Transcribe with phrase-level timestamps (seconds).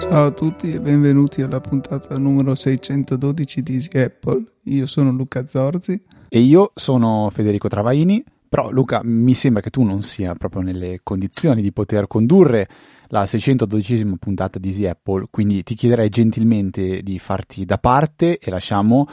[0.00, 4.42] Ciao a tutti e benvenuti alla puntata numero 612 di Easy Apple.
[4.64, 6.02] Io sono Luca Zorzi.
[6.28, 8.24] E io sono Federico Travaini.
[8.48, 12.68] Però Luca, mi sembra che tu non sia proprio nelle condizioni di poter condurre
[13.08, 18.50] la 612esima puntata di Easy Apple, quindi ti chiederei gentilmente di farti da parte e
[18.50, 19.06] lasciamo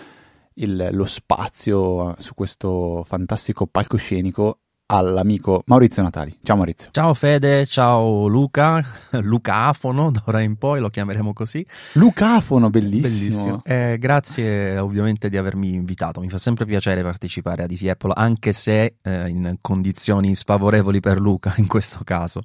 [0.56, 6.38] il, lo spazio su questo fantastico palcoscenico all'amico Maurizio Natali.
[6.44, 6.90] Ciao Maurizio.
[6.92, 8.84] Ciao Fede, ciao Luca,
[9.22, 11.66] Lucafono, da ora in poi lo chiameremo così.
[11.94, 13.02] Lucafono, bellissimo.
[13.02, 13.62] bellissimo.
[13.64, 18.54] Eh, grazie ovviamente di avermi invitato, mi fa sempre piacere partecipare a Easy Apple, anche
[18.54, 22.41] se eh, in condizioni sfavorevoli per Luca in questo caso.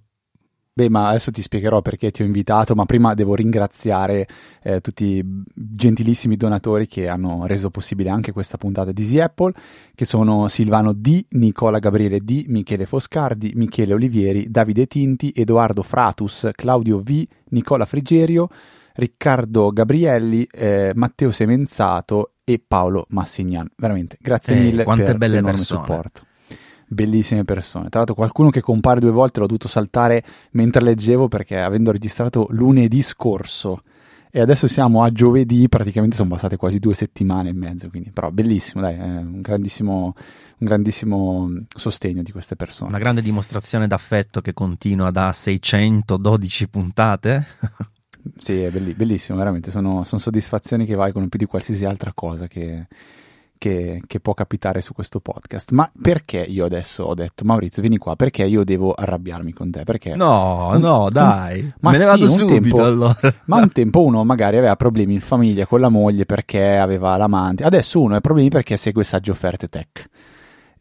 [0.73, 4.27] Beh, ma adesso ti spiegherò perché ti ho invitato, ma prima devo ringraziare
[4.63, 9.53] eh, tutti i gentilissimi donatori che hanno reso possibile anche questa puntata di Easy Apple,
[9.95, 16.49] che sono Silvano D, Nicola Gabriele D, Michele Foscardi, Michele Olivieri, Davide Tinti, Edoardo Fratus,
[16.55, 18.49] Claudio V, Nicola Frigerio,
[18.95, 23.69] Riccardo Gabrielli, eh, Matteo Semenzato e Paolo Massignan.
[23.77, 25.85] Veramente, grazie Eh, mille per l'enorme persone.
[25.85, 26.23] supporto.
[26.93, 27.89] Bellissime persone.
[27.89, 32.49] Tra l'altro qualcuno che compare due volte l'ho dovuto saltare mentre leggevo perché avendo registrato
[32.51, 33.83] lunedì scorso
[34.33, 38.33] e adesso siamo a giovedì, praticamente sono passate quasi due settimane e mezzo, quindi però
[38.33, 40.15] bellissimo, dai, un grandissimo,
[40.59, 42.91] un grandissimo sostegno di queste persone.
[42.91, 47.47] Una grande dimostrazione d'affetto che continua da 612 puntate.
[48.37, 52.47] Sì, è belli- bellissimo, veramente, sono, sono soddisfazioni che valgono più di qualsiasi altra cosa
[52.47, 52.87] che,
[53.61, 55.73] che- che può capitare su questo podcast.
[55.73, 59.85] Ma perché io adesso ho detto, Maurizio, vieni qua, perché io devo arrabbiarmi con te?
[59.85, 61.71] Perché No, Un- no, un- dai.
[61.81, 63.19] ma Me ne sì, vado un subito tempo- allora.
[63.45, 67.63] Ma un tempo uno magari aveva problemi in famiglia con la moglie perché aveva l'amante,
[67.63, 70.09] adesso uno ha problemi perché segue sagge offerte tech.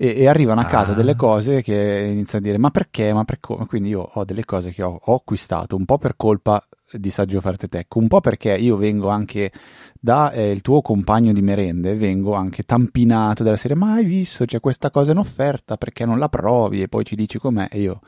[0.01, 0.95] E, e arrivano a casa Ah.
[0.95, 3.65] delle cose che inizia a dire ma perché, ma per come?
[3.65, 7.35] Quindi io ho delle cose che ho, ho acquistato un po' per colpa di sagge
[7.37, 9.51] offerte tech, un po' perché io vengo anche
[9.99, 14.45] da eh, il tuo compagno di merende, vengo anche tampinato della serie ma hai visto
[14.45, 17.81] c'è questa cosa in offerta perché non la provi e poi ci dici com'è e
[17.81, 17.99] io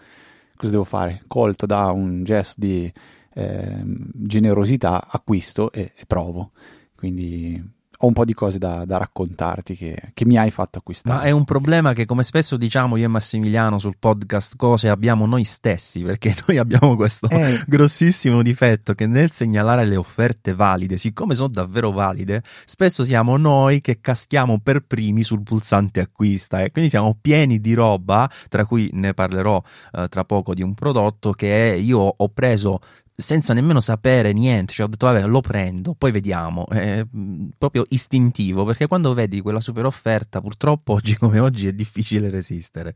[0.55, 1.23] cosa devo fare?
[1.27, 2.91] Colto da un gesto di
[3.33, 6.51] ehm, generosità acquisto e, e provo.
[6.95, 7.61] Quindi
[8.03, 11.15] ho un po' di cose da, da raccontarti che, che mi hai fatto acquistare.
[11.15, 15.27] Ma è un problema che, come spesso diciamo io e Massimiliano sul podcast, cose abbiamo
[15.27, 17.61] noi stessi, perché noi abbiamo questo Eh.
[17.67, 23.81] grossissimo difetto che nel segnalare le offerte valide, siccome sono davvero valide, spesso siamo noi
[23.81, 28.89] che caschiamo per primi sul pulsante acquista e quindi siamo pieni di roba, tra cui
[28.93, 29.61] ne parlerò
[29.93, 32.79] eh, tra poco di un prodotto che io ho preso
[33.15, 37.85] senza nemmeno sapere niente, cioè ho detto vabbè lo prendo, poi vediamo, è mh, proprio
[37.89, 42.95] istintivo, perché quando vedi quella super offerta purtroppo oggi come oggi è difficile resistere.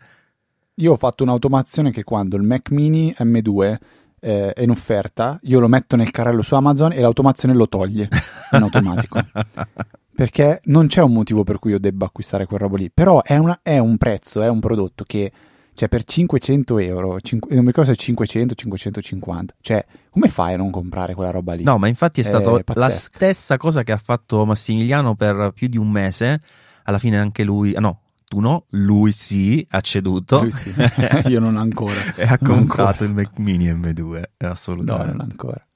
[0.76, 3.78] Io ho fatto un'automazione che quando il Mac Mini M2
[4.20, 8.10] eh, è in offerta, io lo metto nel carrello su Amazon e l'automazione lo toglie
[8.52, 9.20] in automatico.
[10.16, 12.90] perché non c'è un motivo per cui io debba acquistare quel robo lì.
[12.90, 15.32] Però è, una- è un prezzo, è un prodotto che,
[15.76, 20.30] cioè, per 500 euro, cinque- non mi ricordo se è 500 o 550, cioè, come
[20.30, 21.64] fai a non comprare quella roba lì?
[21.64, 25.68] No, ma infatti è È stata la stessa cosa che ha fatto Massimiliano per più
[25.68, 26.42] di un mese,
[26.84, 30.42] alla fine anche lui, ah no, tu no, lui sì, ha ceduto.
[30.42, 30.74] Lui sì.
[31.28, 32.00] io non ancora.
[32.16, 33.06] e ha Non comprato ancora.
[33.06, 35.12] il Mac Mini M2, eh, No, assolutamente.
[35.12, 35.68] non ancora.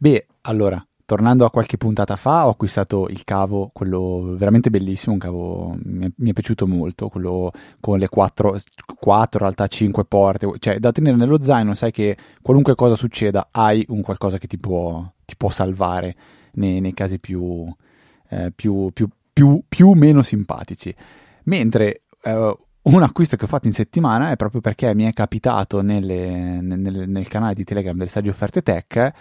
[0.00, 5.18] Beh, allora, tornando a qualche puntata fa, ho acquistato il cavo, quello veramente bellissimo, un
[5.18, 8.58] cavo mi è, mi è piaciuto molto, quello con le quattro,
[8.94, 13.48] quattro, in realtà cinque porte, cioè da tenere nello zaino, sai che qualunque cosa succeda
[13.52, 16.14] hai un qualcosa che ti può, ti può salvare
[16.56, 17.66] nei, nei casi più,
[18.28, 20.94] eh, più, più, più, più meno simpatici.
[21.44, 25.80] Mentre eh, un acquisto che ho fatto in settimana è proprio perché mi è capitato
[25.80, 29.12] nelle- nel, nel canale di Telegram del Saggio Offerte Tech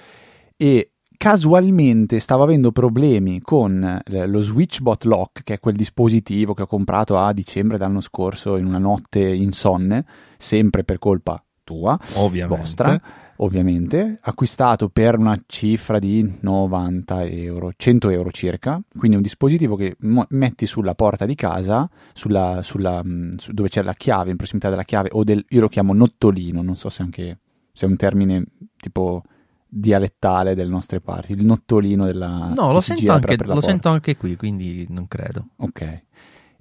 [0.58, 6.62] e casualmente stavo avendo problemi con eh, lo Switchbot Lock, che è quel dispositivo che
[6.62, 10.06] ho comprato a dicembre dell'anno scorso in una notte insonne,
[10.38, 12.58] sempre per colpa tua, Ovviamente.
[12.58, 13.02] vostra,
[13.38, 19.98] ovviamente, acquistato per una cifra di 90 euro, 100 euro circa, quindi un dispositivo che
[20.00, 24.70] metti sulla porta di casa, sulla, sulla, mh, su- dove c'è la chiave, in prossimità
[24.70, 27.40] della chiave, o del, io lo chiamo nottolino, non so se anche
[27.74, 28.44] se è un termine
[28.78, 29.24] tipo
[29.70, 34.36] dialettale delle nostre parti, il nottolino della No, lo, sento anche, lo sento anche qui,
[34.36, 35.50] quindi non credo.
[35.58, 36.04] Ok.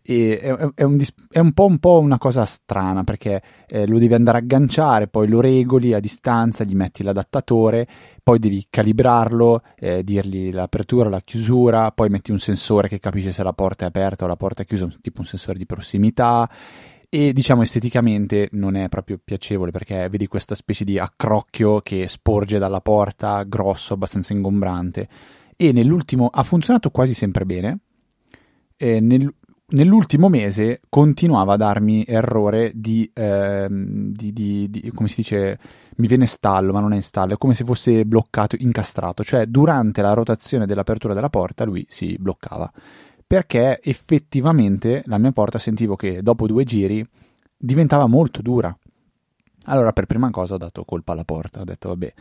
[0.03, 0.39] è,
[0.75, 4.39] è, un, è un, po', un, po', una cosa strana perché eh, lo devi andare
[4.39, 7.87] a agganciare, poi lo regoli a distanza, gli metti l'adattatore,
[8.23, 13.43] poi devi calibrarlo, eh, dirgli l'apertura, la chiusura, poi metti un sensore che capisce se
[13.43, 16.49] la porta è aperta o la porta è chiusa, tipo un sensore di prossimità
[17.09, 22.59] e diciamo esteticamente non è proprio piacevole perché vedi questa specie di accrocchio che sporge
[22.59, 25.09] dalla porta, grosso, abbastanza ingombrante.
[25.57, 27.79] E nell'ultimo ha funzionato quasi sempre bene.
[28.79, 29.35] Nel,
[29.69, 35.59] nell'ultimo mese continuava a darmi errore di, ehm, di, di, di, come si dice,
[35.97, 39.47] mi viene stallo, ma non è in stallo, è come se fosse bloccato, incastrato, cioè
[39.47, 42.71] durante la rotazione dell'apertura della porta lui si bloccava,
[43.27, 47.07] perché effettivamente la mia porta sentivo che dopo due giri
[47.57, 48.77] diventava molto dura.
[49.69, 52.13] Allora per prima cosa ho dato colpa alla porta, ho detto vabbè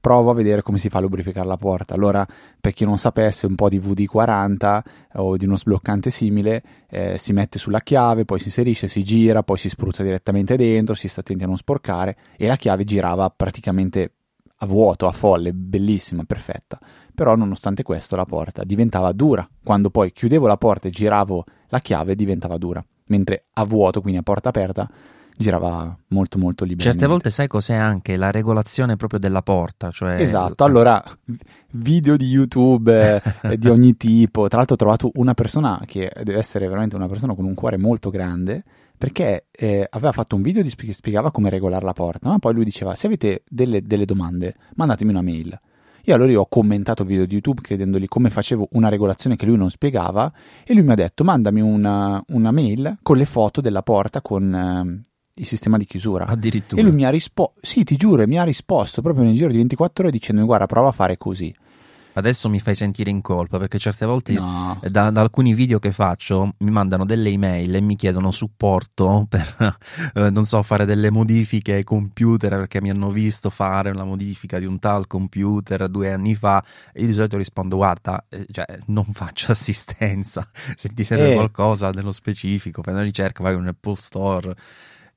[0.00, 1.94] provo a vedere come si fa a lubrificare la porta.
[1.94, 2.26] Allora,
[2.60, 4.80] per chi non sapesse, un po' di VD40
[5.14, 9.42] o di uno sbloccante simile eh, si mette sulla chiave, poi si inserisce, si gira,
[9.42, 13.30] poi si spruzza direttamente dentro, si sta attenti a non sporcare e la chiave girava
[13.30, 14.14] praticamente
[14.62, 16.78] a vuoto, a folle, bellissima, perfetta.
[17.14, 19.48] Però nonostante questo la porta diventava dura.
[19.62, 24.18] Quando poi chiudevo la porta e giravo la chiave diventava dura, mentre a vuoto, quindi
[24.18, 24.88] a porta aperta,
[25.36, 26.98] girava molto molto liberamente.
[26.98, 30.20] Certe volte sai cos'è anche la regolazione proprio della porta, cioè...
[30.20, 31.02] Esatto, allora
[31.72, 36.38] video di YouTube eh, di ogni tipo, tra l'altro ho trovato una persona che deve
[36.38, 38.64] essere veramente una persona con un cuore molto grande
[39.00, 42.64] perché eh, aveva fatto un video che spiegava come regolare la porta, ma poi lui
[42.64, 45.58] diceva se avete delle, delle domande mandatemi una mail.
[46.04, 49.46] Io allora io ho commentato il video di YouTube chiedendogli come facevo una regolazione che
[49.46, 50.30] lui non spiegava
[50.66, 54.54] e lui mi ha detto mandami una, una mail con le foto della porta con
[54.54, 56.26] eh, il sistema di chiusura.
[56.26, 56.78] Addirittura.
[56.78, 59.56] E lui mi ha risposto, sì, ti giuro, mi ha risposto proprio nel giro di
[59.56, 61.54] 24 ore dicendomi guarda, prova a fare così.
[62.12, 64.80] Adesso mi fai sentire in colpa perché certe volte no.
[64.88, 69.78] da, da, alcuni video che faccio mi mandano delle email e mi chiedono supporto per,
[70.14, 74.58] eh, non so, fare delle modifiche ai computer perché mi hanno visto fare una modifica
[74.58, 78.66] di un tal computer due anni fa e io di solito rispondo guarda, eh, cioè,
[78.86, 81.34] non faccio assistenza, se ti serve eh.
[81.34, 84.56] qualcosa nello specifico, fai una ricerca, vai in un Apple Store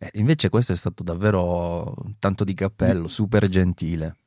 [0.04, 4.18] eh, invece questo è stato davvero tanto di cappello, super gentile.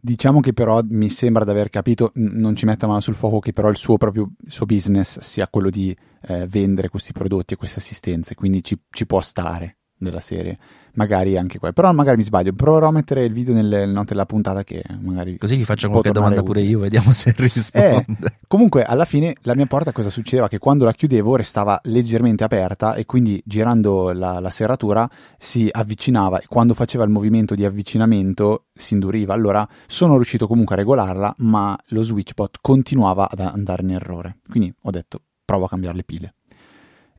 [0.00, 3.52] Diciamo che però mi sembra di aver capito, non ci metta mano sul fuoco, che
[3.52, 7.56] però il suo, proprio, il suo business sia quello di eh, vendere questi prodotti e
[7.56, 10.58] queste assistenze, quindi ci, ci può stare della serie
[10.94, 11.72] magari anche qua.
[11.72, 15.38] Però magari mi sbaglio, proverò a mettere il video nelle note della puntata che magari...
[15.38, 16.60] Così gli faccio qualche domanda utile.
[16.60, 18.04] pure io, vediamo se risponde.
[18.08, 20.48] Eh, comunque, alla fine la mia porta cosa succedeva?
[20.48, 25.08] Che quando la chiudevo restava leggermente aperta e quindi girando la, la serratura
[25.38, 29.34] si avvicinava e quando faceva il movimento di avvicinamento si induriva.
[29.34, 34.38] Allora sono riuscito comunque a regolarla, ma lo switchbot continuava ad andare in errore.
[34.48, 36.34] Quindi ho detto, provo a cambiare le pile.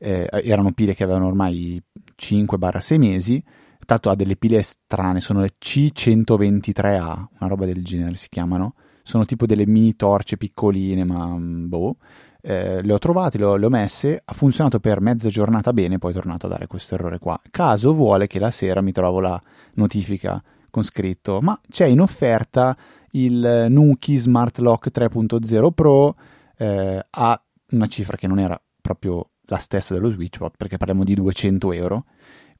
[0.04, 1.80] Eh, erano pile che avevano ormai
[2.16, 3.44] 5-6 mesi
[3.84, 8.74] Tanto ha delle pile strane, sono le C123A, una roba del genere si chiamano.
[9.02, 11.96] Sono tipo delle mini torce piccoline, ma mm, boh.
[12.40, 15.98] Eh, le ho trovate, le ho, le ho, messe, ha funzionato per mezza giornata bene,
[15.98, 17.40] poi è tornato a dare questo errore qua.
[17.50, 19.40] Caso vuole che la sera mi trovo la
[19.74, 22.76] notifica con scritto, ma c'è in offerta
[23.12, 26.16] il Nuki Smart Lock 3.0 Pro
[26.56, 31.14] eh, a una cifra che non era proprio la stessa dello SwitchBot, perché parliamo di
[31.14, 32.04] 200 euro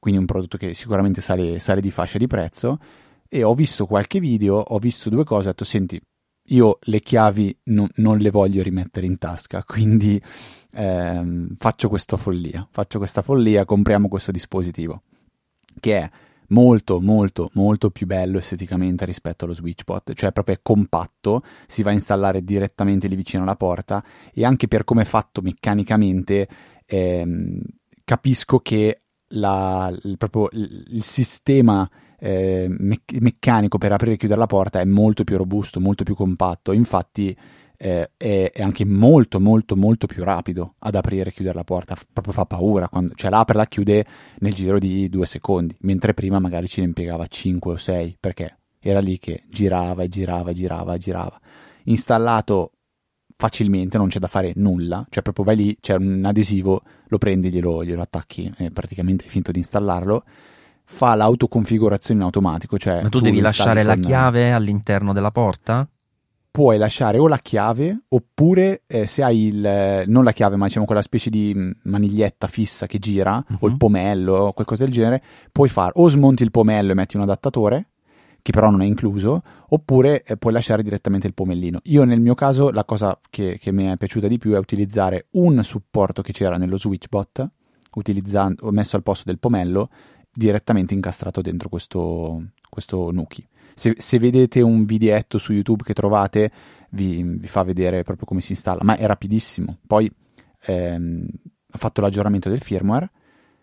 [0.03, 2.77] quindi un prodotto che sicuramente sale, sale di fascia di prezzo.
[3.29, 5.99] E ho visto qualche video, ho visto due cose, ho detto, senti,
[6.47, 10.21] io le chiavi no, non le voglio rimettere in tasca, quindi
[10.73, 15.03] ehm, faccio questa follia, faccio questa follia, compriamo questo dispositivo,
[15.79, 16.09] che è
[16.49, 21.91] molto molto molto più bello esteticamente rispetto allo switchbot, cioè proprio è compatto, si va
[21.91, 24.03] a installare direttamente lì vicino alla porta
[24.33, 26.47] e anche per come è fatto meccanicamente
[26.93, 27.59] ehm,
[28.03, 34.39] capisco che la, il, proprio il, il sistema eh, me- meccanico per aprire e chiudere
[34.39, 36.71] la porta è molto più robusto, molto più compatto.
[36.71, 37.35] Infatti
[37.77, 41.95] eh, è, è, anche molto, molto, molto più rapido ad aprire e chiudere la porta.
[41.95, 42.87] F- proprio fa paura.
[42.87, 44.05] Quando, cioè, l'apre e la chiude
[44.39, 48.57] nel giro di due secondi, mentre prima magari ci ne impiegava 5 o 6 perché
[48.79, 51.39] era lì che girava e girava e girava e girava.
[51.85, 52.72] Installato
[53.43, 57.51] facilmente, non c'è da fare nulla, cioè proprio vai lì, c'è un adesivo, lo prendi,
[57.51, 60.23] glielo, glielo attacchi, è praticamente finto di installarlo,
[60.85, 65.85] fa l'autoconfigurazione in automatico, cioè Ma tu, tu devi lasciare la chiave all'interno della porta?
[66.51, 70.85] Puoi lasciare o la chiave oppure eh, se hai il, non la chiave ma diciamo
[70.85, 73.57] quella specie di maniglietta fissa che gira uh-huh.
[73.59, 73.77] o il mhm.
[73.77, 75.21] pomello o qualcosa del genere,
[75.51, 77.87] puoi fare o smonti il pomello e metti un adattatore
[78.43, 81.79] che però non è incluso, oppure eh, puoi lasciare direttamente il pomellino.
[81.83, 85.27] Io nel mio caso la cosa che, che mi è piaciuta di più è utilizzare
[85.31, 87.49] un supporto che c'era nello SwitchBot,
[88.71, 89.89] messo al posto del pomello
[90.35, 93.47] direttamente incastrato dentro questo, questo Nuki.
[93.75, 96.51] Se, se, vedete un videetto su YouTube che trovate,
[96.89, 99.77] vi, vi, fa vedere proprio come si installa, ma è rapidissimo.
[99.87, 100.11] Poi
[100.65, 101.25] ehm,
[101.71, 103.09] ha fatto l'aggiornamento del firmware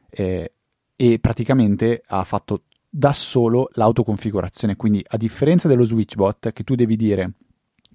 [0.09, 0.53] eh,
[0.97, 4.75] e praticamente ha fatto da solo l'autoconfigurazione.
[4.75, 7.33] Quindi, a differenza dello switchbot, che tu devi dire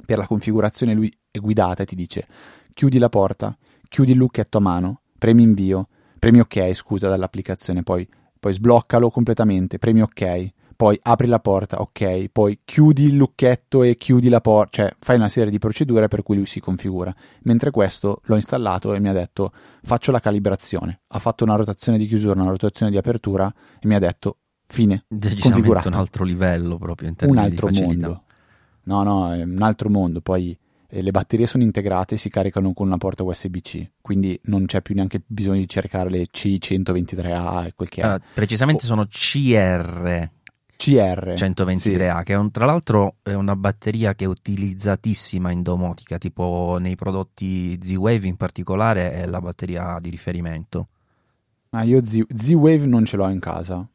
[0.06, 2.28] per la configurazione, lui è guidata e ti dice
[2.74, 5.88] chiudi la porta, chiudi il lucchetto a mano, premi invio,
[6.20, 8.08] premi ok, scusa, dall'applicazione, poi,
[8.40, 13.96] poi sbloccalo completamente, premi ok, poi apri la porta, ok, poi chiudi il lucchetto e
[13.96, 17.16] chiudi la porta, cioè fai una serie di procedure per cui lui si configura.
[17.44, 21.02] Mentre questo l'ho installato e mi ha detto faccio la calibrazione.
[21.08, 25.06] Ha fatto una rotazione di chiusura, una rotazione di apertura e mi ha detto fine,
[25.40, 25.88] configurato.
[25.88, 28.24] un altro livello proprio in Un altro mondo.
[28.84, 30.22] No, no, è un altro mondo.
[30.22, 30.58] Poi
[30.88, 34.82] eh, le batterie sono integrate e si caricano con una porta USB-C, quindi non c'è
[34.82, 38.14] più neanche bisogno di cercare le C123A e quel che è.
[38.14, 38.88] Uh, precisamente oh.
[38.88, 40.30] sono CR.
[40.78, 42.24] CR 123A, sì.
[42.26, 46.96] che è un, tra l'altro è una batteria che è utilizzatissima in domotica, tipo nei
[46.96, 50.90] prodotti Z-Wave in particolare è la batteria di riferimento.
[51.70, 53.88] Ah, io Z- Z-Wave non ce l'ho in casa,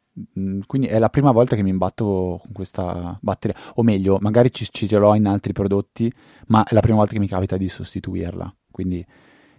[0.66, 4.66] quindi è la prima volta che mi imbatto con questa batteria, o meglio, magari ci,
[4.70, 6.12] ci ce l'ho in altri prodotti,
[6.48, 9.04] ma è la prima volta che mi capita di sostituirla, quindi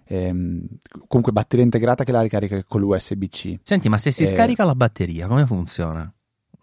[0.05, 0.65] ehm,
[1.08, 3.60] comunque batteria integrata che la ricarica con l'USB-C.
[3.63, 6.13] Senti, ma se si eh, scarica la batteria, come funziona?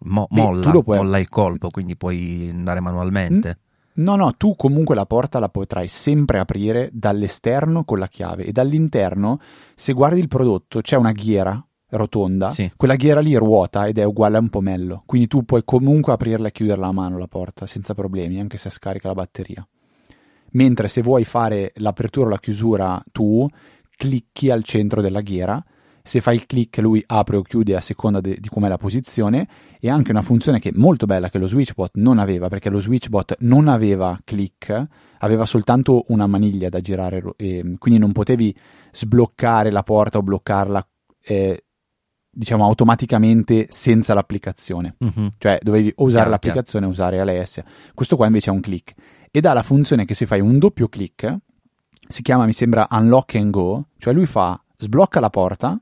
[0.00, 0.99] mo- molla, Beh, puoi...
[0.99, 3.59] molla il colpo, quindi puoi andare manualmente.
[3.99, 8.52] No, no, tu comunque la porta la potrai sempre aprire dall'esterno con la chiave e
[8.52, 9.40] dall'interno,
[9.75, 12.71] se guardi il prodotto, c'è una ghiera rotonda, sì.
[12.76, 16.49] quella ghiera lì ruota ed è uguale a un pomello, quindi tu puoi comunque aprirla
[16.49, 19.66] e chiuderla a mano la porta senza problemi, anche se scarica la batteria.
[20.52, 23.47] Mentre se vuoi fare l'apertura o la chiusura tu,
[23.97, 25.62] clicchi al centro della ghiera
[26.09, 29.47] se fai il click lui apre o chiude a seconda de- di com'è la posizione
[29.78, 32.80] e anche una funzione che è molto bella che lo switchbot non aveva perché lo
[32.80, 34.87] switchbot non aveva click
[35.18, 38.57] aveva soltanto una maniglia da girare e quindi non potevi
[38.90, 40.88] sbloccare la porta o bloccarla
[41.25, 41.64] eh,
[42.38, 45.30] diciamo automaticamente senza l'applicazione uh-huh.
[45.38, 47.62] cioè dovevi usare chiaro, l'applicazione e usare LS
[47.95, 48.95] questo qua invece è un click
[49.30, 51.37] ed ha la funzione che se fai un doppio click
[52.07, 55.80] si chiama mi sembra unlock and go cioè lui fa sblocca la porta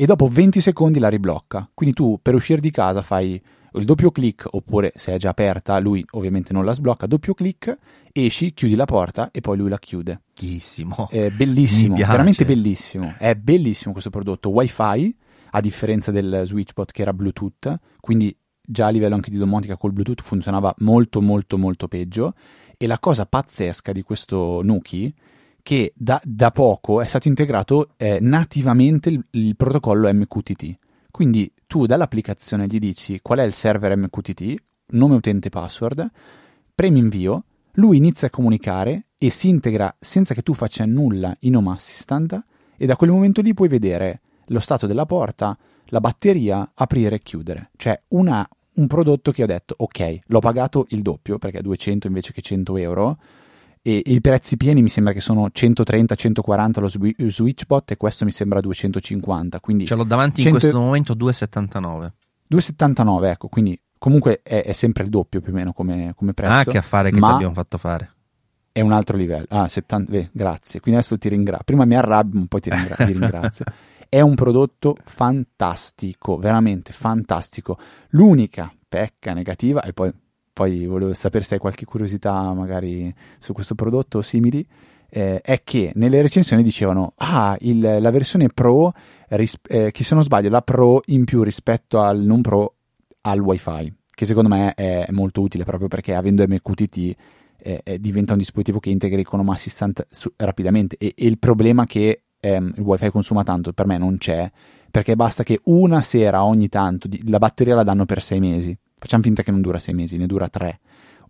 [0.00, 1.68] e dopo 20 secondi la riblocca.
[1.74, 3.42] Quindi tu per uscire di casa fai
[3.72, 7.76] il doppio clic oppure se è già aperta lui ovviamente non la sblocca, doppio clic,
[8.12, 10.20] esci, chiudi la porta e poi lui la chiude.
[10.34, 11.08] Bellissimo.
[11.10, 13.14] È bellissimo, veramente bellissimo.
[13.18, 14.50] È bellissimo questo prodotto.
[14.50, 15.16] Wi-Fi,
[15.50, 19.92] a differenza del Switchbot che era Bluetooth, quindi già a livello anche di domotica col
[19.92, 22.34] Bluetooth funzionava molto molto molto peggio.
[22.76, 25.12] E la cosa pazzesca di questo Nuki
[25.62, 30.78] che da, da poco è stato integrato eh, nativamente il, il, protocollo MQTT.
[31.10, 34.54] Quindi tu dall'applicazione gli dici qual è il server MQTT,
[34.92, 36.08] nome utente password,
[36.74, 41.56] premi invio, lui inizia a comunicare e si integra senza che tu faccia nulla in
[41.56, 42.40] Home Assistant
[42.76, 47.20] e da quel momento lì puoi vedere lo stato della porta, la batteria, aprire e
[47.20, 47.70] chiudere.
[47.76, 52.06] Cioè una, un prodotto che ho detto ok, l'ho pagato il doppio perché è 200
[52.06, 53.18] invece che 100 euro
[53.82, 58.30] e, e, i prezzi pieni mi sembra che sono 130-140 lo Switchbot e questo mi
[58.30, 59.60] sembra 250.
[59.60, 60.48] Quindi Ce l'ho davanti 100...
[60.48, 62.10] in questo momento 2,79.
[62.50, 66.70] 2,79, ecco, quindi comunque è, è, sempre il doppio più o meno come, come prezzo.
[66.70, 68.12] Ah, che affare che ti abbiamo fatto fare.
[68.72, 69.46] È un altro livello.
[69.48, 70.80] Ah, 70, beh, grazie.
[70.80, 71.64] Quindi adesso ti ringrazio.
[71.64, 73.64] Prima mi arrabbio, poi ti, ringra- ti ringrazio.
[74.08, 77.78] È un prodotto fantastico, veramente fantastico.
[78.10, 80.12] L'unica pecca negativa, e poi
[80.58, 84.66] poi volevo sapere se hai qualche curiosità magari su questo prodotto o simili,
[85.08, 88.92] eh, è che nelle recensioni dicevano ah, il, la versione Pro,
[89.28, 92.74] ris- eh, che se non sbaglio la Pro in più rispetto al non Pro
[93.20, 97.14] al Wi-Fi, che secondo me è, molto utile proprio perché avendo MQTT
[97.60, 101.86] eh, diventa un dispositivo che integra il Home Assistant su- rapidamente e, e, il problema
[101.86, 104.50] che ehm, il Wi-Fi consuma tanto per me non c'è
[104.90, 109.22] perché basta che una sera ogni tanto la batteria la danno per sei mesi Facciamo
[109.22, 110.80] finta che non dura sei mesi, ne dura tre.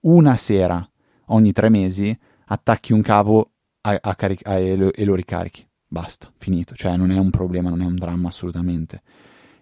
[0.03, 0.89] Una sera
[1.27, 3.51] ogni tre mesi attacchi un cavo
[3.83, 5.67] a, a caric- a, e, lo, e, lo, ricarichi.
[5.87, 6.75] Basta, finito.
[6.75, 9.03] Cioè non è un problema, non è un dramma assolutamente.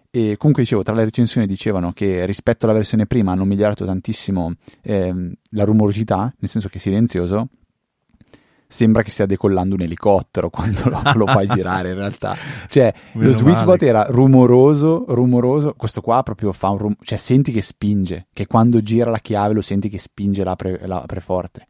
[0.09, 4.53] E comunque dicevo, tra le recensioni dicevano che rispetto alla versione prima hanno migliorato tantissimo
[4.81, 7.49] eh, la rumorosità, nel senso che è silenzioso,
[8.67, 12.35] sembra che stia decollando un elicottero quando lo, lo fai girare in realtà.
[12.67, 17.51] Cioè, Meno lo switchbot era rumoroso, rumoroso, questo qua proprio fa un rumore, cioè senti
[17.51, 21.67] che spinge, che quando gira la chiave lo senti che spinge l'apre, l'apre forte.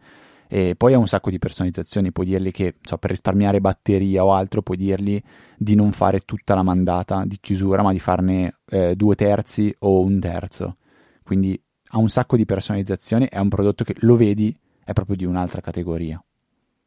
[0.49, 4.33] E poi ha un sacco di personalizzazioni, puoi dirgli che so, per risparmiare batteria o
[4.33, 5.21] altro, puoi dirgli
[5.57, 10.01] di non fare tutta la mandata di chiusura, ma di farne eh, due terzi o
[10.01, 10.77] un terzo.
[11.21, 11.61] Quindi
[11.91, 15.59] ha un sacco di personalizzazioni, è un prodotto che lo vedi, è proprio di un'altra
[15.59, 16.21] categoria.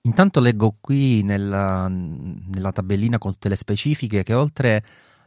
[0.02, 4.82] Intanto leggo qui nella, nella tabellina con tutte le specifiche che oltre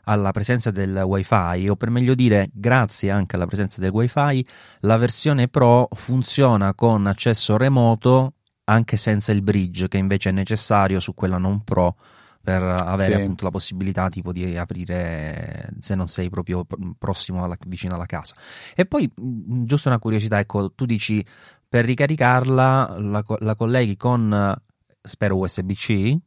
[0.05, 4.45] alla presenza del wifi o per meglio dire grazie anche alla presenza del wifi
[4.81, 8.33] la versione pro funziona con accesso remoto
[8.65, 11.95] anche senza il bridge che invece è necessario su quella non pro
[12.41, 13.21] per avere Sì.
[13.21, 16.65] appunto la possibilità tipo di aprire se non sei proprio
[16.97, 18.35] prossimo alla, vicino alla casa
[18.75, 21.25] e poi giusto una curiosità ecco tu dici
[21.69, 24.53] per ricaricarla la, la colleghi con
[25.03, 26.17] spero USB-C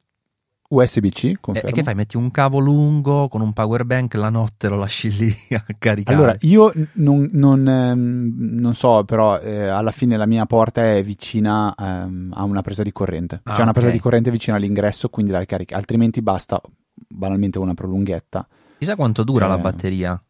[0.68, 1.68] USB-C, e, confermo.
[1.68, 1.94] e che fai?
[1.94, 6.16] Metti un cavo lungo con un power bank la notte lo lasci lì a caricare.
[6.16, 11.04] Allora, io non, non, ehm, non so, però eh, alla fine la mia porta è
[11.04, 13.42] vicina ehm, a una presa di corrente.
[13.44, 13.92] Ah, C'è una presa ok.
[13.94, 15.72] di corrente vicino all'ingresso, quindi la ricarichi.
[15.72, 16.60] Altrimenti basta
[16.92, 18.48] banalmente una prolunghetta.
[18.78, 19.60] Chissà quanto dura la Eh.
[19.60, 20.20] batteria.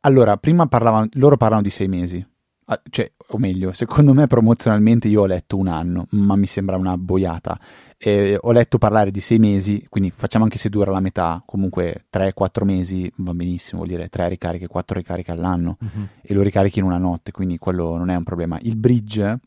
[0.00, 2.26] Allora, prima parlavano, loro parlano di sei mesi.
[2.72, 6.76] Ah, Cioè, o meglio, secondo me promozionalmente io ho letto un anno, ma mi sembra
[6.76, 7.58] una boiata.
[7.98, 12.04] Eh, ho letto parlare di sei mesi, quindi facciamo anche se dura la metà, comunque
[12.08, 15.78] 3-4 mesi va benissimo, vuol dire 3 ricariche, 4 ricariche all'anno.
[16.22, 18.56] e lo ricarichi in una notte, quindi quello non è un problema.
[18.62, 19.40] Il bridge,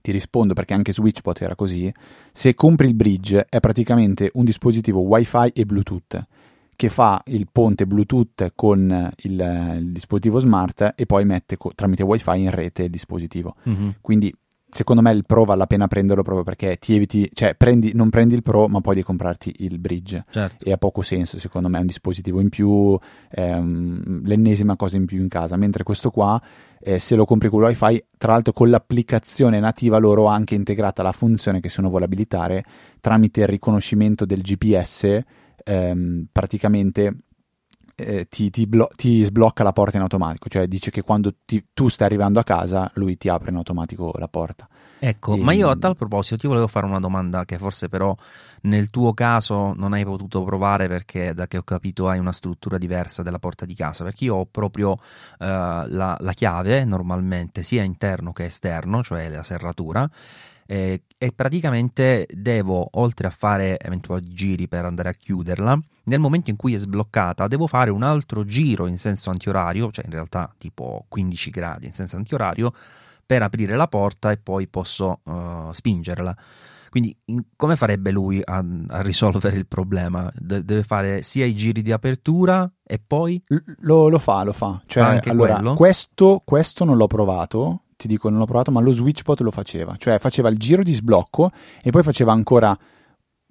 [0.00, 1.92] ti rispondo perché anche Switchbot era così,
[2.32, 6.26] se compri il bridge è praticamente un dispositivo wifi e bluetooth
[6.78, 12.04] che fa il ponte bluetooth con il, il dispositivo smart e poi mette co- tramite
[12.04, 13.56] wifi in rete il dispositivo.
[13.64, 13.96] Mhm.
[14.00, 14.32] Quindi
[14.70, 18.10] secondo me il pro vale la pena prenderlo proprio perché ti eviti, cioè prendi, non
[18.10, 20.64] prendi il pro ma poi di comprarti il bridge Certo.
[20.64, 22.96] e ha poco senso secondo me è un dispositivo in più
[23.30, 26.40] ehm, l'ennesima cosa in più in casa mentre questo qua
[26.80, 30.54] eh, se lo compri con il wifi tra l'altro con l'applicazione nativa loro ha anche
[30.54, 32.62] integrata la funzione che se uno vuole abilitare
[33.00, 35.24] tramite il riconoscimento del GPS
[35.68, 37.16] ehm, praticamente
[37.94, 41.64] eh, ti, ti blo- ti sblocca la porta in automatico cioè dice che quando ti-
[41.74, 44.68] tu stai arrivando a casa lui ti apre in automatico la porta.
[45.00, 48.16] Ecco, E- ma io a tal proposito ti volevo fare una domanda che forse però
[48.62, 52.78] nel tuo caso non hai potuto provare perché da che ho capito hai una struttura
[52.78, 54.94] diversa della porta di casa, perché io ho proprio
[55.38, 60.08] eh, la, la chiave normalmente sia interno che esterno, cioè la serratura,
[60.70, 66.50] eh, e praticamente devo, oltre a fare eventuali giri per andare a chiuderla, nel momento
[66.50, 70.52] in cui è sbloccata devo fare un altro giro in senso antiorario, cioè in realtà
[70.58, 72.72] tipo 15 gradi in senso antiorario,
[73.24, 76.36] per aprire la porta e poi posso eh, spingerla.
[76.90, 80.30] Quindi in- come farebbe lui a, a risolvere il problema?
[80.34, 83.42] De- deve fare sia i giri di apertura e poi...
[83.48, 84.82] L- Lo, lo fa, lo fa.
[84.86, 85.74] Cioè, Anche allora, quello?
[85.74, 89.96] questo, questo non l'ho provato, ti dico non l'ho provato, ma lo Switchbot lo faceva.
[89.98, 91.50] Cioè, faceva il giro di sblocco
[91.82, 92.74] e poi faceva ancora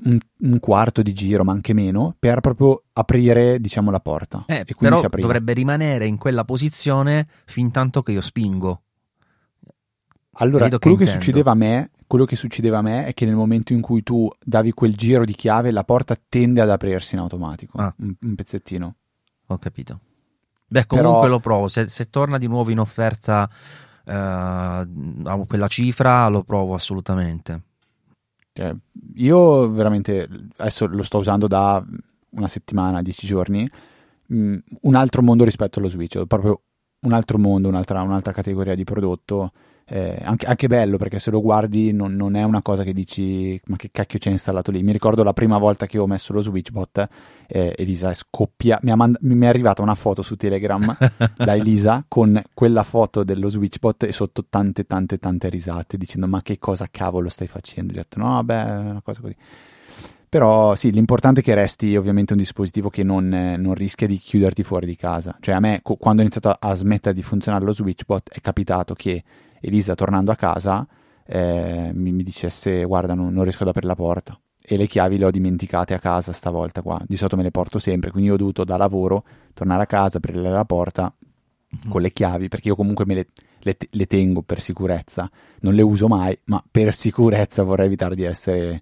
[0.05, 4.45] un, un quarto di giro, ma anche meno, per proprio aprire, diciamo, la porta.
[4.47, 8.81] Eh, e quindi però dovrebbe rimanere in quella posizione fin tanto che io spingo.
[10.39, 11.23] Allora, che quello che, intendo?
[11.23, 14.29] succedeva a me, quello che succedeva a me è che nel momento in cui tu
[14.43, 17.93] davi quel giro di chiave, la porta tende ad aprirsi in automatico, Ah.
[17.97, 18.95] un, un pezzettino.
[19.47, 19.99] Ho capito.
[20.67, 21.67] Beh, comunque Però- lo provo.
[21.69, 23.49] Se, se torna di nuovo in offerta
[24.07, 27.61] eh, quella cifra, lo provo assolutamente.
[28.53, 28.75] Cioè,
[29.15, 31.83] io veramente adesso lo sto usando da
[32.31, 33.69] una settimana, dieci giorni.
[34.33, 36.61] mm, un altro mondo rispetto allo Switch, proprio
[37.01, 39.51] un altro mondo, un'altra, un'altra categoria di prodotto.
[39.89, 43.59] Eh, anche, anche bello perché se lo guardi non, non è una cosa che dici
[43.67, 44.83] ma che cacchio c'è installato lì.
[44.83, 47.07] Mi ricordo la prima volta che ho messo lo Switchbot,
[47.47, 50.97] eh, Elisa scoppia, mi, mand- mi è arrivata una foto su Telegram
[51.37, 56.41] da Elisa con quella foto dello Switchbot e sotto tante tante tante risate dicendo ma
[56.41, 57.93] che cosa cavolo stai facendo?
[57.93, 59.35] Gli ho detto no vabbè è una cosa così.
[60.29, 64.61] Però sì, l'importante è che resti ovviamente un dispositivo che non, non rischia di chiuderti
[64.61, 65.37] fuori di casa.
[65.39, 68.41] Cioè a me co- quando ho iniziato a, a smettere di funzionare lo Switchbot è
[68.41, 69.23] capitato che
[69.69, 70.87] Elisa tornando a casa
[71.25, 75.17] eh, mi, mi dicesse guarda non, non riesco ad aprire la porta e le chiavi
[75.17, 77.01] le ho dimenticate a casa stavolta qua.
[77.07, 80.41] Di solito me le porto sempre, quindi ho dovuto da lavoro tornare a casa, aprire
[80.41, 81.13] la porta
[81.87, 83.27] con le chiavi perché io comunque me le,
[83.59, 85.29] le- le tengo per sicurezza.
[85.61, 88.81] Non le uso mai, ma per sicurezza vorrei evitare di essere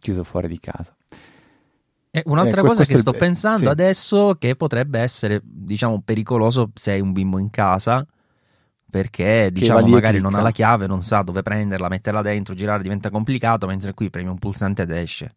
[0.00, 0.92] chiuso fuori di casa.
[2.10, 3.66] E un'altra Ecco, cosa che sto pensando sì.
[3.68, 8.04] adesso che potrebbe essere, diciamo, pericoloso se hai un bimbo in casa,
[8.92, 13.08] perché diciamo magari non ha la chiave, non sa dove prenderla, metterla dentro, girare diventa
[13.08, 15.34] complicato, mentre qui premi un pulsante ed esce.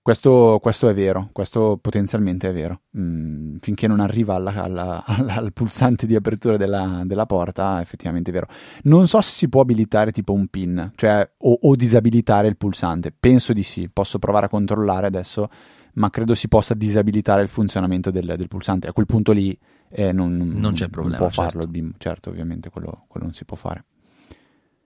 [0.00, 2.80] Questo, questo, è vero, questo potenzialmente è vero.
[2.96, 8.30] Mm, finché non arriva alla, alla, alla, al pulsante di apertura della, della, porta, effettivamente
[8.30, 8.48] è vero.
[8.84, 13.12] Non so se si può abilitare tipo un pin, cioè o, o, disabilitare il pulsante.
[13.12, 15.50] Penso di sì, posso provare a controllare adesso,
[15.94, 18.88] ma credo si possa disabilitare il funzionamento del, del pulsante.
[18.88, 19.56] A quel punto lì
[19.92, 21.18] eh, non, non, c'è problema.
[21.18, 21.42] Non può certo.
[21.42, 23.84] farlo il bimbo, certo, ovviamente quello, quello non si può fare.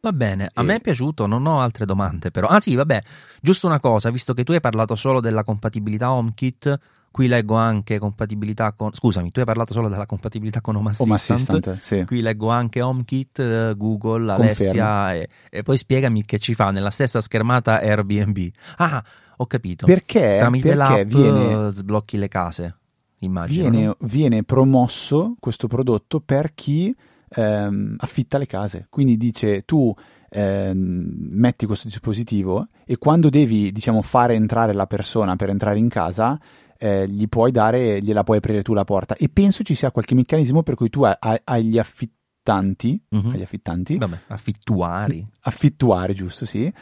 [0.00, 0.64] Va bene, a e...
[0.64, 2.48] me è piaciuto, non ho altre domande però.
[2.48, 3.00] Ah sì, vabbè,
[3.40, 6.78] giusto una cosa, visto che tu hai parlato solo della compatibilità HomeKit,
[7.10, 8.92] qui leggo anche compatibilità con...
[8.92, 12.04] Scusami, tu hai parlato solo della compatibilità con Home Assistant, Home Assistant sì.
[12.04, 16.90] qui leggo anche HomeKit, eh, Google, Alessia e, e, poi spiegami che ci fa nella
[16.90, 18.50] stessa schermata Airbnb.
[18.76, 19.02] Ah,
[19.38, 19.86] ho capito.
[19.86, 20.36] Perché?
[20.38, 21.70] Tramite Perché l'app viene...
[21.72, 22.76] sblocchi le case,
[23.20, 23.70] immagino.
[23.70, 26.94] Viene, viene promosso questo prodotto per chi
[27.28, 28.86] ehm, affitta le case.
[28.88, 29.94] Quindi dice tu
[30.30, 35.88] ehm, metti questo dispositivo e quando devi diciamo, fare entrare la persona per entrare in
[35.88, 36.38] casa,
[36.78, 39.16] eh, gli puoi dare, gliela puoi aprire tu la porta.
[39.16, 43.30] E penso ci sia qualche meccanismo per cui tu hai, agli affittanti, uh-huh.
[43.30, 46.72] agli affittanti, Vabbè, affittuari, affittuari, giusto, sì.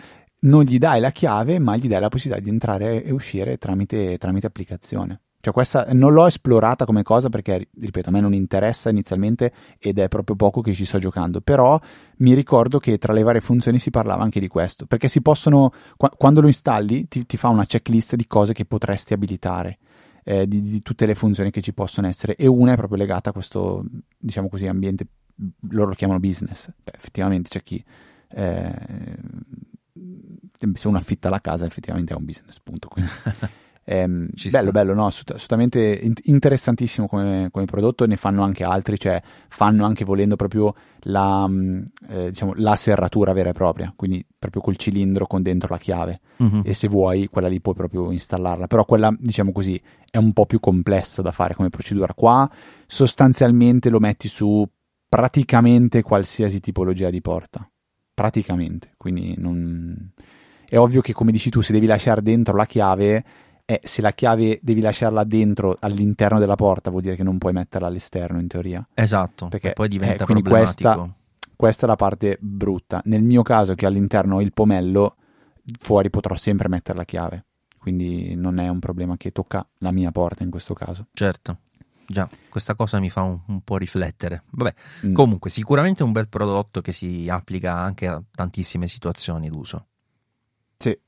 [0.40, 4.18] Non gli dai la chiave, ma gli dai la possibilità di entrare e uscire tramite,
[4.18, 5.20] tramite applicazione.
[5.44, 9.98] Cioè questa non l'ho esplorata come cosa perché, ripeto, a me non interessa inizialmente ed
[9.98, 11.78] è proprio poco che ci sto giocando, però
[12.18, 15.70] mi ricordo che tra le varie funzioni si parlava anche di questo, perché si possono,
[16.16, 19.76] quando lo installi ti, ti fa una checklist di cose che potresti abilitare.
[20.22, 23.28] Eh, di, di, tutte le funzioni che ci possono essere e una è proprio legata
[23.28, 23.84] a questo
[24.16, 25.06] diciamo così ambiente
[25.68, 27.84] loro lo chiamano business Beh, effettivamente c'è chi
[28.30, 28.74] eh,
[30.72, 32.88] se uno affitta la casa effettivamente è un business punto
[33.86, 35.06] Ehm, bello, bello, no?
[35.06, 41.46] assolutamente interessantissimo come, come, prodotto, ne fanno anche altri, cioè fanno anche volendo proprio la,
[41.46, 45.78] mm, eh, diciamo, la serratura vera e propria, quindi proprio col cilindro con dentro la
[45.78, 46.62] chiave uh-huh.
[46.64, 50.46] e se vuoi quella lì puoi proprio installarla, però quella diciamo così è un po'
[50.46, 52.14] più complessa da fare come procedura.
[52.14, 52.50] Qua
[52.86, 54.66] sostanzialmente lo metti su
[55.06, 57.68] praticamente qualsiasi tipologia di porta,
[58.14, 60.12] praticamente, quindi non...
[60.66, 63.24] È ovvio che come dici tu se devi lasciare dentro la chiave
[63.64, 67.52] è se la chiave devi lasciarla dentro all'interno della porta vuol dire che non puoi
[67.52, 68.86] metterla all'esterno in teoria.
[68.92, 71.08] Esatto perché poi diventa eh, quindi questa,
[71.56, 73.00] questa, è la parte brutta.
[73.04, 75.16] Nel mio caso che all'interno ho il pomello
[75.78, 77.44] fuori potrò sempre mettere la chiave.
[77.78, 81.08] Quindi non è un problema che tocca la mia porta in questo caso.
[81.12, 81.58] Certo.
[82.06, 84.44] Già, questa cosa mi fa un, un po' riflettere.
[84.50, 84.74] Vabbè,
[85.06, 85.14] mm.
[85.14, 89.86] comunque, sicuramente un bel prodotto che si applica anche a tantissime situazioni d'uso.
[90.78, 90.98] Sì,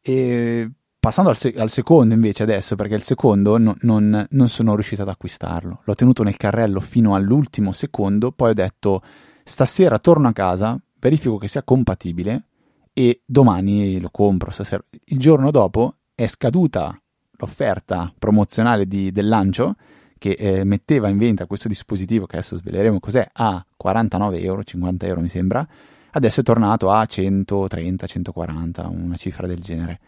[0.00, 0.70] e
[1.06, 5.02] Passando al, se- al, secondo invece adesso, perché il secondo no, non, non, sono riuscito
[5.02, 5.82] ad acquistarlo.
[5.84, 9.02] L'ho tenuto nel carrello fino all'ultimo secondo, poi ho detto
[9.44, 12.46] stasera torno a casa, verifico che sia compatibile
[12.92, 14.50] e domani lo compro.
[14.50, 14.82] Stasera.
[15.04, 17.00] Il giorno dopo è scaduta
[17.38, 19.76] l'offerta promozionale di, del lancio
[20.18, 25.06] che eh, metteva in vendita questo dispositivo, che adesso sveleremo cos'è, a 49 euro, 50
[25.06, 25.64] euro mi sembra.
[26.10, 30.00] Adesso è tornato a 130, 140, una cifra del genere.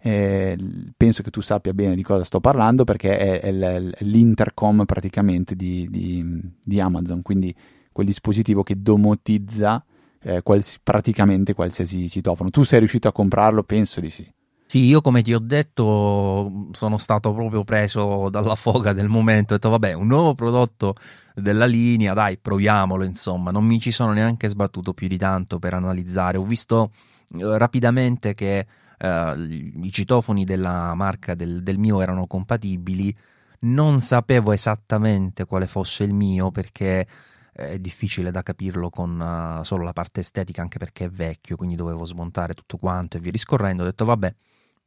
[0.00, 0.56] Eh,
[0.96, 5.88] penso che tu sappia bene di cosa sto parlando perché è, è l'intercom praticamente di,
[5.90, 6.24] di,
[6.62, 7.54] di, Amazon, quindi
[7.90, 9.84] quel dispositivo che domotizza
[10.22, 12.50] eh, quals- praticamente qualsiasi citofono.
[12.50, 13.64] Tu sei riuscito a comprarlo?
[13.64, 14.32] Penso di sì.
[14.66, 19.56] Sì, io come ti ho detto sono stato proprio preso dalla foga del momento, ho
[19.56, 20.94] detto vabbè un nuovo prodotto
[21.34, 25.72] della linea, dai proviamolo insomma, non mi ci sono neanche sbattuto più di tanto per
[25.72, 26.90] analizzare, ho visto
[27.34, 28.66] eh, rapidamente che
[29.00, 33.16] i citofoni della marca del, del mio erano compatibili,
[33.60, 37.06] non sapevo esattamente quale fosse il mio perché
[37.52, 41.74] è difficile da capirlo con uh, solo la parte estetica anche perché è vecchio quindi
[41.74, 43.82] dovevo smontare tutto quanto e via discorrendo.
[43.82, 44.34] Ho detto vabbè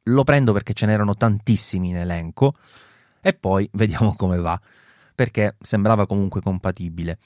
[0.04, 2.54] lo prendo perché ce n'erano tantissimi in elenco
[3.20, 4.58] e poi vediamo come va
[5.14, 7.18] perché sembrava comunque compatibile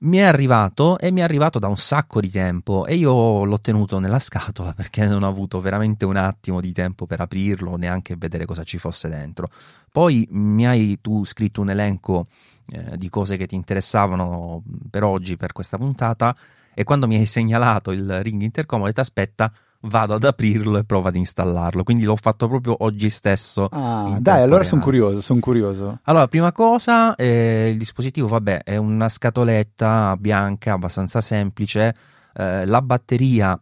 [0.00, 3.60] mi è arrivato e mi è arrivato da un sacco di tempo e io l'ho
[3.60, 8.16] tenuto nella scatola perché non ho avuto veramente un attimo di tempo per aprirlo, neanche
[8.16, 9.50] vedere cosa ci fosse dentro.
[9.90, 12.26] Poi mi hai tu scritto un elenco
[12.70, 16.36] eh, di cose che ti interessavano per oggi, per questa puntata,
[16.74, 20.84] e quando mi hai segnalato il ring intercom ho detto aspetta, vado ad aprirlo e
[20.84, 21.82] provo ad installarlo.
[21.84, 23.66] Quindi l'ho fatto proprio oggi stesso.
[23.70, 26.00] Ah, dai, allora sono curioso, sono curioso.
[26.04, 31.94] Allora, prima cosa, eh, il dispositivo, vabbè, è una scatoletta bianca abbastanza semplice.
[32.34, 33.60] Eh, la batteria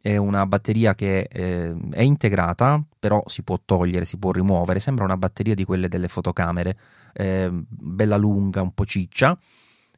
[0.00, 4.78] è una batteria che eh, è integrata, però si può togliere, si può rimuovere.
[4.78, 6.78] Sembra una batteria di quelle delle fotocamere,
[7.12, 9.36] eh, bella lunga, un po' ciccia,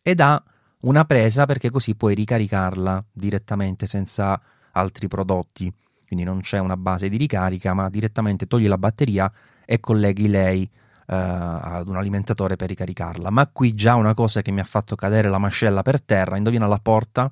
[0.00, 0.42] ed ha
[0.80, 4.40] una presa perché così puoi ricaricarla direttamente senza
[4.78, 5.72] altri prodotti.
[6.06, 9.30] quindi non c'è una base di ricarica, ma direttamente togli la batteria
[9.66, 13.30] e colleghi lei uh, ad un alimentatore per ricaricarla.
[13.30, 16.66] Ma qui già una cosa che mi ha fatto cadere la mascella per terra, indovina
[16.66, 17.30] la porta?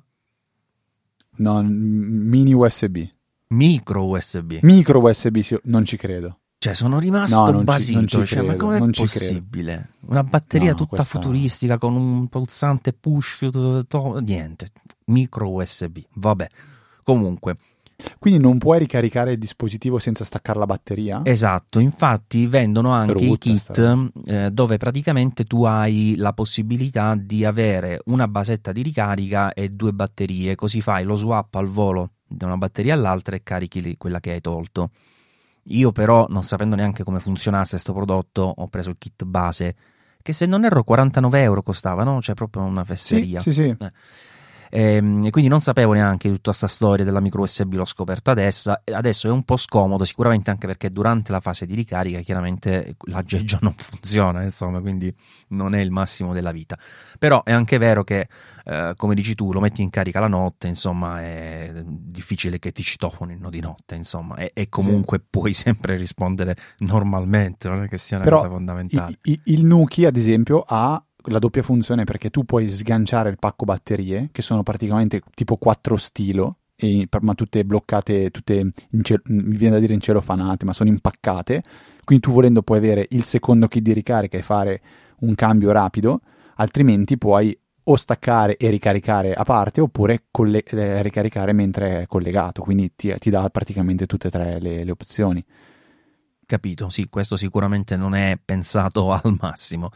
[1.37, 2.99] No, mini USB.
[3.49, 4.59] Micro USB.
[4.61, 6.39] Micro USB, sì, non ci credo.
[6.59, 8.05] Cioè, sono rimasto no, non basito.
[8.05, 9.89] Ci, non cioè, ma com'è possibile?
[10.07, 11.19] Una batteria no, tutta questa...
[11.19, 14.71] futuristica con un pulsante push, to, to, niente.
[15.05, 15.99] Micro USB.
[16.13, 16.49] Vabbè.
[17.07, 17.55] Comunque,
[18.19, 21.21] quindi non puoi ricaricare il dispositivo senza staccare la batteria?
[21.23, 23.79] Esatto, infatti vendono anche i kit
[24.25, 29.93] eh, dove praticamente tu hai la possibilità di avere una basetta di ricarica e due
[29.93, 34.31] batterie, così fai lo swap al volo da una batteria all'altra e carichi quella che
[34.31, 34.89] hai tolto.
[35.69, 39.75] Io però, non sapendo neanche come funzionasse questo prodotto, ho preso il kit base,
[40.21, 42.21] che se non erro 49 euro costava, no?
[42.21, 43.39] Cioè proprio una fesseria.
[43.39, 43.75] Sì, sì, sì.
[43.79, 43.91] Eh.
[44.69, 48.31] E, ehm, e quindi non sapevo neanche tutta questa storia della micro USB, l'ho scoperto
[48.31, 48.73] adesso.
[48.83, 53.57] Adesso è un po' scomodo, sicuramente anche perché durante la fase di ricarica chiaramente l'aggeggio
[53.61, 55.13] non funziona, insomma, quindi
[55.49, 56.77] non è il massimo della vita.
[57.19, 58.27] Però è anche vero che,
[58.65, 62.83] eh, come dici tu, lo metti in carica la notte, insomma, è difficile che ti
[62.83, 65.25] citofonino di notte, insomma, e, e comunque sì.
[65.29, 69.15] puoi sempre rispondere normalmente, non è che sia una Però cosa fondamentale.
[69.23, 73.65] Il, il Nuki, ad esempio, ha la doppia funzione perché tu puoi sganciare il pacco
[73.65, 79.75] batterie, che sono praticamente tipo quattro stilo, e, ma tutte bloccate, tutte cielo, mi viene
[79.75, 81.63] da dire in celofanate, ma sono impaccate.
[82.03, 84.81] Quindi tu volendo puoi avere il secondo kit di ricarica e fare
[85.19, 86.21] un cambio rapido,
[86.55, 87.57] altrimenti puoi
[87.89, 93.13] o staccare e ricaricare a parte oppure colle- eh, ricaricare mentre è collegato, quindi ti,
[93.17, 95.43] ti dà praticamente tutte e tre le, le opzioni.
[96.47, 99.91] Capito, sì, questo sicuramente non è pensato al massimo.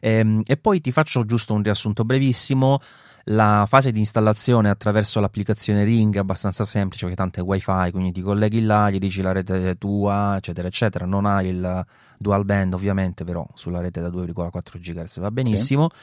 [0.00, 2.80] Ehm, e poi ti faccio giusto un riassunto brevissimo.
[3.26, 8.10] La fase di installazione attraverso l'applicazione Ring è abbastanza semplice perché tanto è wifi, quindi
[8.10, 11.06] ti colleghi là, gli dici la rete tua, eccetera, eccetera.
[11.06, 11.86] Non hai il
[12.18, 15.88] dual band ovviamente, però sulla rete da 2,4 GHz va benissimo.
[15.88, 15.96] Sì.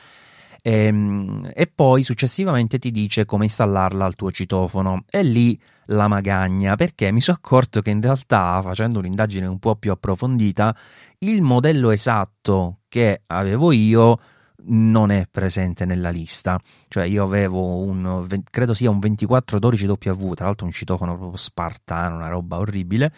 [0.61, 5.03] E, ehm, e, poi successivamente ti dice come installarla al tuo citofono.
[5.09, 9.75] E lì la magagna perché mi sono accorto che in realtà facendo un'indagine un po'
[9.75, 10.75] più approfondita
[11.19, 14.19] il modello esatto che avevo io
[14.65, 16.59] non è presente nella lista.
[16.87, 22.29] Cioè, io avevo un credo sia un 2412W, tra l'altro un citofono proprio spartano, una
[22.29, 23.11] roba orribile.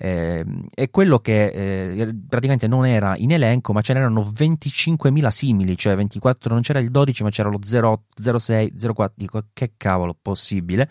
[0.00, 5.76] Eh, e quello che eh, praticamente non era in elenco, ma ce n'erano 25.000 simili,
[5.76, 9.12] cioè 24, non c'era il 12, ma c'era lo 0, 06, 04.
[9.16, 10.88] Dico, che cavolo, possibile?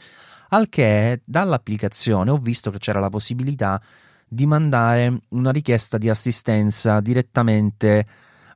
[0.50, 3.82] Al che dall'applicazione ho visto che c'era la possibilità
[4.28, 8.06] di mandare una richiesta di assistenza direttamente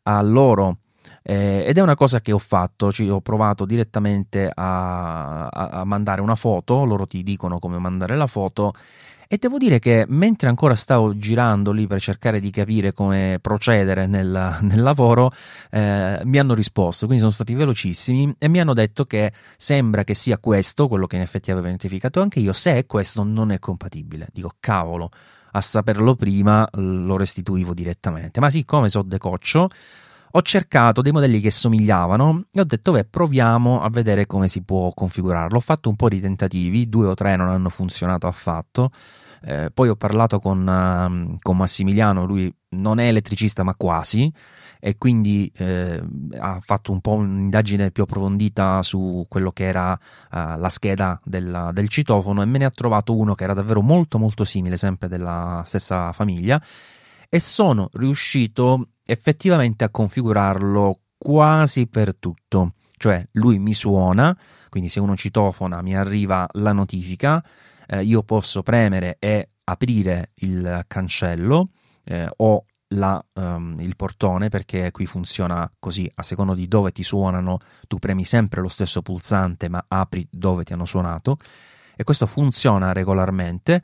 [0.03, 0.77] a loro
[1.23, 5.83] eh, ed è una cosa che ho fatto, cioè ho provato direttamente a, a, a,
[5.83, 8.73] mandare una foto, loro ti dicono come mandare la foto
[9.33, 14.05] e devo dire che mentre ancora stavo girando lì per cercare di capire come procedere
[14.05, 15.31] nel, nel lavoro,
[15.69, 20.15] eh, mi hanno risposto, quindi sono stati velocissimi e mi hanno detto che sembra che
[20.15, 23.59] sia questo, quello che in effetti avevo identificato anche io, se è questo non è
[23.59, 24.27] compatibile.
[24.33, 25.09] Dico cavolo,
[25.51, 29.69] a saperlo prima lo restituivo direttamente, ma siccome so decoccio
[30.31, 34.63] ho cercato dei modelli che somigliavano e ho detto beh proviamo a vedere come si
[34.63, 35.57] può configurarlo.
[35.57, 38.91] Ho fatto un po' di tentativi, due o tre non hanno funzionato affatto.
[39.43, 44.31] Eh, poi ho parlato con, uh, con, Massimiliano, lui non è elettricista ma quasi,
[44.79, 46.01] e quindi eh,
[46.37, 49.97] ha fatto un po' un'indagine più approfondita su quello che era uh,
[50.29, 54.19] la scheda del, del citofono e me ne ha trovato uno che era davvero molto
[54.19, 56.61] molto simile, sempre della stessa famiglia,
[57.33, 62.73] e sono riuscito effettivamente a configurarlo quasi per tutto.
[62.97, 67.41] Cioè lui mi suona, quindi se uno citofona mi arriva la notifica,
[67.87, 71.69] eh, io posso premere e aprire il cancello
[72.03, 77.03] eh, o la, um, il portone perché qui funziona così a seconda di dove ti
[77.03, 81.37] suonano tu premi sempre lo stesso pulsante ma apri dove ti hanno suonato
[81.95, 83.81] e questo funziona regolarmente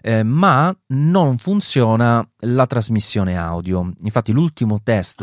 [0.00, 3.92] eh, ma non funziona la trasmissione audio.
[4.02, 5.22] Infatti, l'ultimo test,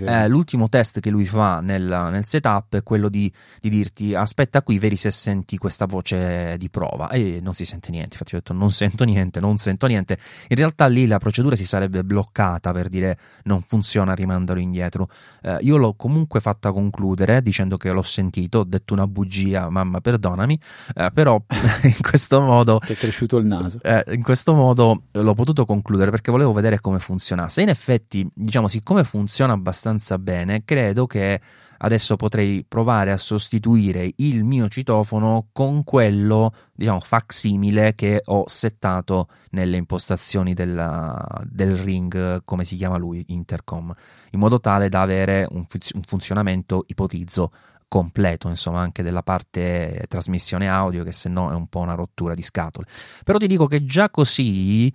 [0.00, 4.62] eh, l'ultimo test che lui fa nel, nel setup è quello di, di, dirti: Aspetta
[4.62, 7.08] qui, vedi se senti questa voce di prova.
[7.10, 8.10] E non si sente niente.
[8.12, 10.18] Infatti, ho detto: Non sento niente, non sento niente.
[10.48, 15.08] In realtà, lì la procedura si sarebbe bloccata per dire non funziona, rimandalo indietro.
[15.42, 18.60] Eh, io l'ho comunque fatta concludere dicendo che l'ho sentito.
[18.60, 20.58] Ho detto una bugia, mamma, perdonami.
[20.94, 21.40] Eh, però
[21.82, 22.78] in questo modo.
[22.78, 26.52] Ti è cresciuto il naso eh, in questo modo l'ho potuto concludere perché volevo volevo
[26.52, 27.62] vedere come funzionasse.
[27.62, 31.40] In effetti, diciamo, siccome funziona abbastanza bene, credo che
[31.80, 39.28] adesso potrei provare a sostituire il mio citofono con quello, diciamo, facsimile che ho settato
[39.50, 43.92] nelle impostazioni della, del ring, come si chiama lui, intercom,
[44.30, 47.52] in modo tale da avere un, un funzionamento, ipotizzo,
[47.86, 52.34] completo, insomma, anche della parte trasmissione audio, che se no è un po' una rottura
[52.34, 52.86] di scatole.
[53.24, 54.92] Però ti dico che già così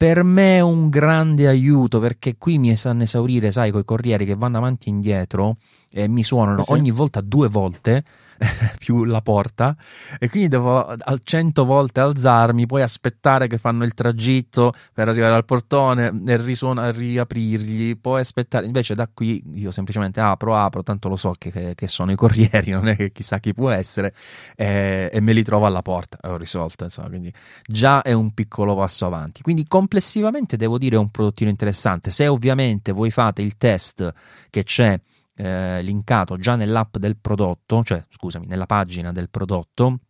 [0.00, 4.34] per me è un grande aiuto perché qui mi sanno esaurire, sai, coi corrieri che
[4.34, 5.58] vanno avanti e indietro
[5.90, 6.72] e mi suonano sì.
[6.72, 8.02] ogni volta due volte
[8.78, 9.76] più la porta
[10.18, 15.34] e quindi devo al cento volte alzarmi, poi aspettare che fanno il tragitto per arrivare
[15.34, 18.66] al portone e risuona, riaprirgli, poi aspettare.
[18.66, 22.16] Invece da qui io semplicemente apro, apro, tanto lo so che, che, che sono i
[22.16, 24.14] corrieri, non è che chissà chi può essere,
[24.56, 26.18] e, e me li trovo alla porta.
[26.22, 27.32] Ho risolto, insomma, quindi
[27.66, 29.42] già è un piccolo passo avanti.
[29.42, 32.10] Quindi complessivamente devo dire è un prodottino interessante.
[32.10, 34.12] Se ovviamente voi fate il test
[34.48, 34.98] che c'è
[35.40, 40.00] eh, linkato già nell'app del prodotto, cioè scusami, nella pagina del prodotto,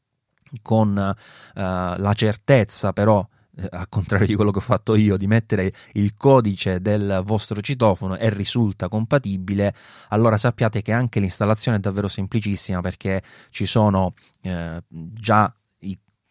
[0.60, 1.14] con eh,
[1.54, 3.24] la certezza però
[3.56, 7.60] eh, al contrario di quello che ho fatto io, di mettere il codice del vostro
[7.60, 9.72] citofono e risulta compatibile,
[10.08, 15.54] allora sappiate che anche l'installazione è davvero semplicissima perché ci sono eh, già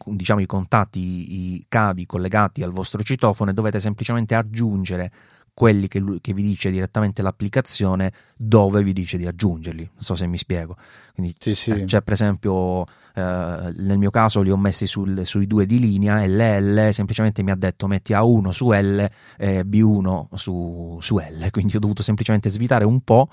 [0.04, 5.12] diciamo, i contatti, i cavi collegati al vostro citofono e dovete semplicemente aggiungere
[5.60, 9.90] quelli che, lui, che, vi dice direttamente l'applicazione dove vi dice di aggiungerli.
[9.92, 10.74] Non so se mi spiego.
[11.12, 11.70] Quindi sì, sì.
[11.70, 15.78] Eh, c'è per esempio, eh, nel mio caso li ho messi sul, sui due di
[15.78, 21.18] linea e l'L semplicemente mi ha detto metti A1 su L e B1 su, su
[21.18, 21.48] L.
[21.52, 23.28] Quindi ho dovuto semplicemente svitare un po',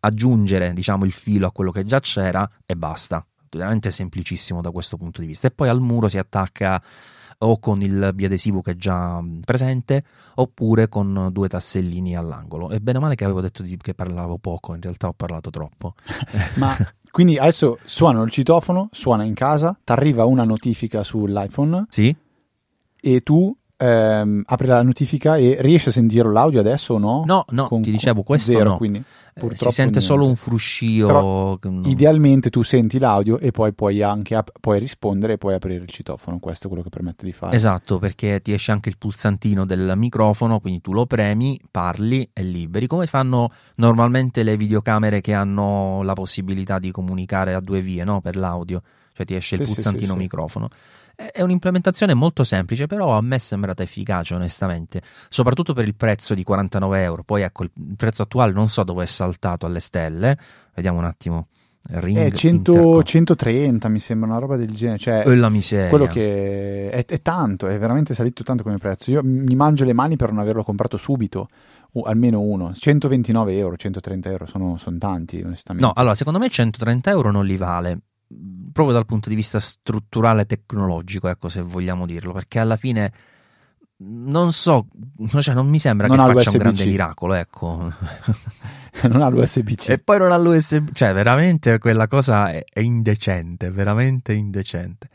[0.00, 3.24] aggiungere diciamo il filo a quello che già c'era e basta.
[3.50, 5.46] Veramente semplicissimo da questo punto di vista.
[5.46, 6.82] E poi al muro si attacca
[7.40, 12.70] o con il biadesivo che è già presente oppure con due tassellini all'angolo.
[12.70, 15.94] E bene o male che avevo detto che parlavo poco, in realtà ho parlato troppo.
[16.56, 16.76] Ma
[17.10, 21.86] quindi adesso suona il citofono, suona in casa, ti arriva una notifica sull'iPhone.
[21.88, 22.14] Sì.
[23.00, 27.22] E tu ehm, apri la notifica e riesci a sentire l'audio adesso o no?
[27.24, 28.76] No, no, con, ti dicevo questo zero, no.
[28.76, 29.02] Quindi,
[29.34, 30.00] eh, si sente niente.
[30.00, 31.06] solo un fruscio.
[31.06, 35.82] Però, Idealmente tu senti l'audio e poi puoi anche ap- puoi rispondere e puoi aprire
[35.82, 37.54] il citofono, questo è quello che permette di fare.
[37.54, 42.42] Esatto, perché ti esce anche il pulsantino del microfono, quindi tu lo premi, parli e
[42.42, 48.04] liberi, come fanno normalmente le videocamere che hanno la possibilità di comunicare a due vie,
[48.04, 48.20] no?
[48.20, 50.68] Per l'audio, cioè ti esce sì, il pulsantino sì, sì, microfono.
[51.20, 56.32] È un'implementazione molto semplice, però a me è sembrata efficace, onestamente, soprattutto per il prezzo
[56.32, 57.24] di 49 euro.
[57.24, 60.38] Poi ecco, il prezzo attuale non so dove è saltato alle stelle.
[60.76, 61.48] Vediamo un attimo.
[61.90, 64.98] Ring è 100, 130 mi sembra una roba del genere.
[64.98, 65.88] Cioè e la miseria.
[65.88, 69.10] quello che è, è, tanto è veramente salito tanto come prezzo.
[69.10, 71.48] Io mi mangio le mani per non averlo comprato subito
[71.94, 72.72] o almeno uno.
[72.74, 75.88] 129 euro 130 euro sono, sono tanti onestamente.
[75.88, 77.98] No allora secondo me 130 euro non li vale
[78.72, 83.12] proprio dal punto di vista strutturale tecnologico, ecco, se vogliamo dirlo, perché alla fine
[84.00, 84.86] non so,
[85.40, 87.92] cioè non mi sembra non che faccia un grande miracolo, ecco.
[89.08, 89.88] non ha l'USB-C.
[89.88, 95.08] E poi non ha l'USB, cioè veramente quella cosa è, è indecente, veramente indecente.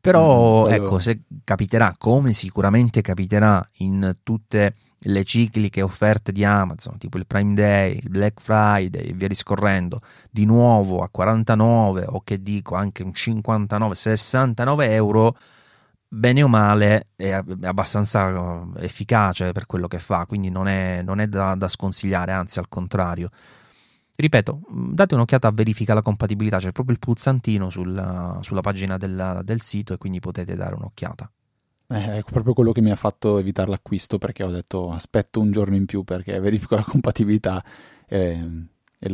[0.00, 6.98] Però mm, ecco, se capiterà, come sicuramente capiterà in tutte le cicliche offerte di Amazon,
[6.98, 12.20] tipo il Prime Day, il Black Friday e via discorrendo, di nuovo a 49 o
[12.22, 15.36] che dico anche un 59, 69 euro,
[16.08, 18.28] bene o male è abbastanza
[18.76, 22.58] eh, efficace per quello che fa, quindi non è, non è da, da, sconsigliare, anzi
[22.58, 23.30] al contrario.
[24.16, 29.40] Ripeto, date un'occhiata a verifica la compatibilità, c'è proprio il pulsantino sulla, sulla pagina del,
[29.42, 31.30] del sito e quindi potete dare un'occhiata.
[31.88, 35.50] Eh, è proprio quello che mi ha fatto evitare l'acquisto perché ho detto aspetto un
[35.50, 37.62] giorno in più perché verifico la compatibilità.
[38.06, 38.42] Eh,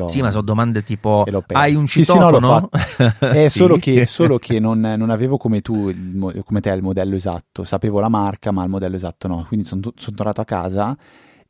[0.06, 2.70] sì, ma sono domande tipo hai un citofono?
[2.72, 3.58] Sì, no, È sì.
[3.58, 5.92] solo che, solo che non, non, avevo come tu,
[6.44, 7.64] come te, il modello esatto.
[7.64, 9.44] Sapevo la marca, ma il modello esatto no.
[9.48, 10.96] Quindi sono, sono tornato a casa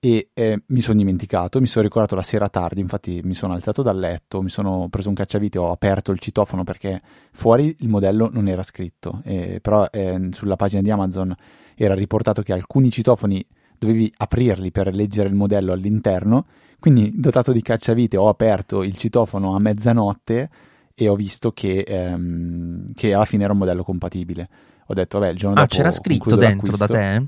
[0.02, 3.82] e eh, mi sono dimenticato, mi sono ricordato la sera tardi, infatti mi sono alzato
[3.82, 8.30] dal letto, mi sono preso un cacciavite, ho aperto il citofono perché fuori il modello
[8.32, 11.34] non era scritto, eh, però eh, sulla pagina di Amazon
[11.74, 13.44] era riportato che alcuni citofoni
[13.78, 16.46] dovevi aprirli per leggere il modello all'interno,
[16.78, 20.48] quindi dotato di cacciavite ho aperto il citofono a mezzanotte
[20.94, 24.48] e ho visto che, ehm, che alla fine era un modello compatibile.
[24.86, 25.74] Ho detto, vabbè, il giorno ah, dopo...
[25.74, 27.26] Ah, c'era scritto dentro da te?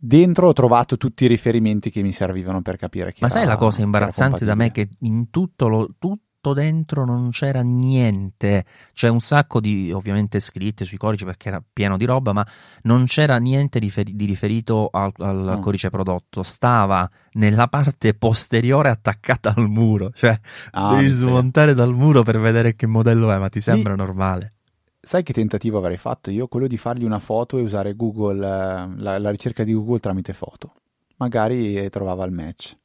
[0.00, 3.56] Dentro ho trovato tutti i riferimenti che mi servivano per capire che Ma sai la
[3.56, 8.64] cosa imbarazzante da me che in tutto lo, tutto dentro, non c'era niente.
[8.94, 12.46] C'è un sacco di ovviamente scritte sui codici perché era pieno di roba, ma
[12.82, 15.58] non c'era niente di, di riferito al, al No.
[15.58, 16.44] codice prodotto.
[16.44, 20.12] Stava nella parte posteriore attaccata al muro.
[20.14, 20.38] Cioè,
[20.70, 21.26] Ah, devi miseria.
[21.26, 24.52] smontare dal muro per vedere che modello è, ma ti sembra normale?
[25.08, 26.48] Sai che tentativo avrei fatto io?
[26.48, 30.34] Quello di fargli una foto e usare Google, eh, la, la ricerca di Google tramite
[30.34, 30.74] foto.
[31.16, 32.76] Magari trovava il match.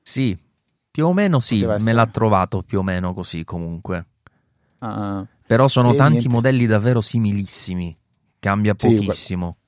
[0.00, 0.34] Sì,
[0.90, 1.92] più o meno sì, Poteva me essere.
[1.92, 4.06] l'ha trovato più o meno così comunque.
[4.78, 5.26] Ah, ah.
[5.46, 6.28] Però sono tanti niente.
[6.30, 7.94] modelli davvero similissimi.
[8.38, 9.58] Cambia Sì, pochissimo.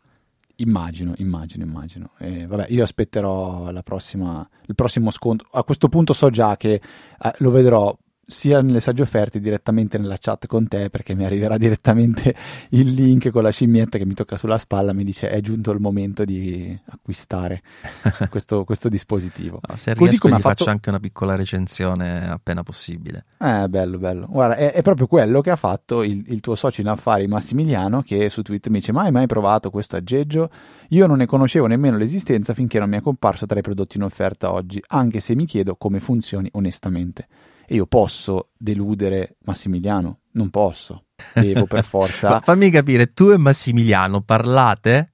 [0.57, 2.13] Immagino, immagino, immagino.
[2.17, 5.45] Eh, vabbè, io aspetterò la prossima, il prossimo sconto.
[5.51, 7.95] A questo punto so già che eh, lo vedrò
[8.31, 12.35] sia nelle sagge offerte direttamente nella chat con te perché mi arriverà direttamente
[12.71, 15.81] il link con la scimmietta che mi tocca sulla spalla mi dice è giunto il
[15.81, 17.63] momento di acquistare
[18.29, 19.61] questo, questo dispositivo.
[19.67, 23.25] No, se Così riesco come gli fatto- faccio anche una piccola recensione appena possibile.
[23.39, 24.27] Eh, bello, bello.
[24.29, 28.03] Guarda, è, è proprio quello che ha fatto il, il tuo socio in affari Massimiliano,
[28.03, 30.51] che su Twitter mi dice: Ma hai mai provato questo aggeggio?
[30.91, 34.03] Io non ne conoscevo nemmeno l'esistenza finché non mi è comparso tra i prodotti in
[34.03, 37.27] offerta oggi, anche se mi chiedo come funzioni onestamente.
[37.71, 40.21] E io posso deludere Massimiliano?
[40.33, 41.05] Non posso.
[41.35, 42.41] Devo per forza.
[42.41, 45.13] fammi capire, tu e Massimiliano parlate?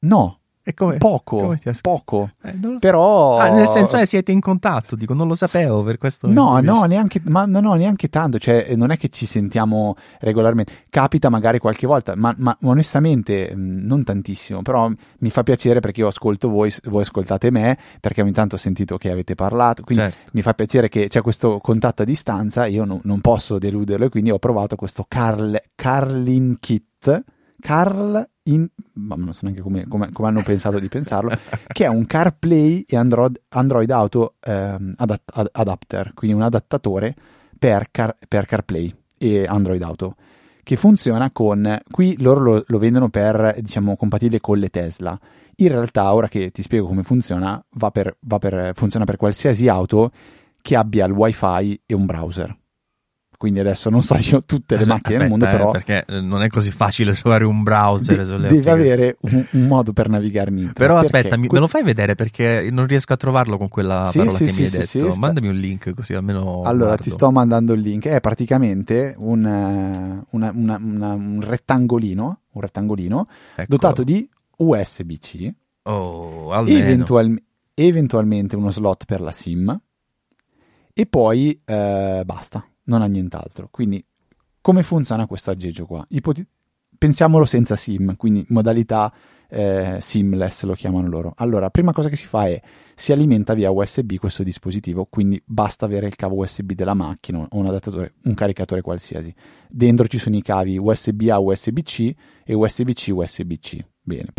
[0.00, 0.40] No,
[0.74, 0.96] come?
[0.98, 2.30] poco, come poco.
[2.42, 3.38] Eh, lo- Però.
[3.38, 6.28] Ah, nel senso è siete in contatto, dico, non lo sapevo per questo.
[6.28, 9.96] No, no, neanche, ma no, no, neanche tanto, cioè eh, non è che ci sentiamo
[10.20, 14.88] regolarmente, capita magari qualche volta, ma, ma onestamente mh, non tantissimo, però
[15.18, 18.96] mi fa piacere perché io ascolto voi, voi ascoltate me, perché ogni tanto ho sentito
[18.98, 20.30] che avete parlato, quindi Certo.
[20.34, 24.08] mi fa piacere che c'è questo contatto a distanza, io no- non posso deluderlo e
[24.08, 27.22] quindi ho provato questo Carl, Carlin Kit,
[27.62, 31.30] Carl in, ma non so neanche come, come- come hanno pensato di pensarlo,
[31.72, 37.14] che è un CarPlay e Android, Android Auto ehm, adatt- ad- adapter, quindi un adattatore
[37.58, 40.16] per, Car- per CarPlay e Android Auto,
[40.64, 45.18] che funziona con, qui loro lo, lo vendono per, diciamo, compatibile con le Tesla.
[45.56, 49.68] In realtà, ora che ti spiego come funziona, va per, va per- funziona per qualsiasi
[49.68, 50.10] auto
[50.60, 52.56] che abbia il wifi e un browser.
[53.42, 56.46] Quindi adesso non so io tutte le macchine del mondo, eh, però perché non è
[56.48, 58.80] così facile trovare un browser de- sulle applicazioni.
[58.82, 60.78] avere un, un modo per navigare in internet.
[60.78, 63.66] Però Perché aspetta, mi- que- me lo fai vedere perché non riesco a trovarlo con
[63.66, 65.14] quella Sì, parola sì, che sì, mi hai sì, detto.
[65.16, 66.62] Mandami un link così almeno.
[66.62, 67.02] Allora, guardo.
[67.02, 68.06] ti sto mandando il link.
[68.06, 73.26] È praticamente un, eh, una- una- una- un rettangolino, un rettangolino
[73.56, 73.66] Ecco.
[73.68, 74.28] dotato di
[74.58, 77.42] USB-C, Oh, eventual-
[77.74, 79.80] eventualmente uno slot per la SIM
[80.94, 83.68] e poi eh, basta, non ha nient'altro.
[83.70, 84.04] Quindi,
[84.60, 86.04] come funziona questo aggeggio qua?
[86.10, 86.46] Ipoti-
[86.96, 89.12] pensiamolo senza SIM, quindi modalità
[89.48, 91.32] eh, seamless lo chiamano loro.
[91.36, 92.60] Allora, prima cosa che si fa è
[92.94, 97.48] si alimenta via USB questo dispositivo, quindi basta avere il cavo USB della macchina o
[97.50, 99.34] un adattatore, un caricatore qualsiasi.
[99.68, 102.14] Dentro ci sono i cavi USB A, USB-C
[102.44, 103.84] e USB-C, USB-C.
[104.00, 104.32] Bene.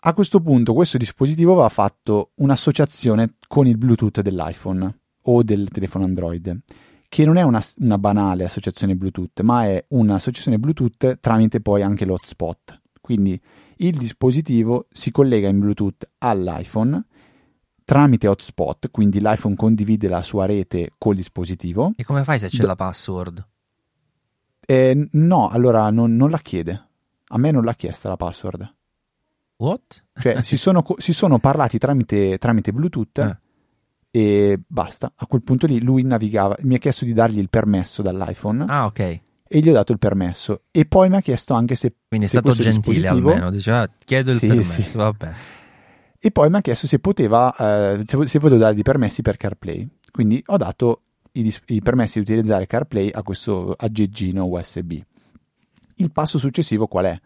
[0.00, 6.04] A questo punto questo dispositivo va fatto un'associazione con il Bluetooth dell'iPhone o del telefono
[6.04, 6.58] Android,
[7.08, 12.04] che non è una, una banale associazione Bluetooth, ma è un'associazione Bluetooth tramite poi anche
[12.04, 12.80] l'hotspot.
[13.00, 13.40] Quindi
[13.76, 17.02] il dispositivo si collega in Bluetooth all'iPhone
[17.84, 21.92] tramite hotspot, quindi l'iPhone condivide la sua rete col dispositivo.
[21.96, 23.46] E come fai se c'è Do- la password?
[24.66, 26.88] Eh, no, allora non, non la chiede.
[27.28, 28.74] A me non l'ha chiesta la password.
[29.56, 30.04] What?
[30.12, 33.38] Cioè, si, sono, si sono parlati tramite, tramite Bluetooth Eh.
[34.10, 35.12] E basta.
[35.16, 38.86] A quel punto lì lui navigava, mi ha chiesto di dargli il permesso dall'iPhone Ah,
[38.86, 38.98] ok.
[39.00, 39.20] e
[39.60, 40.62] gli ho dato il permesso.
[40.70, 41.94] E poi mi ha chiesto anche se.
[42.08, 43.50] Quindi è se stato questo gentile almeno.
[43.50, 44.82] Dice, ah, chiedo il Sì, permesso.
[44.82, 44.96] sì.
[44.96, 45.32] Vabbè.
[46.20, 49.86] E poi mi ha chiesto se poteva, eh, se, se potevo dargli permessi per CarPlay.
[50.10, 51.02] Quindi ho dato
[51.32, 54.94] i, dis- i permessi di utilizzare CarPlay a questo aggeggino USB.
[55.96, 57.20] Il passo successivo qual è?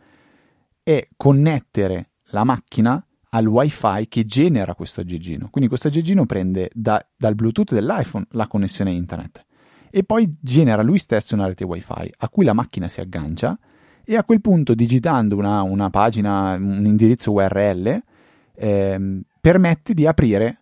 [0.83, 3.03] È connettere la macchina
[3.35, 5.49] al wifi che genera questo aggeggino.
[5.51, 9.45] Quindi questo aggeggino prende da- dal Bluetooth dell'iPhone la connessione internet
[9.91, 13.59] e poi genera lui stesso una rete wifi a cui la macchina si aggancia
[14.05, 18.03] e a quel punto digitando una, una pagina, un indirizzo URL,
[18.55, 20.61] ehm, permette di aprire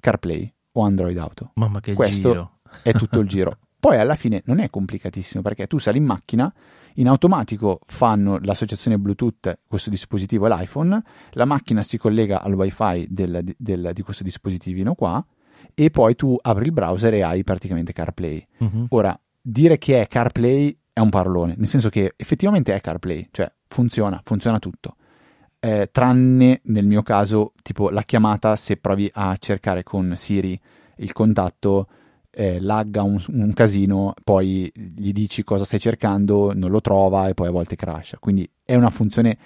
[0.00, 1.52] CarPlay o Android Auto.
[1.54, 2.50] Mamma che Questo- giro.
[2.82, 3.58] È tutto il giro.
[3.78, 6.52] Poi alla fine non è complicatissimo perché tu sali in macchina,
[6.96, 13.06] in automatico fanno l'associazione Bluetooth, questo dispositivo e l'iPhone, la macchina si collega al wifi
[13.08, 15.24] del- del- di questo dispositivino qua
[15.74, 18.46] e poi tu apri il browser e hai praticamente CarPlay.
[18.58, 18.86] Mhm.
[18.90, 23.52] Ora, dire che è CarPlay è un parolone, nel senso che effettivamente è CarPlay, cioè
[23.68, 24.96] funziona, funziona tutto.
[25.60, 30.58] Eh, tranne nel mio caso, tipo la chiamata, se provi a cercare con Siri
[30.98, 31.88] il contatto,
[32.38, 37.34] eh, lagga un, un, casino, poi gli dici cosa stai cercando, non lo trova e
[37.34, 38.18] poi a volte crasha.
[38.18, 39.38] Quindi è una funzione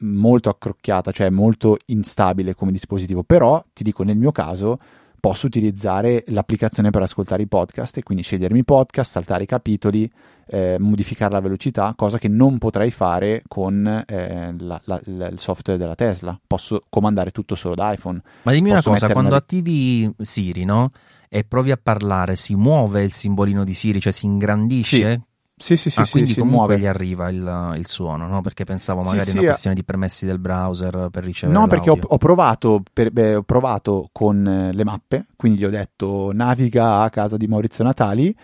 [0.00, 4.78] molto accrocchiata, cioè molto instabile come dispositivo, però ti dico nel mio caso
[5.18, 10.08] posso utilizzare l'applicazione per ascoltare i podcast e quindi scegliermi i podcast, saltare i capitoli,
[10.46, 15.38] eh, modificare la velocità, cosa che non potrei fare con eh, la, la, la, il
[15.40, 16.38] software della Tesla.
[16.44, 18.20] Posso comandare tutto solo da iPhone.
[18.42, 19.38] Ma dimmi posso una cosa, quando una...
[19.38, 20.90] attivi Siri, no?
[21.34, 25.12] E provi a parlare, si muove il simbolino di Siri, cioè si ingrandisce?
[25.12, 25.30] Sì.
[25.54, 26.82] Sì, sì, sì, ah, sì, quindi si comunque muove.
[26.82, 28.42] gli arriva il, il suono, no?
[28.42, 31.92] Perché pensavo magari sì, una questione di permessi del browser per ricevere No, perché ho,
[31.94, 32.10] l'audio.
[32.10, 37.00] ho, provato per, beh, ho provato con eh, le mappe, quindi gli ho detto naviga
[37.00, 38.34] a casa di Maurizio Natali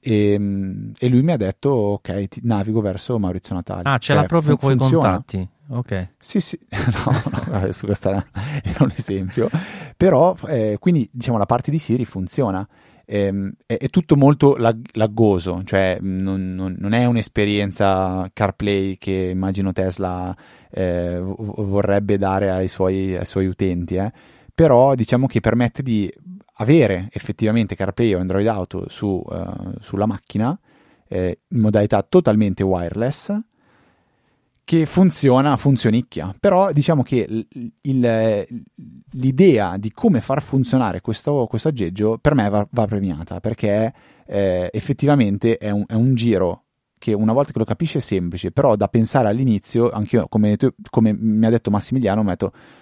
[0.00, 0.32] e,
[0.98, 3.88] e lui mi ha detto ok, ti navigo verso Maurizio Natali.
[3.88, 5.48] Ah, ce l'ha Cioè, proprio fun- con i contatti.
[5.68, 6.14] Ok.
[6.18, 8.26] Sì, sì, no, no, adesso questo era,
[8.80, 9.48] un esempio,
[9.96, 12.66] però eh, quindi diciamo la parte di Siri funziona.
[13.04, 19.30] Ehm, è, è tutto molto lag- laggoso, cioè non, non- non è un'esperienza CarPlay che
[19.32, 20.34] immagino Tesla
[20.70, 24.12] eh, v- vorrebbe dare ai suoi, ai suoi utenti, eh.
[24.54, 26.12] però diciamo che permette di
[26.56, 30.58] avere effettivamente CarPlay o Android Auto su, eh, sulla macchina
[31.08, 33.36] eh, in modalità totalmente wireless
[34.64, 38.46] che funziona, funzionicchia, però diciamo che il- il-
[39.12, 43.92] l'idea di come far funzionare questo, questo aggeggio per me va, va premiata perché
[44.26, 46.64] eh, effettivamente è un, è un giro
[47.02, 50.72] che una volta che lo capisci è semplice, però da pensare all'inizio, anch'io come, tu-
[50.88, 52.32] come mi ha detto Massimiliano, mi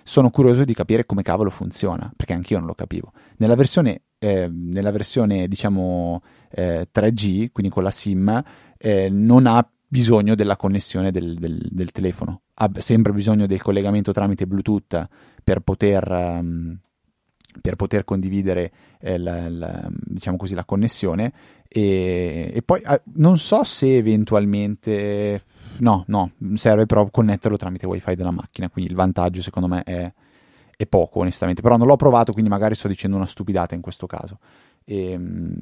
[0.02, 3.12] sono curioso di capire come cavolo funziona, perché anch'io non lo capivo.
[3.38, 6.20] Nella versione, eh, nella versione diciamo
[6.50, 8.42] eh, 3G, quindi con la SIM,
[8.76, 14.12] eh, non ha bisogno della connessione del, del- del telefono, ha sempre bisogno del collegamento
[14.12, 15.08] tramite Bluetooth
[15.42, 16.78] per poter, ehm,
[17.60, 18.70] per poter condividere
[19.00, 21.32] eh, la, la- diciamo così, la connessione.
[21.66, 25.42] E, e poi eh, non so se eventualmente
[25.78, 30.12] no, no, serve però connetterlo tramite wifi della macchina, quindi il vantaggio secondo me è,
[30.76, 34.06] è poco onestamente, però non l'ho provato quindi magari sto dicendo una stupidata in questo
[34.06, 34.38] caso.
[34.84, 35.56] Ehm,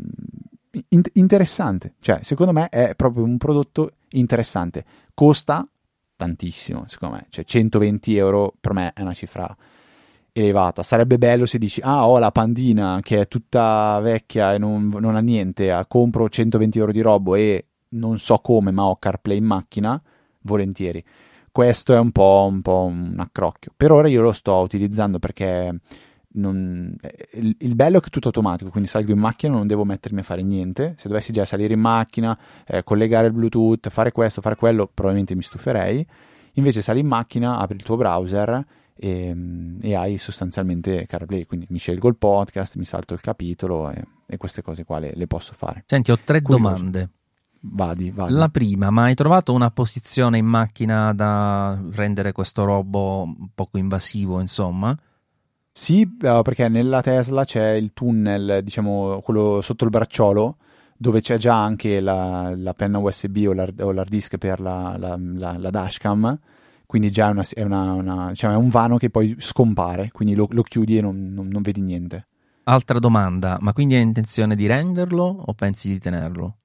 [0.91, 4.85] in- interessante, cioè secondo me è proprio un prodotto interessante,
[5.15, 5.69] costa
[6.17, 9.57] tantissimo secondo me, cioè 120 euro per me è una cifra
[10.33, 14.89] elevata, sarebbe bello se dici ah ho la pandina che è tutta vecchia e non,
[14.89, 18.97] non ha niente, ah, compro 120 euro di robo e non so come ma ho
[18.97, 20.01] CarPlay in macchina,
[20.43, 21.03] volentieri.
[21.51, 23.73] Questo è un po', un po' un accrocchio.
[23.77, 25.75] Per ora io lo sto utilizzando perché
[26.39, 29.85] non- eh, il, bello è che è tutto automatico, quindi salgo in macchina, non devo
[29.85, 30.95] mettermi a fare niente.
[30.97, 35.35] Se dovessi già salire in macchina, eh, collegare il Bluetooth, fare questo, fare quello, probabilmente
[35.35, 36.07] mi stuferei.
[36.55, 38.65] Invece sali in macchina, apri il tuo browser
[38.97, 39.37] e,
[39.81, 44.37] e hai sostanzialmente CarPlay, quindi mi scelgo il podcast, mi salto il capitolo e, e
[44.37, 45.85] queste cose qua le, le posso fare.
[45.87, 46.73] Senti, ho tre Curioso.
[46.73, 47.11] domande.
[47.61, 48.33] Vadi, vadi.
[48.33, 54.41] La prima, ma hai trovato una posizione in macchina da rendere questo robo poco invasivo,
[54.41, 54.97] insomma?
[55.81, 60.57] Sì, eh, perché nella Tesla c'è il tunnel, diciamo, quello sotto il bracciolo,
[60.97, 64.97] dove c'è già anche la, la penna USB o l'hard, o l'hard disk per la,
[64.99, 66.37] la- la- la dashcam,
[66.85, 70.35] quindi già è, una- è una- una- diciamo, è un vano che poi scompare, quindi
[70.35, 72.27] lo, lo chiudi e non, non- non vedi niente.
[72.65, 76.57] Altra domanda, ma quindi hai intenzione di renderlo o pensi di tenerlo?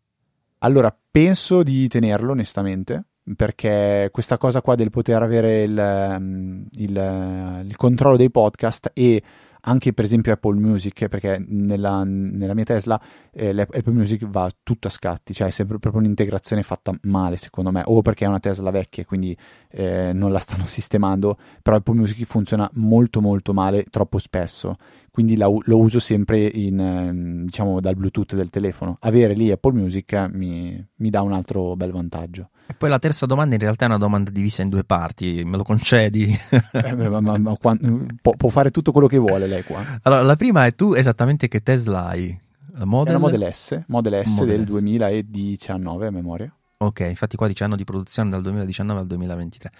[0.59, 3.03] Allora, penso di tenerlo onestamente,
[3.35, 9.21] perché questa cosa qua del poter avere il, ehm, il- il controllo dei podcast e
[9.65, 12.99] anche per esempio Apple Music, perché nella, nella mia Tesla
[13.31, 17.71] eh, l'Apple Music va tutto a scatti, cioè è sempre proprio un'integrazione fatta male secondo
[17.71, 19.35] me, o perché è una Tesla vecchia quindi
[19.69, 24.75] eh, non la stanno sistemando, però Apple Music funziona molto molto male troppo spesso,
[25.13, 28.97] quindi la lo uso sempre in, ehm, diciamo dal Bluetooth del telefono.
[29.01, 32.49] Avere lì Apple Music mi, mi dà un altro bel vantaggio.
[32.65, 35.57] E poi la terza domanda in realtà è una domanda divisa in due parti, me
[35.57, 36.33] lo concedi?
[36.73, 39.99] Eh, ma- ma- ma può, può fare tutto quello che vuole lei qua.
[40.01, 42.35] Allora, la prima è tu esattamente che Tesla hai?
[42.71, 43.19] La Model?
[43.19, 44.69] Model S, Model S Model del S.
[44.69, 46.57] 2019 a memoria.
[46.77, 49.71] Ok, infatti qua dice anno di produzione dal 2019 al 2023.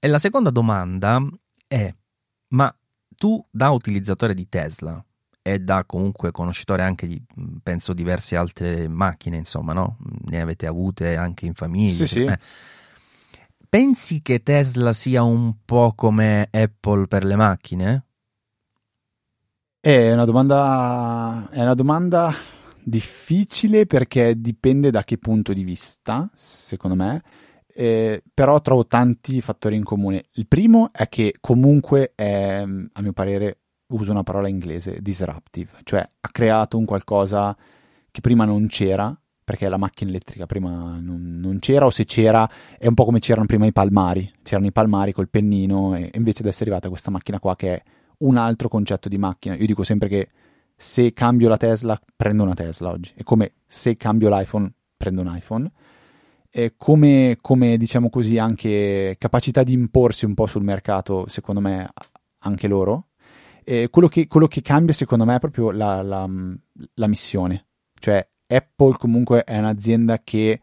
[0.00, 1.24] E la seconda domanda
[1.68, 1.94] è,
[2.48, 2.74] ma
[3.20, 5.04] tu da utilizzatore di Tesla
[5.42, 7.22] e da comunque conoscitore anche di,
[7.62, 9.98] penso, diverse altre macchine, insomma, no?
[10.24, 12.06] Ne avete avute anche in famiglia.
[12.06, 12.24] Sì, sì.
[12.24, 12.38] eh.
[13.68, 18.04] Pensi che Tesla sia un po' come Apple per le macchine?
[19.78, 22.34] È una domanda, è una domanda
[22.82, 27.22] difficile perché dipende da che punto di vista, secondo me,
[27.80, 30.24] eh, però trovo tanti fattori in comune.
[30.32, 36.06] Il primo è che comunque è, a mio parere, uso una parola inglese, disruptive, cioè
[36.20, 37.56] ha creato un qualcosa
[38.10, 42.48] che prima non c'era, perché la macchina elettrica prima non, non, c'era, o se c'era
[42.76, 46.42] è un po' come c'erano prima i palmari, c'erano i palmari col pennino, e invece
[46.42, 47.82] adesso è arrivata questa macchina qua che è
[48.18, 49.54] un altro concetto di macchina.
[49.54, 50.28] Io dico sempre che
[50.76, 55.34] se cambio la Tesla, prendo una Tesla oggi, è come se cambio l'iPhone, prendo un
[55.34, 55.70] iPhone.
[56.50, 61.88] E come, come diciamo così anche capacità di imporsi un po' sul mercato, secondo me
[62.40, 63.08] anche loro.
[63.62, 66.28] E quello, che, quello che cambia secondo me è proprio la, la,
[66.94, 67.66] la missione,
[68.00, 70.60] cioè Apple comunque è un'azienda che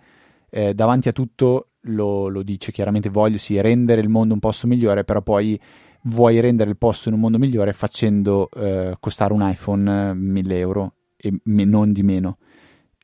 [0.50, 4.68] eh, davanti a tutto lo, lo, dice chiaramente voglio sì rendere il mondo un posto
[4.68, 5.60] migliore però poi
[6.04, 10.60] vuoi rendere il posto in un mondo migliore facendo eh, costare un iPhone 1000 eh,
[10.60, 12.38] euro e me, non di meno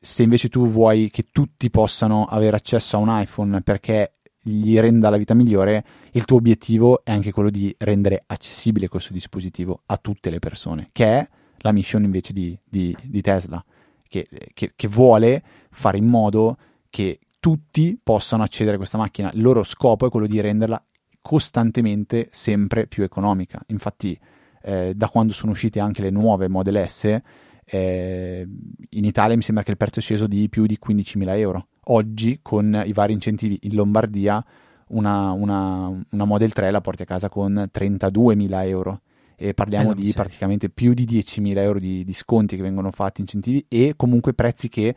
[0.04, 5.08] se invece tu vuoi che tutti possano avere accesso a un iPhone perché gli renda
[5.08, 9.96] la vita migliore, il tuo obiettivo è anche quello di rendere accessibile questo dispositivo a
[9.96, 11.28] tutte le persone, che è
[11.58, 13.64] la mission invece di, di, di Tesla
[14.06, 16.58] che, che, che vuole fare in modo
[16.90, 19.30] che tutti possano accedere a questa macchina.
[19.32, 20.82] Il loro scopo è quello di renderla
[21.22, 23.58] costantemente sempre più economica.
[23.68, 24.18] Infatti,
[24.62, 27.20] eh, da quando sono uscite anche le nuove Model S,
[27.64, 28.46] eh,
[28.90, 31.68] in Italia mi sembra che il prezzo è sceso di più di 15.000 euro.
[31.88, 34.44] Oggi, con i vari incentivi in Lombardia,
[34.88, 39.00] una, una, una Model 3 la porti a casa con 32.000 euro
[39.36, 43.20] e parliamo eh, di praticamente più di 10.000 euro di, di sconti che vengono fatti,
[43.20, 44.94] incentivi e comunque prezzi che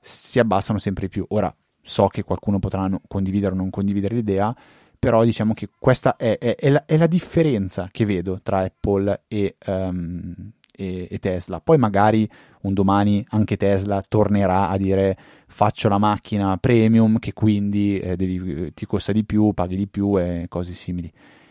[0.00, 1.24] si abbassano sempre più.
[1.28, 4.54] Ora so che qualcuno potrà condividere o non condividere l'idea,
[4.98, 9.24] però diciamo che questa è, è, è, la, è la, differenza che vedo tra Apple
[9.28, 11.60] e, um, e, e, Tesla.
[11.60, 12.28] Poi magari
[12.62, 15.16] un domani anche Tesla tornerà a dire
[15.46, 20.18] faccio la macchina premium che quindi eh, devi, ti costa di più, paghi di più
[20.18, 21.10] e cose simili.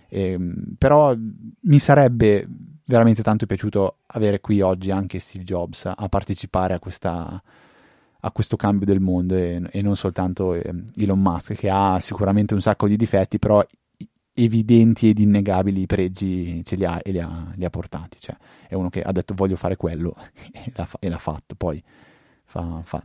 [0.10, 0.38] Eh,
[0.78, 1.16] però
[1.62, 2.48] mi sarebbe
[2.86, 7.42] veramente tanto piaciuto avere qui oggi anche Steve Jobs a partecipare a, questa,
[8.20, 12.54] a questo cambio del mondo e, e non soltanto eh, Elon Musk che ha sicuramente
[12.54, 13.66] un sacco di difetti però
[14.34, 18.36] evidenti ed innegabili pregi ce li ha e li ha, li ha portati cioè,
[18.68, 20.16] è uno che ha detto voglio fare quello
[20.52, 21.82] e l'ha, e l'ha fatto poi
[22.44, 23.02] fa, fa,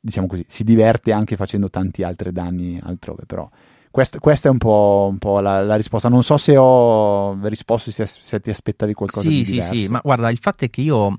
[0.00, 3.48] diciamo così si diverte anche facendo tanti altri danni altrove però
[3.94, 6.08] questa, questa, è un po', un po la, la, risposta.
[6.08, 9.72] Non so se ho risposto, se, se ti aspettavi qualcosa sì, di sì, diverso.
[9.72, 11.14] Sì, sì, ma guarda, il fatto è che io,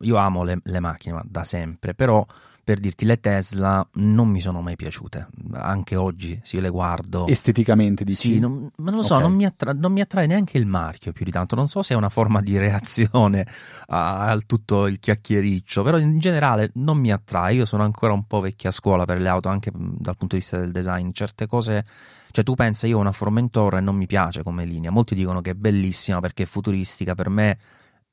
[0.00, 2.22] io amo le, le macchine da sempre, però
[2.64, 5.28] per dirti le Tesla non mi sono mai piaciute.
[5.52, 8.32] Anche oggi se io le guardo esteticamente dici?
[8.32, 9.26] sì non, ma non lo so okay.
[9.26, 11.54] non, mi attra- non, mi attrae neanche il marchio più di tanto.
[11.54, 13.46] Non so se è una forma di reazione
[13.86, 17.54] al tutto il chiacchiericcio però in generale non mi attrae.
[17.54, 20.58] Io sono ancora un po' vecchia scuola per le auto anche dal punto di vista
[20.58, 21.10] del design.
[21.12, 21.84] Certe cose
[22.34, 24.90] cioè tu pensa io ho una Formentor e non mi piace come linea.
[24.90, 27.14] Molti dicono che è bellissima perché è futuristica.
[27.14, 27.58] Per me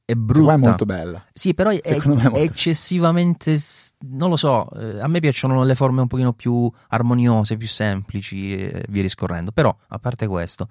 [0.05, 0.53] è brutta.
[0.53, 1.25] è molto bella.
[1.31, 3.57] Sì, però è, è, è eccessivamente.
[3.99, 4.69] Non lo so.
[4.71, 9.51] Eh, a me piacciono le forme un pochino più armoniose, più semplici e via discorrendo.
[9.51, 10.67] Però, a parte questo,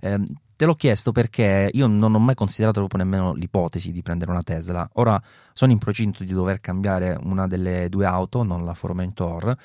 [0.00, 0.20] eh,
[0.56, 4.42] te l'ho chiesto perché io non ho mai considerato proprio nemmeno l'ipotesi di prendere una
[4.42, 4.88] Tesla.
[4.94, 5.20] Ora
[5.52, 9.56] sono in procinto di dover cambiare una delle due auto, non la Formentor.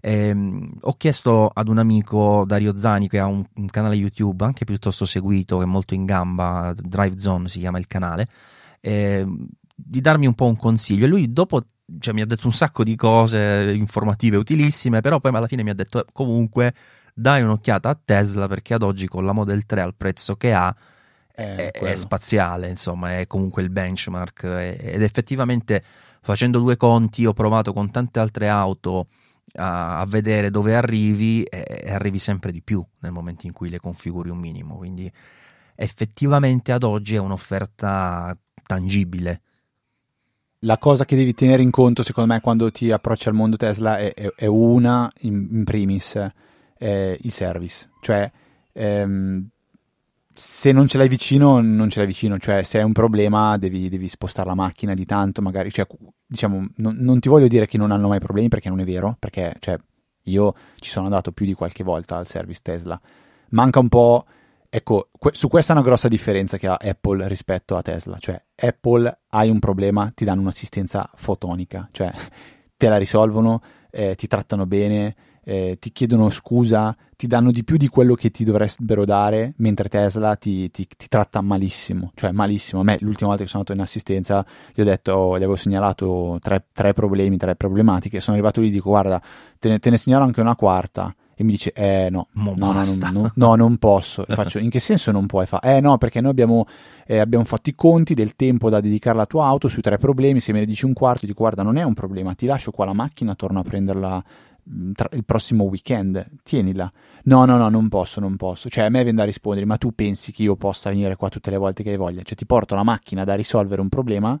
[0.00, 0.36] Eh,
[0.80, 5.04] ho chiesto ad un amico Dario Zani che ha un, un, canale YouTube anche piuttosto
[5.04, 8.28] seguito, che è molto in gamba, Drive Zone si chiama il canale,
[8.86, 9.26] eh,
[9.74, 11.06] di darmi un po' un consiglio.
[11.06, 11.60] E lui dopo
[11.98, 15.70] cioè, mi ha detto un sacco di cose informative utilissime, però poi alla fine mi
[15.70, 16.72] ha detto eh, comunque
[17.12, 20.74] dai un'occhiata a Tesla perché ad oggi con la Model 3 al prezzo che ha
[21.32, 25.82] è, è, spaziale, insomma, è comunque il benchmark ed effettivamente
[26.22, 29.08] facendo due conti ho provato con tante altre auto
[29.56, 33.68] a, a vedere dove arrivi e, e, arrivi sempre di più nel momento in cui
[33.68, 35.12] le configuri un minimo, quindi
[35.74, 39.40] effettivamente ad oggi è un'offerta tangibile.
[40.60, 43.98] La cosa che devi tenere in conto, secondo me, quando ti approcci al mondo Tesla
[43.98, 46.18] è, è, è una, in, in primis,
[46.78, 47.90] il service.
[48.00, 48.30] Cioè,
[48.72, 49.48] ehm,
[50.32, 52.38] se non ce l'hai vicino, non ce l'hai vicino.
[52.38, 55.70] Cioè, se hai un problema, devi, devi spostare la macchina di tanto, magari.
[55.70, 55.86] Cioè,
[56.26, 59.16] diciamo, non, non, ti voglio dire che non hanno mai problemi, perché non è vero.
[59.18, 59.78] Perché, cioè,
[60.24, 63.00] io ci sono andato più di qualche volta al service Tesla.
[63.50, 64.26] Manca un po'
[64.76, 68.38] Ecco, que- su questa è una grossa differenza che ha Apple rispetto a Tesla, cioè
[68.56, 72.12] Apple hai un problema, ti danno un'assistenza fotonica, cioè
[72.76, 77.78] te la risolvono, eh, ti trattano bene, eh, ti chiedono scusa, ti danno di più
[77.78, 82.82] di quello che ti dovrebbero dare, mentre Tesla ti, ti, ti tratta malissimo, cioè malissimo.
[82.82, 86.36] A me l'ultima volta che sono andato in assistenza gli ho detto, gli avevo segnalato
[86.42, 89.22] tre, tre problemi, tre problematiche, sono arrivato lì e dico guarda,
[89.58, 92.72] te ne, te ne segnalo anche una quarta e mi dice eh no no, no,
[92.72, 94.26] no, no, no, non posso.
[94.26, 96.66] E faccio in che senso non puoi fa eh no perché noi abbiamo,
[97.06, 100.40] eh, abbiamo fatto i conti del tempo da dedicare alla tua auto sui tre problemi
[100.40, 102.86] se me ne dici un quarto dico guarda non è un problema ti lascio qua
[102.86, 104.24] la macchina torno a prenderla
[104.94, 106.26] tra- il prossimo weekend.
[106.42, 106.90] Tienila.
[107.24, 108.68] No no no non posso non posso.
[108.68, 111.50] Cioè a me viene da rispondere ma tu pensi che io possa venire qua tutte
[111.50, 112.22] le volte che hai voglia?
[112.22, 114.38] Cioè ti porto la macchina da risolvere un problema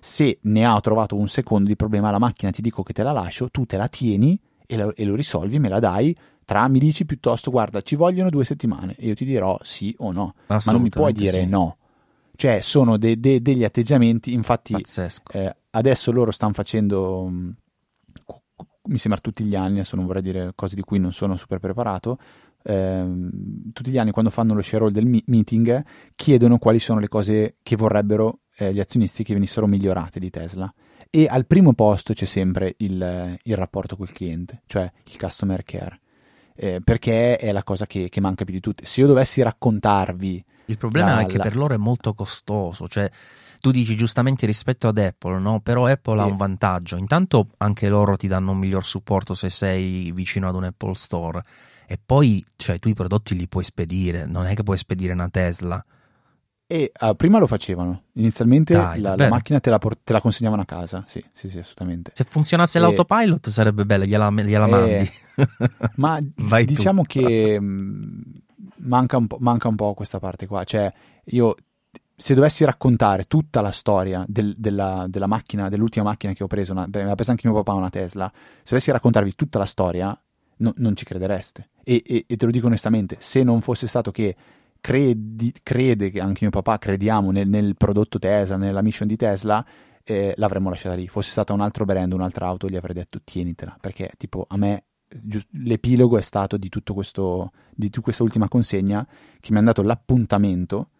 [0.00, 3.12] se ne ha trovato un secondo di problema la macchina ti dico che te la
[3.12, 6.78] lascio tu te la tieni e lo, e lo risolvi me la dai tra mi
[6.78, 10.34] dici piuttosto guarda ci vogliono due settimane e io ti dirò sì o no.
[10.48, 11.46] Ma non mi puoi dire sì.
[11.46, 11.76] no.
[12.36, 14.74] Cioè sono de- de- degli atteggiamenti infatti
[15.32, 17.54] eh, adesso loro stanno facendo mh,
[18.24, 18.40] cu-
[18.84, 21.58] mi sembra tutti gli anni adesso non vorrei dire cose di cui non sono super
[21.58, 22.18] preparato
[22.62, 25.82] ehm, tutti gli anni quando fanno lo share del mi- meeting
[26.14, 30.72] chiedono quali sono le cose che vorrebbero eh, gli azionisti che venissero migliorate di Tesla
[31.10, 36.00] e al primo posto c'è sempre il, il rapporto col cliente cioè il customer care
[36.54, 40.44] eh, perché è la cosa che, che manca più di tutte se io dovessi raccontarvi
[40.66, 43.10] Il problema la- è che la- per loro è molto costoso, cioè
[43.60, 45.60] tu dici giustamente rispetto ad Apple, no?
[45.60, 46.30] Però Apple ha Sì.
[46.30, 46.96] un vantaggio.
[46.96, 51.42] Intanto anche loro ti danno un miglior supporto se sei vicino ad un Apple Store
[51.86, 55.28] e poi cioè, tu i prodotti li puoi spedire, non è che puoi spedire una
[55.28, 55.84] Tesla.
[56.72, 60.20] E ah, prima lo facevano, inizialmente Dai, la, la macchina te la, por- te la
[60.20, 62.12] consegnavano a casa, sì, sì, sì, assolutamente.
[62.14, 62.80] Se funzionasse Eh.
[62.80, 65.10] l'autopilot sarebbe bello, gliela, gliela Eh, mandi.
[65.96, 66.72] Ma Vai tu.
[66.74, 68.22] diciamo che mh,
[68.82, 70.88] manca, un po', manca un po' questa parte qua, cioè
[71.24, 71.56] io
[72.14, 76.70] se dovessi raccontare tutta la storia del- della, della macchina, dell'ultima macchina che ho preso,
[76.70, 79.66] una, beh, me l'ha presa anche mio papà una Tesla, se dovessi raccontarvi tutta la
[79.66, 80.16] storia
[80.58, 81.70] no- non ci credereste.
[81.82, 84.36] E, e- e te lo dico onestamente, se non fosse stato che
[84.80, 89.64] credi- crede, che anche mio papà crediamo nel, nel prodotto Tesla, nella mission di Tesla,
[90.04, 91.08] eh, l'avremmo lasciata lì.
[91.08, 94.84] Fosse stata un altro brand, un'altra auto, gli avrei detto tienitela, perché tipo a me
[95.22, 99.06] gius- l'epilogo è stato di tutto questo, di tutta questa ultima consegna
[99.38, 100.90] che mi ha dato l'appuntamento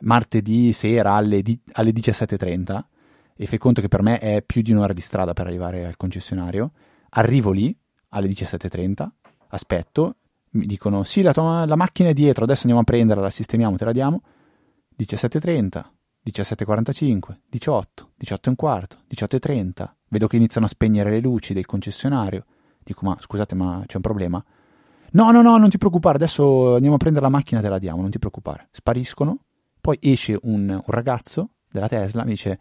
[0.00, 2.86] martedì sera alle, di- alle 17.30
[3.34, 5.96] e fai conto che per me è più di un'ora di strada per arrivare al
[5.96, 6.72] concessionario.
[7.10, 7.76] Arrivo lì
[8.10, 9.08] alle 17.30,
[9.48, 10.16] aspetto,
[10.52, 13.76] mi dicono sì la, tua- la macchina è dietro, adesso andiamo a prenderla, la sistemiamo,
[13.76, 14.22] te la diamo.
[14.98, 15.84] 17.30,
[16.24, 19.90] 17.45, 18, 18 e un quarto, 18.30.
[20.08, 22.44] Vedo che iniziano a spegnere le luci del concessionario.
[22.82, 24.42] Dico ma scusate ma c'è un problema?
[25.12, 28.00] No, no, no, non ti preoccupare, adesso andiamo a prendere la macchina, te la diamo,
[28.00, 28.68] non ti preoccupare.
[28.72, 29.44] Spariscono,
[29.80, 32.58] poi esce un, un ragazzo della Tesla, mi dice,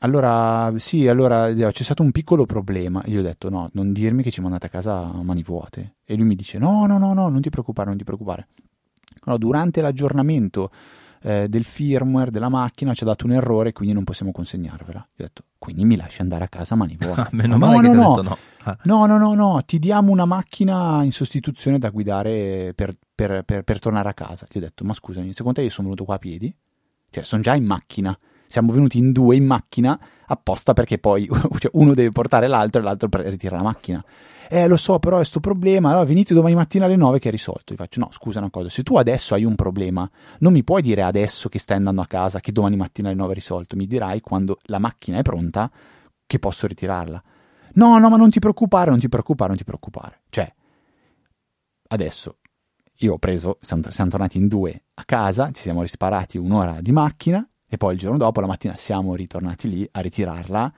[0.00, 3.02] allora, sì, allora eh, c'è stato un piccolo problema.
[3.06, 5.96] Io gli ho detto, no, non dirmi che ci mandate a casa a mani vuote.
[6.04, 8.48] E lui mi dice, no, no, no, no, non ti preoccupare, non ti preoccupare.
[9.24, 10.70] Allora, durante l'aggiornamento
[11.22, 14.98] eh, del firmware della macchina ci ha dato un errore, quindi non possiamo consegnarvela.
[14.98, 17.20] Io ho detto, quindi mi lasci andare a casa a mani vuote.
[17.22, 18.38] Ah, Meno male no, che no, no, no.
[18.64, 23.44] Ah, No, no, no, no, ti diamo una macchina in sostituzione da guidare per, per-
[23.44, 24.46] per- per tornare a casa.
[24.50, 26.52] Gli ho detto, ma scusami, secondo te io sono venuto qua a piedi?
[27.08, 28.18] Cioè, sono già in macchina.
[28.52, 31.26] Siamo venuti in due in macchina apposta perché poi
[31.58, 34.04] cioè, uno deve portare l'altro e l'altro ritira la macchina.
[34.50, 35.88] Eh, lo so, però è sto problema.
[35.88, 37.72] Allora, venite domani mattina alle 9 che è risolto.
[37.72, 40.06] Gli faccio, no, scusa una cosa, se tu adesso hai un problema,
[40.40, 43.32] non mi puoi dire adesso che stai andando a casa che domani mattina alle 9
[43.32, 43.74] è risolto.
[43.74, 45.70] Mi dirai quando la macchina è pronta
[46.26, 47.22] che posso ritirarla.
[47.76, 50.20] No, no, ma non ti preoccupare, non ti preoccupare, non ti preoccupare.
[50.28, 50.54] Cioè,
[51.88, 52.36] adesso
[52.96, 56.92] io ho preso, siamo, siamo tornati in due a casa, ci siamo risparati un'ora di
[56.92, 60.72] macchina e poi il giorno dopo, la mattina, siamo ritornati lì a ritirarla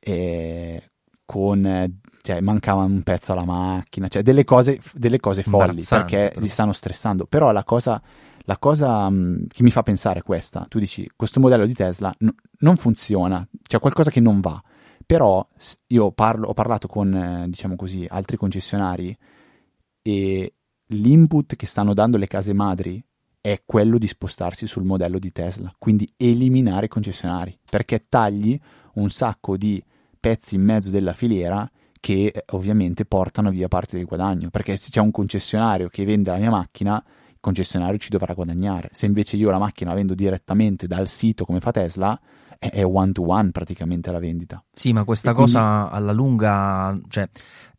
[0.00, 0.90] e
[1.24, 2.00] con...
[2.20, 6.40] Cioè, mancava un pezzo alla macchina, cioè delle cose, delle cose folli perché però.
[6.40, 7.26] li stanno stressando.
[7.26, 8.02] Però la cosa,
[8.46, 12.12] la cosa mh, che mi fa pensare è questa: tu dici, questo modello di Tesla
[12.20, 12.30] n-
[12.60, 14.60] non funziona, c'è qualcosa che non va.
[15.06, 15.46] Però
[15.88, 19.16] io parlo- ho parlato con, eh, diciamo così, altri concessionari
[20.02, 20.54] e
[20.86, 23.04] l'input che stanno dando le case madri
[23.46, 28.58] è quello di spostarsi sul modello di Tesla, quindi eliminare i concessionari, perché tagli
[28.94, 29.84] un sacco di
[30.18, 31.70] pezzi in mezzo della filiera
[32.00, 36.30] che eh, ovviamente portano via parte del guadagno, perché se c'è un concessionario che vende
[36.30, 38.88] la mia macchina, il concessionario ci dovrà guadagnare.
[38.92, 42.18] Se invece io la macchina la vendo direttamente dal sito come fa Tesla,
[42.58, 44.64] è- one to one praticamente la vendita.
[44.72, 47.28] Sì, ma questa quindi- cosa alla lunga, cioè,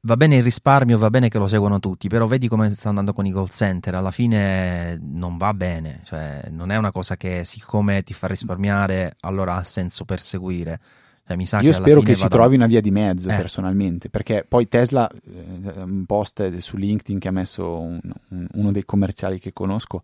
[0.05, 3.11] va bene il risparmio, va bene che lo seguono tutti, però vedi come sta andando
[3.11, 7.43] con i call center, alla fine non va bene, cioè, non è una cosa che
[7.43, 10.79] siccome ti fa risparmiare, allora ha senso perseguire.
[11.27, 13.35] Cioè, Io che spero che si trovi una via di mezzo Eh.
[13.35, 17.99] personalmente, perché poi Tesla, eh, un post su LinkedIn che ha messo un-
[18.29, 20.03] un- uno dei commerciali che conosco,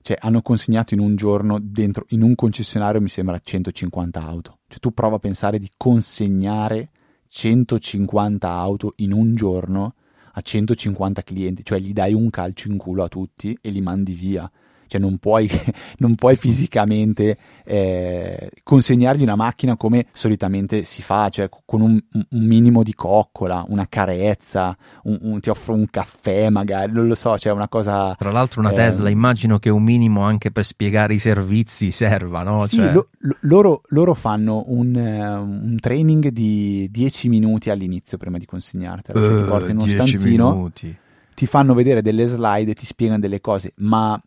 [0.00, 4.58] cioè hanno consegnato in un giorno dentro, in un concessionario mi sembra 150 auto.
[4.68, 6.90] Cioè tu prova a pensare di consegnare
[7.32, 9.94] 150 auto in un giorno
[10.32, 14.14] a 150 clienti, cioè gli dai un calcio in culo a tutti e li mandi
[14.14, 14.50] via
[14.90, 15.48] cioè non puoi,
[15.98, 22.44] non puoi fisicamente eh, consegnargli una macchina come solitamente si fa, cioè con un, un
[22.44, 27.38] minimo di coccola, una carezza, un, un, ti offro un caffè magari, non lo so,
[27.38, 28.16] cioè una cosa...
[28.18, 32.42] Tra l'altro una eh, Tesla, immagino che un minimo anche per spiegare i servizi serva,
[32.42, 32.66] no?
[32.66, 32.92] Sì, cioè...
[32.92, 39.20] lo, lo, loro, loro, fanno un, un, training di 10 minuti all'inizio prima di consegnartela,
[39.20, 40.96] cioè ti portano in uno stanzino, minuti.
[41.34, 44.20] ti fanno vedere delle slide e ti spiegano delle cose, ma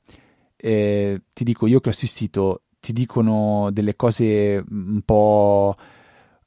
[0.65, 5.75] eh, ti dico, io che ho assistito, ti dicono delle cose un po'...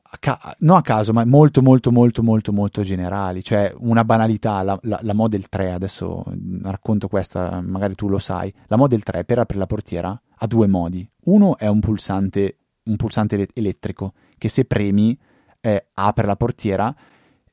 [0.09, 3.43] A ca- non a caso, ma molto, molto, molto, molto, molto generali.
[3.43, 6.25] Cioè, una banalità, la, la, la, Model 3, adesso
[6.63, 8.55] racconto questa, magari tu lo sai.
[8.69, 11.07] La Model 3 per aprire la portiera ha due modi.
[11.25, 15.19] Uno è un pulsante, un pulsante elettrico che se premi
[15.61, 16.95] eh, apre la portiera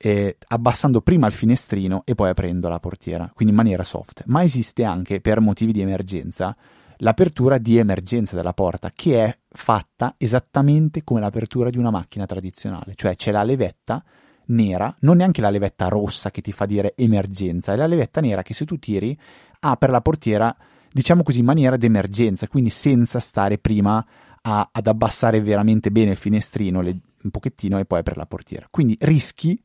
[0.06, 4.24] eh, abbassando prima il finestrino e poi aprendo la portiera, quindi in maniera soft.
[4.26, 6.54] Ma esiste anche, per motivi di emergenza,
[6.98, 12.96] l'apertura di emergenza della porta, che è fatta esattamente come l'apertura di una macchina tradizionale,
[12.96, 14.04] cioè c'è la levetta
[14.48, 18.42] nera, non neanche la levetta rossa che ti fa dire emergenza, è la levetta nera
[18.42, 19.18] che se tu tiri
[19.62, 20.54] apre la portiera,
[20.92, 24.06] diciamo così, in maniera d'emergenza, quindi senza stare prima
[24.42, 28.68] a, ad abbassare veramente bene il finestrino le, un pochettino e poi apre la portiera.
[28.70, 29.58] Quindi rischi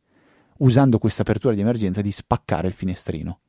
[0.58, 3.40] usando questa apertura di emergenza, di spaccare il finestrino.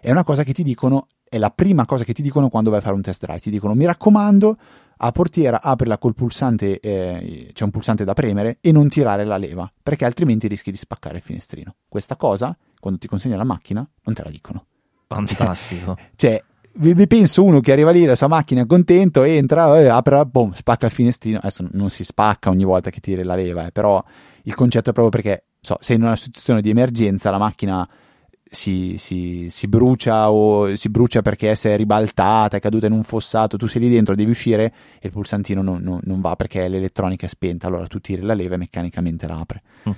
[0.00, 2.80] È una cosa che ti dicono, è la prima cosa che ti dicono quando vai
[2.80, 3.38] a fare un test drive.
[3.38, 4.56] Ti dicono, mi raccomando,
[5.04, 9.36] a portiera aprila col pulsante, eh, c'è un pulsante da premere e non tirare la
[9.36, 11.76] leva, perché altrimenti rischi di spaccare il finestrino.
[11.88, 14.66] Questa cosa, quando ti consegna la macchina, non te la dicono.
[15.06, 15.96] Fantastico.
[16.16, 16.42] cioè,
[16.74, 20.52] vi penso uno che arriva lì, la sua macchina è contento, entra, eh, apre, boom,
[20.52, 21.38] spacca il finestrino.
[21.38, 24.02] Adesso non si spacca ogni volta che tiri la leva, eh, però
[24.44, 27.88] il concetto è proprio perché so, se in una situazione di emergenza la macchina
[28.50, 33.02] si, si, si, brucia o si brucia perché si è ribaltata, è caduta in un
[33.02, 34.64] fossato, tu sei lì dentro, devi uscire
[35.00, 38.34] e il pulsantino non, non, non va perché l'elettronica è spenta, allora tu tiri la
[38.34, 39.62] leva e meccanicamente la apre.
[39.88, 39.92] Mm.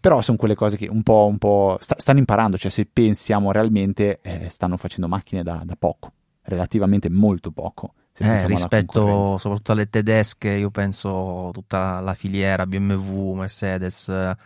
[0.00, 3.50] Però sono quelle cose che un po', un po sta, stanno imparando, cioè se pensiamo
[3.50, 7.94] realmente eh, stanno facendo macchine da, da poco, relativamente molto poco.
[8.18, 14.36] Eh, rispetto soprattutto alle tedesche, io penso tutta la filiera BMW, Mercedes,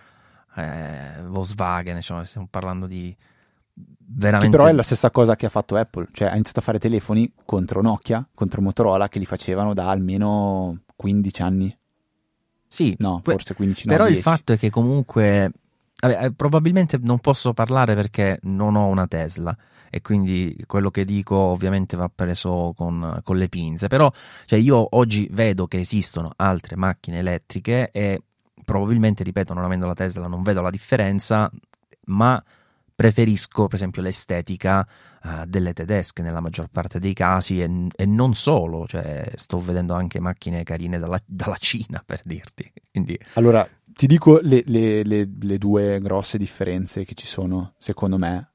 [0.56, 3.14] eh, Volkswagen, cioè stiamo parlando di
[4.06, 4.46] veramente...
[4.46, 6.78] Che però è la stessa cosa che ha fatto Apple, cioè ha iniziato a fare
[6.78, 11.78] telefoni contro Nokia, contro Motorola, che li facevano da almeno 15 anni.
[12.66, 14.18] Sì, no, forse 15 no, Però 10.
[14.18, 15.52] il fatto è che comunque
[16.00, 19.56] vabbè, eh, probabilmente non posso parlare perché non ho una Tesla
[19.90, 23.86] e quindi quello che dico ovviamente va preso con, con le pinze.
[23.86, 24.10] Però
[24.44, 28.22] cioè, io oggi vedo che esistono altre macchine elettriche e
[28.64, 31.50] probabilmente, ripeto, non avendo la Tesla non vedo la differenza,
[32.06, 32.42] ma
[32.94, 34.86] preferisco per esempio l'estetica
[35.24, 39.94] uh, delle tedesche nella maggior parte dei casi e, e, non solo, cioè sto vedendo
[39.94, 42.70] anche macchine carine dalla, dalla Cina per dirti.
[42.90, 43.18] Quindi...
[43.34, 48.50] Allora, ti dico le, le, le, le, due grosse differenze che ci sono, secondo me,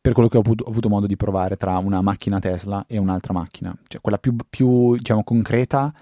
[0.00, 3.76] per quello che ho avuto, modo di provare tra una macchina Tesla e un'altra macchina.
[3.86, 5.92] Cioè, quella più, più diciamo, concreta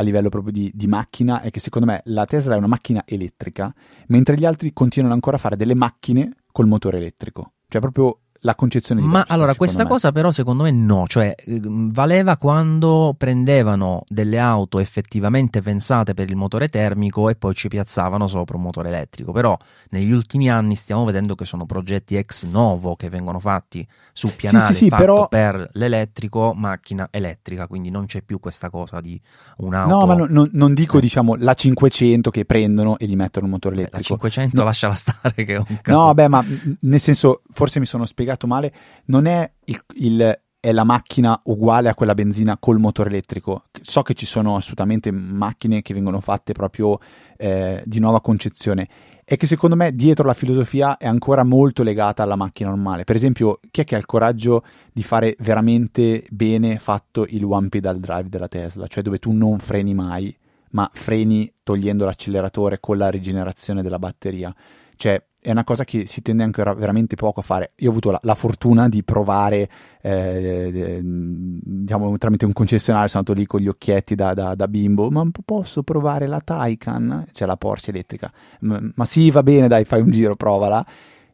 [0.00, 3.02] a livello proprio di, di, macchina è che secondo me la Tesla è una macchina
[3.06, 3.72] elettrica,
[4.08, 7.52] mentre gli altri continuano ancora a fare delle macchine col motore elettrico.
[7.68, 9.88] Cioè proprio la concezione di Ma allora, questa me.
[9.88, 16.30] cosa però secondo me no, cioè ehm, valeva quando prendevano delle auto effettivamente pensate per
[16.30, 19.56] il motore termico e poi ci piazzavano sopra un motore elettrico, però
[19.90, 24.72] negli ultimi anni stiamo vedendo che sono progetti ex novo che vengono fatti su pianale
[24.72, 25.28] sì, sì, sì, però...
[25.28, 29.20] per l'elettrico, macchina elettrica, quindi non c'è più questa cosa di
[29.58, 29.94] un'auto.
[29.94, 31.00] No, ma no, no, non dico eh.
[31.00, 34.14] diciamo la 500 che prendono e gli mettono un motore elettrico.
[34.14, 34.64] La 500 no.
[34.64, 35.98] lasciala stare che è un caso.
[35.98, 36.44] No, vabbè, ma
[36.80, 38.72] nel senso forse mi sono spiegato spiegato male,
[39.06, 43.64] non è, il, il, è la macchina uguale a quella benzina col motore elettrico.
[43.80, 46.98] So che ci sono assolutamente macchine che vengono fatte proprio
[47.36, 48.86] eh, di nuova concezione.
[49.24, 53.04] È che secondo me dietro la filosofia è ancora molto legata alla macchina normale.
[53.04, 57.68] Per esempio, chi è che ha il coraggio di fare veramente bene fatto il one
[57.68, 60.36] pedal drive della Tesla, cioè dove tu non freni mai,
[60.70, 64.52] ma freni togliendo l'acceleratore con la rigenerazione della batteria?
[64.96, 67.72] Cioè, è una cosa che si tende ancora veramente poco a fare.
[67.76, 69.68] Io ho avuto la, la fortuna di provare,
[70.02, 74.68] eh, eh, diciamo, tramite un concessionario, sono andato lì con gli occhietti da, da, da
[74.68, 77.26] bimbo, ma posso provare la Taycan?
[77.32, 78.30] Cioè la Porsche elettrica.
[78.60, 80.84] Ma sì, va bene, dai, fai un giro, provala.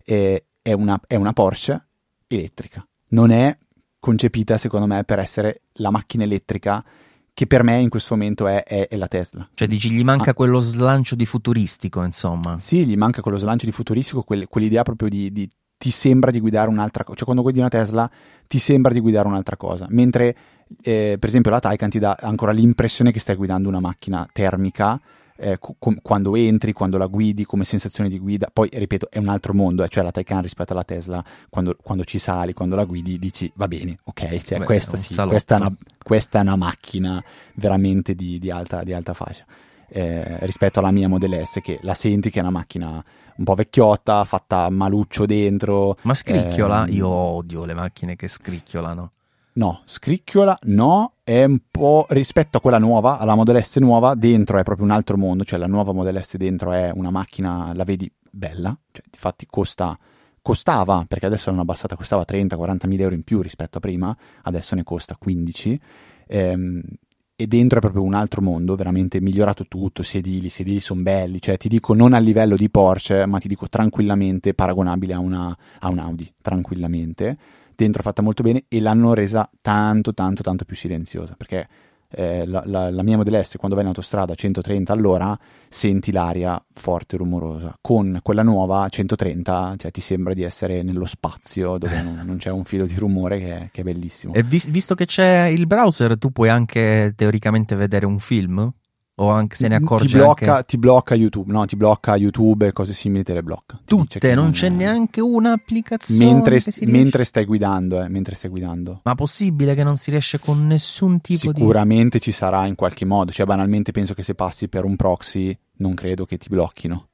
[0.05, 1.87] Eh, è, una, è una Porsche
[2.29, 2.87] elettrica.
[3.09, 3.57] Non è
[3.99, 6.85] concepita, secondo me, per essere la macchina elettrica
[7.37, 9.47] che per me in questo momento è, è, è la Tesla.
[9.53, 10.34] Cioè dici gli manca ah.
[10.34, 12.57] quello slancio di futuristico, insomma.
[12.59, 16.41] Sì, gli manca quello slancio di futuristico, quel, quell'idea proprio di, di ti sembra di
[16.41, 18.11] guidare un'altra cosa, cioè quando guidi una Tesla
[18.47, 20.34] ti sembra di guidare un'altra cosa, mentre
[20.80, 24.99] eh, per esempio la Taycan ti dà ancora l'impressione che stai guidando una macchina termica
[25.37, 28.49] eh, com- quando entri, quando la guidi, come sensazione di guida.
[28.53, 32.05] Poi, ripeto, è un altro mondo, eh, cioè la Taycan rispetto alla Tesla, quando, quando,
[32.05, 35.61] ci sali, quando la guidi, dici va bene, ok, cioè, Beh, questa, sì, questa, è
[35.61, 37.22] una, questa, è una, macchina
[37.55, 39.45] veramente di, di, alta, di alta, fascia.
[39.89, 43.05] Eh, rispetto alla mia Model S che la senti che è una macchina
[43.37, 45.97] un po' vecchiotta, fatta maluccio dentro.
[46.03, 46.87] Ma scricchiola?
[46.87, 46.95] Ehm...
[46.95, 49.11] Io odio le macchine che scricchiolano.
[49.57, 54.59] No, scricchiola no, è un po' rispetto a quella nuova, alla Model S nuova, dentro
[54.59, 57.85] è proprio un altro mondo, cioè la nuova Model S dentro è una macchina, la
[57.85, 59.99] vedi bella, cioè infatti costa,
[60.43, 64.75] costava, perché adesso l'hanno abbassata, costava 30-40 mila euro in più rispetto a prima, adesso
[64.75, 65.81] ne costa 15,
[66.27, 66.83] ehm,
[67.35, 71.57] e dentro è proprio un altro mondo, veramente migliorato tutto, sedili, sedili sono belli, cioè
[71.57, 75.89] ti dico non a livello di Porsche, ma ti dico tranquillamente paragonabile a, una, a
[75.89, 77.39] un Audi, tranquillamente
[77.77, 81.35] dentro fatta molto bene e l'hanno resa tanto tanto tanto più silenziosa.
[81.37, 81.68] Perché
[82.11, 86.12] eh, la, la, la, mia Model S quando vai in autostrada a 130 all'ora senti
[86.12, 87.77] l'aria forte e rumorosa.
[87.81, 92.37] Con quella nuova a 130 cioè, ti sembra di essere nello spazio dove non, non
[92.37, 94.33] c'è un filo di rumore che, che è bellissimo.
[94.35, 98.72] E vis- visto che c'è il browser tu puoi anche teoricamente vedere un film
[99.19, 100.64] o anche se ne accorge ti blocca, anche...
[100.67, 103.81] ti blocca YouTube, no, ti blocca YouTube e cose simili te le blocca.
[103.85, 109.01] Tutte, non, non, c'è neanche un'applicazione mentre, mentre stai guidando, eh, mentre stai guidando.
[109.05, 112.75] Ma possibile che non si riesce con nessun tipo Sicuramente di Sicuramente ci sarà in
[112.75, 116.49] qualche modo, cioè banalmente penso che se passi per un proxy non credo che ti
[116.49, 117.09] blocchino.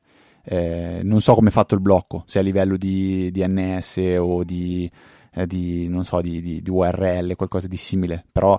[0.44, 4.90] Eh, non so come è fatto il blocco, se a livello di DNS o di,
[5.34, 8.58] eh, di non so, di, di, di URL, qualcosa di simile, però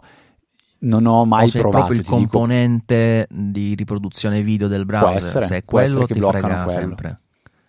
[0.83, 1.85] non ho mai o se provato.
[1.85, 3.43] proprio il componente dico...
[3.51, 6.69] di riproduzione video del browser, può essere, se è quello che ti frega quello.
[6.69, 7.17] sempre.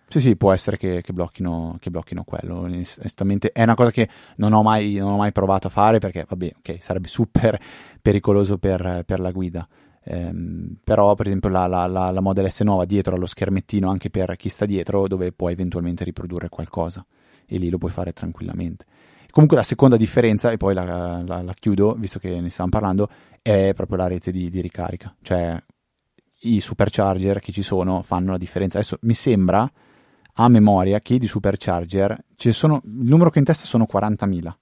[0.07, 2.59] Sì, sì, può essere che, che, blocchino, che, blocchino, quello.
[2.59, 4.07] Onestamente, è una cosa che
[4.37, 7.59] non ho mai, non ho mai provato a fare perché, vabbè, ok, sarebbe super
[8.01, 9.67] pericoloso per, per la guida.
[10.03, 14.09] Ehm, però, per esempio, la, la, la, la, Model S nuova dietro allo schermettino anche
[14.09, 17.03] per chi sta dietro, dove puoi eventualmente riprodurre qualcosa
[17.47, 18.85] e lì lo puoi fare tranquillamente.
[19.35, 23.09] Comunque la seconda differenza, e poi la, la, la chiudo, visto che ne stiamo parlando,
[23.41, 25.13] è proprio la rete di, di, ricarica.
[25.21, 25.61] Cioè
[26.43, 28.77] i supercharger che ci sono fanno la differenza.
[28.77, 29.69] Adesso mi sembra
[30.35, 34.53] a memoria che di supercharger sono, il numero che in testa sono 40.000.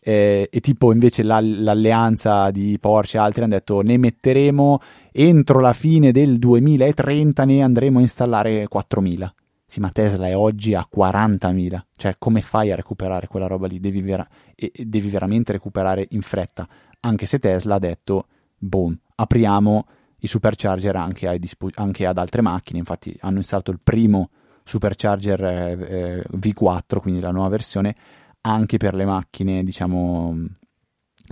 [0.00, 4.80] Eh, e tipo invece la, l'alleanza di Porsche e altri hanno detto ne metteremo
[5.10, 9.30] entro la fine del 2030 ne andremo a installare 4.000
[9.66, 11.80] sì, ma Tesla è oggi a 40.000.
[11.96, 13.80] Cioè, come fai a recuperare quella roba lì?
[13.80, 16.68] Devi, vera- devi veramente recuperare in fretta.
[17.00, 19.86] Anche se Tesla ha detto, boom, apriamo
[20.20, 22.78] i supercharger anche, dispo- anche ad altre macchine.
[22.78, 24.30] Infatti hanno installato il primo
[24.62, 27.94] supercharger eh, eh, V4, quindi la nuova versione,
[28.42, 30.46] anche per le macchine, diciamo,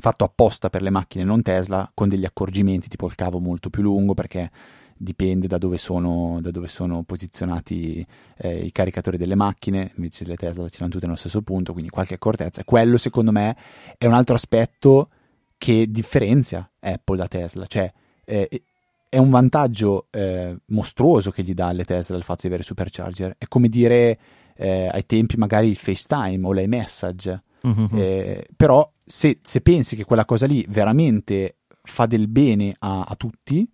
[0.01, 3.83] fatto apposta per le macchine non Tesla, con degli accorgimenti, tipo il cavo molto più
[3.83, 4.51] lungo, perché
[4.97, 8.05] dipende da dove sono, da dove sono posizionati
[8.39, 11.91] eh, i caricatori delle macchine, invece le Tesla ce l'hanno tutte nello stesso punto, quindi
[11.91, 12.65] qualche accortezza.
[12.65, 13.57] Quello secondo me
[13.99, 15.09] è un altro aspetto
[15.57, 17.91] che differenzia Apple da Tesla, cioè
[18.25, 18.63] eh,
[19.09, 23.37] è un vantaggio eh, mostruoso che gli dà alle Tesla il fatto di avere supercharger,
[23.39, 24.19] è come dire
[24.57, 28.41] eh, ai tempi magari il FaceTime o l'iMessage, mm-hmm.
[28.57, 33.69] però se, se, pensi che quella cosa lì veramente fa del bene a, a tutti,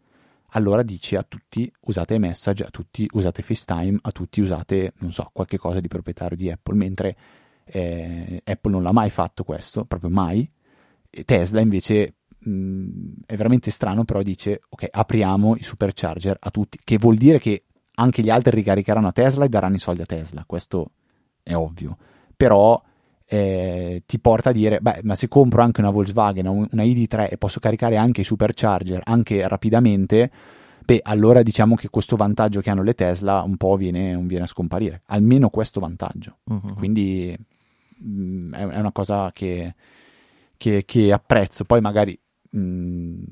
[0.51, 5.30] allora dici a tutti usate message, a tutti usate FaceTime, a tutti usate, non so,
[5.32, 7.16] qualche cosa di proprietario di Apple, mentre
[7.64, 10.51] eh, Apple non l'ha mai fatto questo, proprio mai.
[11.09, 12.88] E Tesla invece mh,
[13.26, 17.64] è veramente strano, però dice ok, apriamo i supercharger a tutti, che vuol dire che
[17.94, 20.92] anche gli altri ricaricheranno a Tesla e daranno i soldi a Tesla, questo
[21.42, 21.96] è ovvio.
[22.36, 22.82] Però
[23.33, 27.37] eh, ti porta a dire, beh, ma se compro anche una Volkswagen, una ID3 e
[27.39, 30.28] posso caricare anche i supercharger anche rapidamente,
[30.85, 34.49] beh, allora diciamo che questo vantaggio che hanno le Tesla un po' viene, viene a
[34.49, 36.39] scomparire, almeno questo vantaggio.
[36.43, 36.74] Uh-huh.
[36.74, 37.39] Quindi
[37.99, 39.76] mh, mm, è, una cosa che,
[40.57, 41.62] che, che apprezzo.
[41.62, 42.18] Poi magari
[42.57, 43.22] Mm,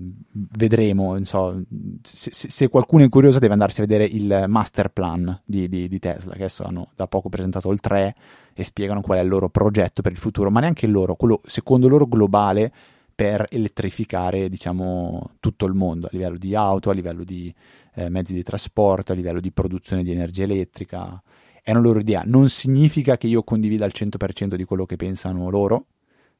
[0.57, 1.19] vedremo.
[1.25, 1.61] So,
[2.03, 5.99] se, se, qualcuno è curioso, deve andarsi a vedere il master plan di, di, di,
[5.99, 8.15] Tesla, che adesso hanno da poco presentato il 3
[8.59, 11.87] e spiegano qual è il loro progetto per il futuro, ma neanche loro, quello secondo
[11.87, 12.73] loro globale
[13.15, 17.55] per elettrificare diciamo, tutto il mondo a livello di auto, a livello di
[17.95, 21.23] eh, mezzi di trasporto, a livello di produzione di energia elettrica.
[21.63, 22.25] È una loro idea.
[22.27, 25.87] Non significa che io condivida al 100% di quello che pensano loro,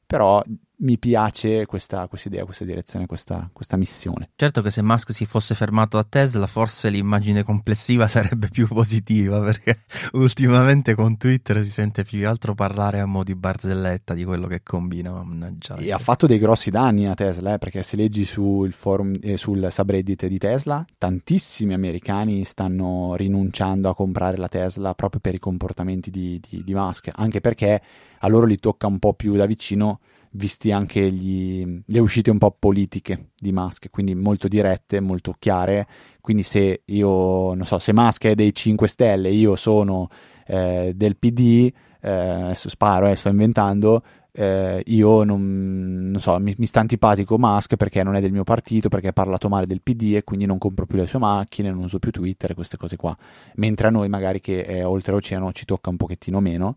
[0.05, 0.43] però
[0.81, 4.29] mi piace questa, questa, idea, questa direzione, questa, questa, missione.
[4.35, 9.41] Certo che se Musk si fosse fermato a Tesla, forse l'immagine complessiva sarebbe più positiva,
[9.41, 9.79] perché
[10.13, 14.47] ultimamente con Twitter si sente più che altro parlare a mo' di barzelletta di quello
[14.47, 15.11] che combina.
[15.11, 15.75] Mannaggia.
[15.75, 19.37] E ha fatto dei grossi danni a Tesla, eh, perché se leggi sul, forum, eh,
[19.37, 25.39] sul subreddit di Tesla, tantissimi americani stanno rinunciando a comprare la Tesla proprio per i
[25.39, 27.81] comportamenti di, di, di Musk, anche perché
[28.19, 29.99] a loro li tocca un po' più da vicino
[30.31, 35.87] visti anche gli, le uscite un po' politiche di Musk, quindi molto dirette, molto chiare.
[36.21, 40.09] Quindi se io, non so, se Musk è dei 5 Stelle, io sono
[40.45, 41.71] eh, del PD,
[42.01, 47.37] eh, adesso sparo, eh, sto inventando, eh, io non, non so, mi, mi, sta antipatico
[47.37, 50.45] Musk perché non è del mio partito, perché ha parlato male del PD e quindi
[50.45, 53.15] non compro più le sue macchine, non uso più Twitter, queste cose qua.
[53.55, 56.75] Mentre a noi magari che è oltreoceano ci tocca un pochettino meno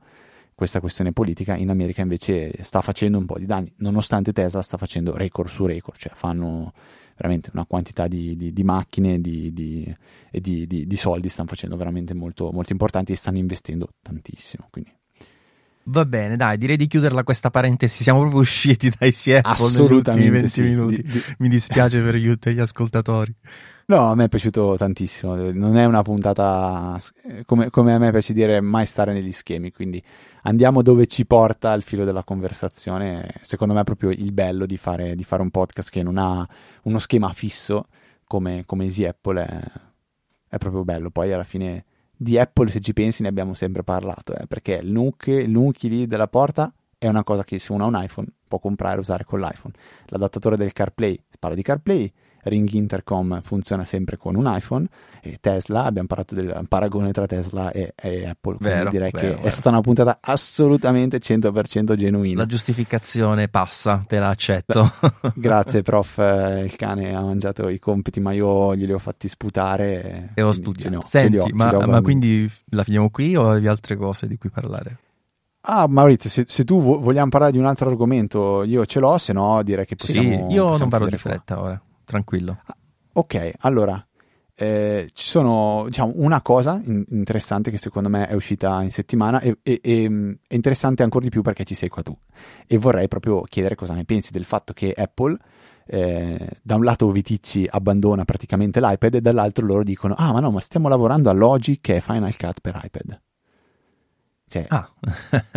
[0.54, 4.76] questa questione politica, in America invece sta facendo un po' di danni, nonostante Tesla sta
[4.76, 6.72] facendo record su record, cioè fanno
[7.16, 9.94] veramente una quantità di, di, di macchine di,
[10.30, 14.68] e di, soldi, stanno facendo veramente molto, molto importanti e stanno investendo tantissimo.
[14.70, 14.92] Quindi.
[15.84, 18.02] Va bene, dai, direi di chiuderla questa parentesi.
[18.02, 20.62] Siamo proprio usciti dai Seattle negli ultimi 20 sì.
[20.62, 21.04] minuti.
[21.38, 23.34] Mi dispiace per gli, gli ascoltatori.
[23.86, 25.34] No, a me è piaciuto tantissimo.
[25.52, 26.96] Non è una puntata
[27.44, 29.72] come, come, a me piace dire mai stare negli schemi.
[29.72, 30.02] Quindi
[30.42, 33.28] andiamo dove ci porta il filo della conversazione.
[33.42, 36.46] Secondo me è proprio il bello di fare, di fare un podcast che non ha
[36.84, 37.86] uno schema fisso
[38.26, 39.44] come, come Easy Apple.
[39.44, 39.62] È,
[40.48, 41.10] è, proprio bello.
[41.10, 41.84] Poi alla fine
[42.16, 44.34] di Apple, se ci pensi, ne abbiamo sempre parlato.
[44.34, 47.88] Eh, perché il il NUC lì della porta è una cosa che se uno ha
[47.88, 49.74] un iPhone può comprare e usare con l'iPhone.
[50.06, 52.12] L'adattatore del CarPlay, parla di CarPlay
[52.44, 54.86] Ring Intercom funziona sempre con un iPhone
[55.20, 59.26] e Tesla, abbiamo parlato del paragone tra Tesla e, e Apple, quindi vero, direi vero,
[59.26, 59.46] che vero.
[59.46, 62.40] è stata una puntata assolutamente 100% genuina.
[62.40, 64.90] La giustificazione passa, te la accetto.
[65.00, 70.30] Beh, grazie prof, il cane ha mangiato i compiti ma io glieli ho fatti sputare
[70.34, 70.96] e, ho studiato.
[70.96, 74.50] Ho, Senti, ho, ma, ma quindi la finiamo qui o hai altre cose di cui
[74.50, 74.98] parlare?
[75.64, 79.32] Ah, Maurizio, se, se, tu vogliamo parlare di un altro argomento, io ce l'ho, se
[79.32, 80.28] no direi che possiamo.
[80.28, 81.64] Sì, io possiamo non parlo di fretta qua.
[81.64, 82.60] ora tranquillo.
[82.64, 82.76] Ah,
[83.12, 84.04] ok, allora,
[84.54, 89.40] eh, ci sono, diciamo, una cosa in- interessante che secondo me è uscita in settimana
[89.40, 92.16] e, e, e, è interessante ancora di più perché ci sei qua tu.
[92.66, 95.36] E vorrei proprio chiedere cosa ne pensi del fatto che Apple,
[95.86, 100.50] eh, da un lato Viticci abbandona praticamente l'iPad e dall'altro loro dicono, ah ma no,
[100.50, 103.20] ma stiamo lavorando a Logic e Final Cut per iPad.
[104.46, 104.92] Cioè, ah.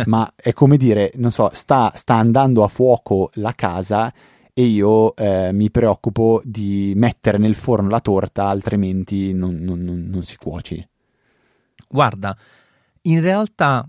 [0.06, 4.12] ma è come dire, non so, sta, sta andando a fuoco la casa
[4.58, 10.22] e io eh, mi preoccupo di mettere nel forno la torta, altrimenti non, non, non,
[10.22, 10.88] si cuoce.
[11.86, 12.34] Guarda,
[13.02, 13.86] in realtà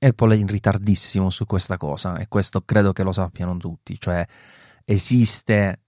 [0.00, 4.26] Apple è in ritardissimo su questa cosa e questo credo che lo sappiano tutti, cioè
[4.84, 5.82] esiste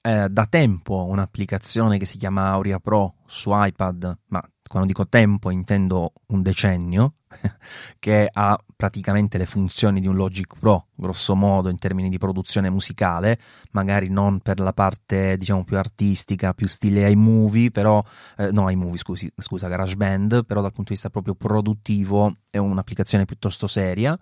[0.00, 5.50] eh, da tempo un'applicazione che si chiama Aurea Pro su iPad, ma quando dico tempo
[5.50, 7.14] intendo un decennio,
[7.98, 12.70] che ha praticamente le funzioni di un Logic Pro, grosso modo in termini di produzione
[12.70, 13.38] musicale,
[13.72, 18.02] magari non per la parte diciamo più artistica, più stile iMovie, però
[18.36, 23.24] eh, no iMovie scusi, scusa, GarageBand, però dal punto di vista proprio produttivo è un'applicazione
[23.24, 24.18] piuttosto seria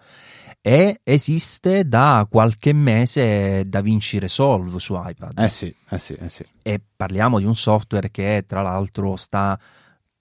[0.61, 5.39] e esiste da qualche mese DaVinci Resolve su iPad.
[5.39, 6.45] Eh sì, eh sì, eh sì.
[6.63, 9.59] E parliamo di un software che tra l'altro sta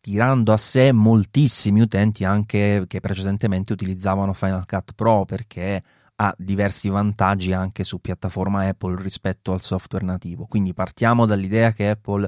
[0.08, 5.84] tirando a sé moltissimi utenti anche che precedentemente utilizzavano Final Cut Pro perché
[6.16, 10.46] ha diversi vantaggi anche su piattaforma Apple rispetto al software nativo.
[10.46, 12.26] Quindi partiamo dall'idea che Apple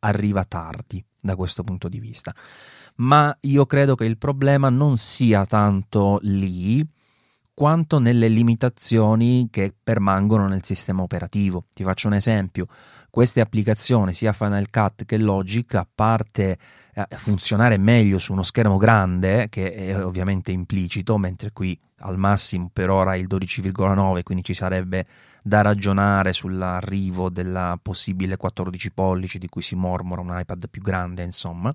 [0.00, 2.34] arriva tardi da questo punto di vista.
[2.96, 6.86] Ma io credo che il problema non sia tanto lì
[7.54, 11.64] quanto nelle limitazioni che permangono nel sistema operativo.
[11.72, 12.66] Ti faccio un esempio
[13.12, 16.56] queste applicazioni, sia Final Cut che Logic, a parte
[16.94, 22.70] eh, funzionare meglio su uno schermo grande, che è ovviamente implicito, mentre qui al massimo
[22.72, 25.04] per ora il 12,9, quindi ci sarebbe
[25.42, 31.22] da ragionare sull'arrivo della possibile 14 pollici di cui si mormora un iPad più grande,
[31.22, 31.70] insomma.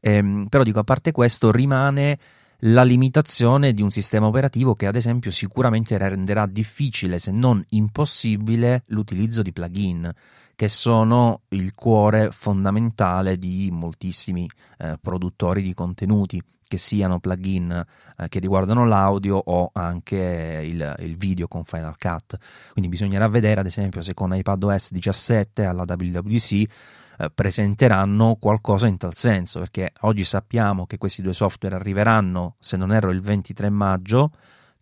[0.00, 2.16] Ehm, però dico, a parte questo, rimane
[2.64, 8.84] la limitazione di un sistema operativo che ad esempio sicuramente renderà difficile se non impossibile
[8.86, 10.14] l'utilizzo di plugin
[10.60, 14.46] che sono il cuore fondamentale di moltissimi
[14.76, 16.38] eh, produttori di contenuti,
[16.68, 17.82] che siano plugin
[18.18, 22.36] eh, che riguardano l'audio o anche il, il, video con Final Cut.
[22.72, 28.98] Quindi bisognerà vedere, ad esempio, se con iPadOS 17 alla WWDC eh, presenteranno qualcosa in
[28.98, 33.70] tal senso, perché oggi sappiamo che questi due software arriveranno, se non erro, il 23
[33.70, 34.30] maggio,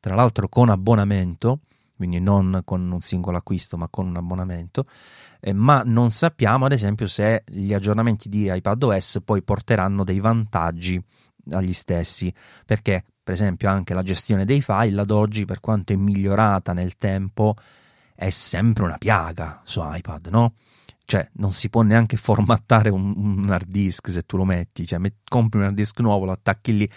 [0.01, 1.61] tra l'altro con abbonamento
[1.99, 4.87] quindi non con un singolo acquisto ma con un abbonamento,
[5.41, 11.03] eh, ma non sappiamo ad esempio se gli aggiornamenti di iPadOS poi porteranno dei vantaggi
[11.51, 12.33] agli stessi,
[12.65, 16.97] perché per esempio anche la gestione dei file ad oggi per quanto è migliorata nel
[16.97, 17.57] tempo
[18.15, 20.55] è sempre una piaga su iPad, no?
[21.05, 24.99] Cioè, non si può neanche formattare un, un hard disk se tu lo metti, cioè
[24.99, 26.91] met, compri un hard disk nuovo, lo attacchi lì,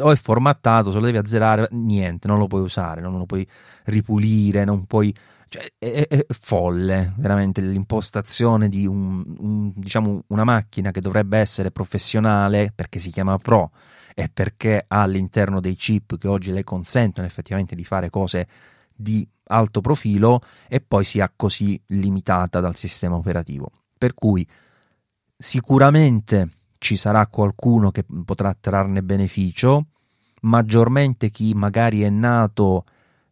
[0.00, 3.46] o è formattato, se lo devi azzerare, niente, non lo puoi usare, non lo puoi
[3.84, 5.14] ripulire, non puoi
[5.52, 11.70] cioè, è, è, folle veramente l'impostazione di un, un, diciamo, una macchina che dovrebbe essere
[11.70, 13.70] professionale perché si chiama Pro
[14.14, 18.48] e perché ha all'interno dei chip che oggi le consentono effettivamente di fare cose
[18.94, 23.70] di alto profilo e poi sia così limitata dal sistema operativo.
[23.98, 24.46] Per cui
[25.36, 26.48] sicuramente
[26.82, 29.86] ci sarà qualcuno che potrà trarne beneficio,
[30.40, 32.84] maggiormente chi magari è nato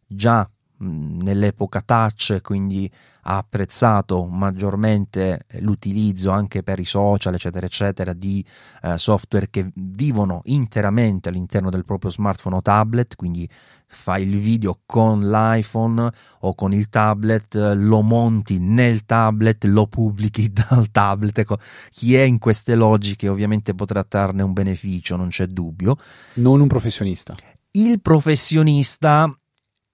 [0.07, 0.49] già
[0.81, 2.91] nell'epoca touch, quindi
[3.23, 8.43] ha apprezzato maggiormente l'utilizzo anche per i social, eccetera, eccetera, di
[8.81, 13.47] eh, software che vivono interamente all'interno del proprio smartphone o tablet, quindi
[13.93, 16.09] fai il video con l'iPhone
[16.39, 21.37] o con il tablet, lo monti nel tablet, lo pubblichi dal tablet.
[21.39, 21.57] Ecco,
[21.91, 25.97] chi è in queste logiche ovviamente potrà trarne un beneficio, non c'è dubbio.
[26.35, 27.35] Non un professionista.
[27.71, 29.33] Il professionista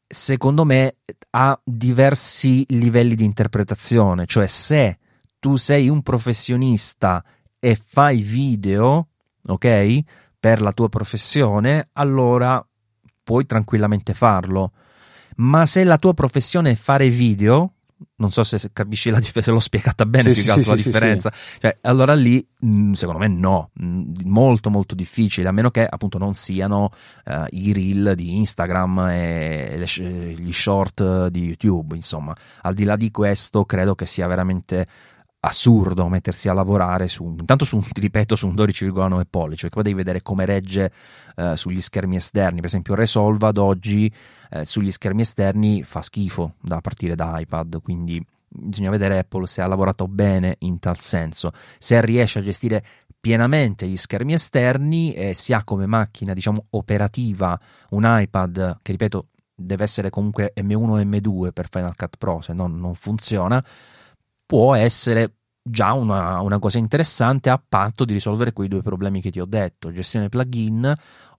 [0.07, 0.97] secondo me
[1.31, 4.97] ha diversi livelli di interpretazione, cioè se
[5.39, 7.23] tu sei un professionista
[7.59, 9.07] e fai video,
[9.45, 9.99] ok,
[10.39, 12.65] per la tua professione, allora
[13.23, 14.71] puoi tranquillamente farlo.
[15.37, 17.73] Ma se la tua professione è fare video,
[18.17, 20.75] non so se capisci la differenza, se l'ho spiegata bene sì, più sì, sì, la
[20.75, 21.33] differenza.
[21.59, 26.17] Cioè, allora lì, mm, secondo me, no, mm, molto molto difficile, a meno che appunto
[26.17, 26.91] non siano
[27.25, 31.95] uh, i reel di Instagram e le, gli short di YouTube.
[31.95, 34.87] Insomma, al di là di questo, credo che sia veramente
[35.47, 39.83] assurdo mettersi a lavorare su, intanto su, ti ripeto, su un 12,9 pollici, perché poi
[39.83, 40.91] devi vedere come regge
[41.35, 42.57] eh, sugli schermi esterni.
[42.57, 44.11] Per esempio, Resolve ad oggi
[44.49, 49.61] eh, sugli schermi esterni fa schifo da partire da iPad, quindi bisogna vedere Apple se
[49.61, 52.83] ha lavorato bene in tal senso, se riesce a gestire
[53.19, 57.59] pienamente gli schermi esterni e si ha come macchina, diciamo, operativa
[57.89, 62.53] un iPad che, ripeto, deve essere comunque M1 e M2 per Final Cut Pro, se
[62.53, 63.63] no non funziona
[64.47, 65.33] può essere
[65.69, 69.45] già una, una, cosa interessante a patto di risolvere quei due problemi che ti ho
[69.45, 70.93] detto, gestione plugin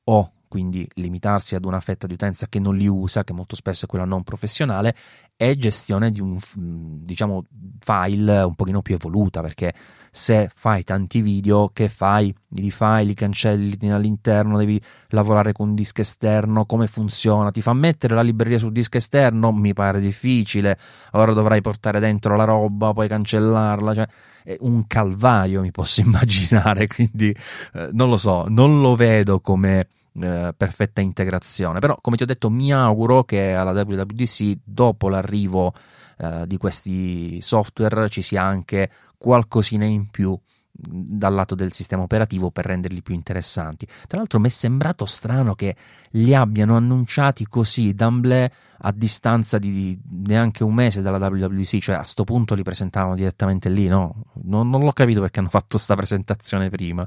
[0.04, 3.84] o quindi limitarsi ad una fetta di utenza che non li usa, che molto spesso
[3.84, 4.94] è quella non professionale,
[5.36, 7.44] e gestione di un diciamo
[7.78, 9.72] file un pochino più evoluta, perché
[10.10, 12.34] se fai tanti video, che fai?
[12.48, 17.50] Li rifai, li cancelli all'interno, devi lavorare con un disco esterno, come funziona?
[17.50, 19.52] Ti fa mettere la libreria sul disco esterno?
[19.52, 20.78] Mi pare difficile,
[21.12, 24.08] ora dovrai portare dentro la roba, poi cancellarla, cioè
[24.48, 27.34] è un calvario mi posso immaginare, quindi
[27.74, 29.88] eh, non lo so, non lo vedo come
[30.20, 31.78] eh, perfetta integrazione.
[31.78, 35.72] Però, come ti ho detto, mi auguro che alla WWDC, dopo l'arrivo
[36.18, 40.38] eh, di questi software, ci sia anche qualcosina in più
[40.80, 43.86] dal lato del sistema operativo per renderli più interessanti.
[44.06, 45.74] Tra l'altro mi è sembrato strano che
[46.10, 48.50] li abbiano annunciati così d'amblè
[48.82, 53.68] a distanza di neanche un mese dalla WWDC, cioè a sto punto li presentavano direttamente
[53.68, 54.22] lì, no?
[54.44, 57.04] Non, non l'ho capito perché hanno fatto questa presentazione prima.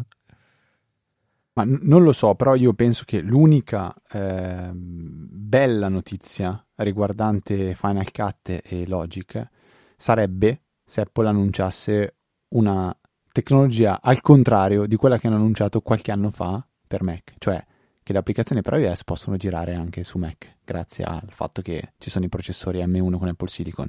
[1.53, 8.11] Ma n- non lo so, però io penso che l'unica eh, bella notizia riguardante Final
[8.11, 9.49] Cut e Logic
[9.95, 12.15] sarebbe se Apple annunciasse
[12.49, 12.95] una
[13.31, 17.63] tecnologia al contrario di quella che hanno annunciato qualche anno fa per Mac, cioè
[18.03, 22.09] che le applicazioni per iOS possono girare anche su Mac, grazie al fatto che ci
[22.09, 23.87] sono i processori M1 con Apple Silicon.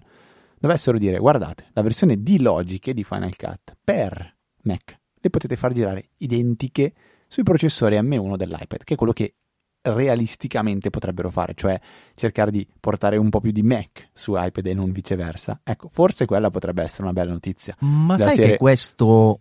[0.58, 5.56] Dovessero dire, guardate, la versione di Logic e di Final Cut per Mac le potete
[5.56, 6.92] far girare identiche
[7.32, 9.36] sui processori M1 dell'iPad, che è quello che
[9.84, 11.80] realisticamente potrebbero fare, cioè
[12.14, 15.58] cercare di portare un po' più di Mac su iPad e non viceversa.
[15.64, 17.74] Ecco, forse quella potrebbe essere una bella notizia.
[17.78, 18.50] Ma sai serie...
[18.50, 19.40] che questo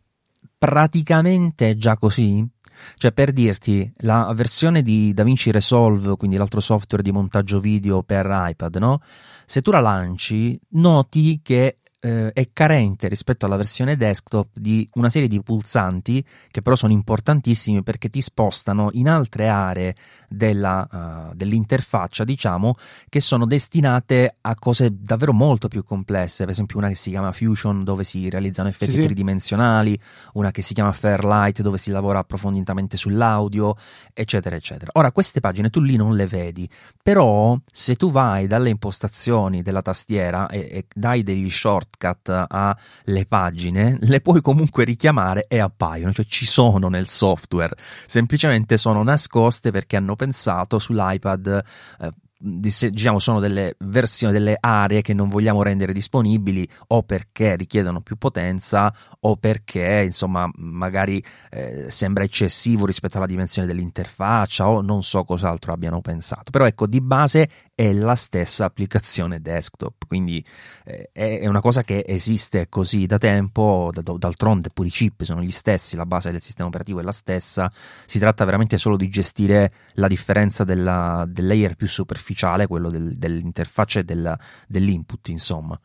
[0.57, 2.47] praticamente è già così?
[2.95, 8.25] Cioè, per dirti, la versione di DaVinci Resolve, quindi l'altro software di montaggio video per
[8.25, 9.01] iPad, no?
[9.45, 15.09] Se tu la lanci, noti che eh, è carente rispetto alla versione desktop di una
[15.09, 19.95] serie di pulsanti che però sono importantissimi perché ti spostano in altre aree
[20.27, 20.87] della,
[21.29, 22.75] uh, dell'interfaccia, diciamo,
[23.07, 26.43] che sono destinate a cose davvero molto più complesse.
[26.43, 29.99] Per esempio, una che si chiama Fusion, dove si realizzano effetti sì, tridimensionali,
[30.33, 33.75] una che si chiama Fairlight, dove si lavora approfonditamente sull'audio,
[34.13, 34.91] eccetera, eccetera.
[34.93, 36.67] Ora, queste pagine tu lì non le vedi,
[37.01, 41.49] però se tu vai dalle impostazioni della tastiera e, e dai degli
[41.91, 48.77] shortcut alle pagine, le puoi comunque richiamare e appaiono, cioè ci sono nel software, semplicemente
[48.77, 51.63] sono nascoste perché hanno pensato sull'iPad
[51.99, 52.11] eh,
[52.43, 58.17] diciamo sono delle versioni delle aree che non vogliamo rendere disponibili o perché richiedono più
[58.17, 58.91] potenza
[59.21, 65.73] o perché insomma magari eh, sembra eccessivo rispetto alla dimensione dell'interfaccia o non so cos'altro
[65.73, 70.43] abbiano pensato però ecco di base è la stessa applicazione desktop quindi
[70.85, 75.51] eh, è una cosa che esiste così da tempo d'altronde pure i chip sono gli
[75.51, 77.71] stessi la base del sistema operativo è la stessa
[78.05, 83.17] si tratta veramente solo di gestire la differenza della, del layer più superficiale quello del,
[83.17, 84.37] dell'interfaccia e del,
[84.67, 85.79] dell'input, insomma.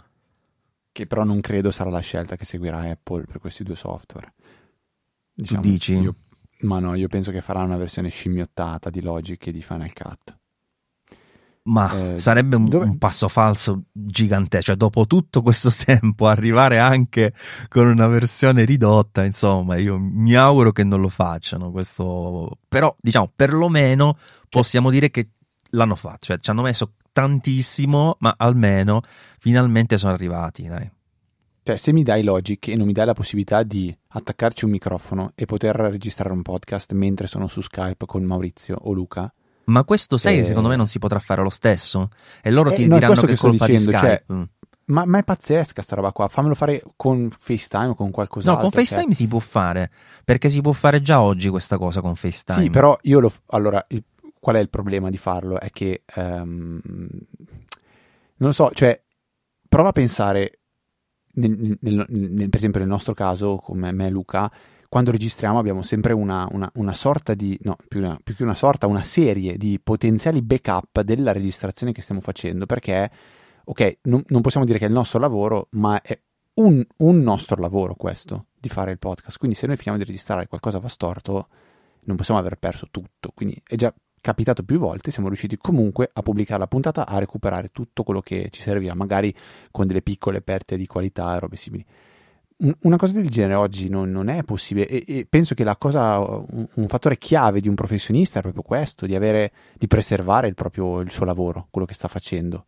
[0.97, 4.33] Che però non credo sarà la scelta che seguirà Apple per questi due software.
[5.31, 5.95] Diciamo, tu dici?
[5.95, 6.15] Io,
[6.61, 10.39] ma no, io penso che farà una versione scimmiottata di Logic e di Final Cut.
[11.65, 14.65] Ma eh, sarebbe un, un, passo falso gigantesco.
[14.65, 17.35] Cioè, dopo tutto questo tempo, arrivare anche
[17.69, 21.71] con una versione ridotta, insomma, io mi auguro che non lo facciano.
[21.73, 22.57] Questo...
[22.69, 24.17] Però, diciamo, perlomeno
[24.49, 25.33] possiamo dire che
[25.73, 29.01] l'hanno fatto, cioè ci hanno messo tantissimo, ma almeno
[29.39, 30.91] finalmente sono arrivati, dai.
[31.63, 35.33] Cioè, se mi dai Logic e non mi dai la possibilità di attaccarci un microfono
[35.35, 39.33] e poter registrare un podcast mentre sono su Skype con Maurizio o Luca.
[39.65, 40.45] Ma questo sai, eh...
[40.45, 42.11] secondo me non si potrà fare lo stesso.
[42.43, 44.25] E loro eh, ti no, diranno che, che è colpa dicendo, di Skype.
[44.27, 44.47] Cioè,
[44.85, 46.29] ma, ma, è pazzesca sta roba qua.
[46.29, 48.63] Fammelo fare con FaceTime o con qualcos'altro.
[48.63, 49.15] No, con FaceTime cioè...
[49.15, 49.91] si può fare.
[50.23, 52.61] Perché si può fare già oggi questa cosa con FaceTime.
[52.61, 53.33] Sì, però io lo.
[53.47, 54.05] Allora, il
[54.47, 55.59] qual è il problema di farlo?
[55.59, 59.03] È che, um, non lo so, cioè,
[59.69, 60.61] prova a pensare,
[61.33, 64.49] nel, nel, nel, per esempio nel nostro caso, come me e Luca,
[64.89, 68.55] quando registriamo abbiamo sempre una, una, una sorta di, no, più, una, più, che una
[68.55, 73.11] sorta, una serie di potenziali backup della registrazione che stiamo facendo, perché,
[73.65, 76.17] ok, non, non possiamo dire che è il nostro lavoro, ma è
[76.55, 79.39] un, un nostro lavoro questo, di fare il podcast.
[79.39, 81.49] Quindi se noi finiamo di registrare qualcosa va storto,
[82.03, 83.33] non possiamo aver perso tutto.
[83.35, 83.93] Quindi è già
[84.27, 88.49] capitato più volte, siamo riusciti comunque a pubblicare la puntata, a recuperare tutto quello che
[88.51, 89.33] ci serviva, magari
[89.71, 91.87] con delle piccole perte di qualità e robe simili.
[92.81, 96.19] Una cosa del genere oggi non, non è possibile e, e, penso che la cosa,
[96.19, 100.55] un, un, fattore chiave di un professionista è proprio questo, di, avere, di preservare il,
[100.55, 102.65] proprio, il suo lavoro, quello che sta facendo.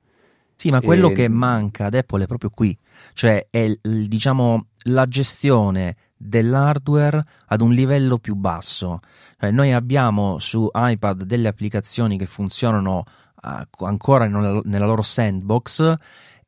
[0.58, 1.12] Sì, ma quello e...
[1.12, 2.76] che manca ad Apple è proprio qui,
[3.14, 8.98] cioè è diciamo la gestione dell'hardware ad un livello più basso.
[9.38, 13.04] Cioè, noi abbiamo su iPad delle applicazioni che funzionano
[13.40, 15.94] uh, ancora nella loro sandbox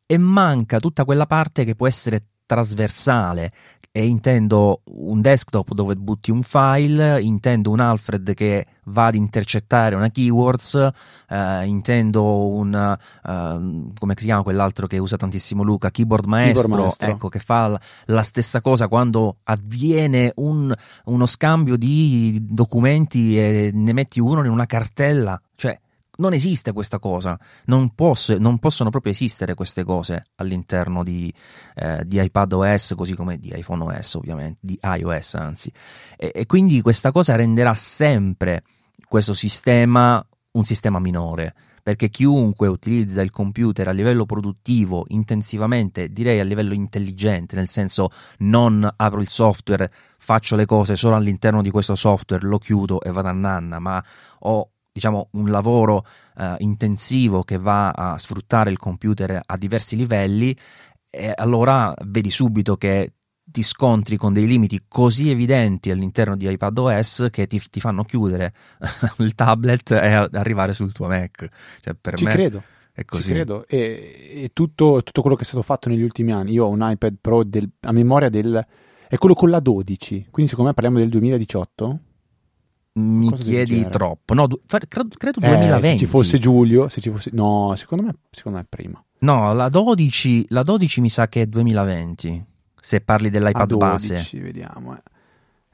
[0.05, 3.53] e manca tutta quella parte che può essere trasversale,
[3.93, 9.95] e intendo un desktop dove butti un file, intendo un Alfred che va ad intercettare
[9.95, 10.91] una keywords,
[11.29, 16.83] eh, intendo un uh, come si chiama quell'altro che usa tantissimo Luca, keyboard maestro, keyboard
[16.83, 17.09] maestro.
[17.09, 20.73] ecco che fa la stessa cosa quando avviene un,
[21.05, 25.79] uno scambio di documenti e ne metti uno in una cartella, cioè
[26.21, 31.33] non esiste questa cosa, non, posso, non, possono proprio esistere queste cose all'interno di,
[31.75, 35.73] eh, di iPad OS, così come di iPhone OS ovviamente, di iOS anzi.
[36.17, 38.63] E, e quindi questa cosa renderà sempre
[39.09, 46.39] questo sistema un sistema minore perché chiunque utilizza il computer a livello produttivo intensivamente, direi
[46.39, 51.71] a livello intelligente, nel senso non apro il software, faccio le cose solo all'interno di
[51.71, 54.05] questo software, lo chiudo e vado a nanna, ma
[54.41, 56.05] ho diciamo, un lavoro
[56.37, 60.57] eh, intensivo che va a sfruttare il computer a diversi livelli,
[61.11, 67.29] e allora vedi subito che ti scontri con dei limiti così evidenti all'interno di iPadOS
[67.31, 68.55] che ti, ti fanno chiudere
[69.19, 71.49] il tablet e arrivare sul tuo Mac.
[71.81, 72.63] Cioè, per Ci me credo.
[72.93, 73.29] È così.
[73.29, 73.67] Ci credo.
[73.67, 76.53] E, e tutto, tutto, quello che è stato fatto negli ultimi anni.
[76.53, 78.65] Io ho un iPad Pro del, a memoria del...
[79.09, 81.99] è quello con la 12, quindi secondo me parliamo del 2018
[82.95, 84.35] mi chiedi troppo.
[84.35, 85.87] No, du- credo, credo 2020.
[85.87, 87.31] Eh, se ci fosse Giulio, se ci fosse...
[87.33, 89.03] no, secondo me, secondo me è prima.
[89.21, 92.45] No, la 12, la 12 mi sa che è 2020.
[92.81, 94.41] Se parli dell'iPad 12, base.
[94.41, 94.95] vediamo.
[94.95, 95.03] Eh.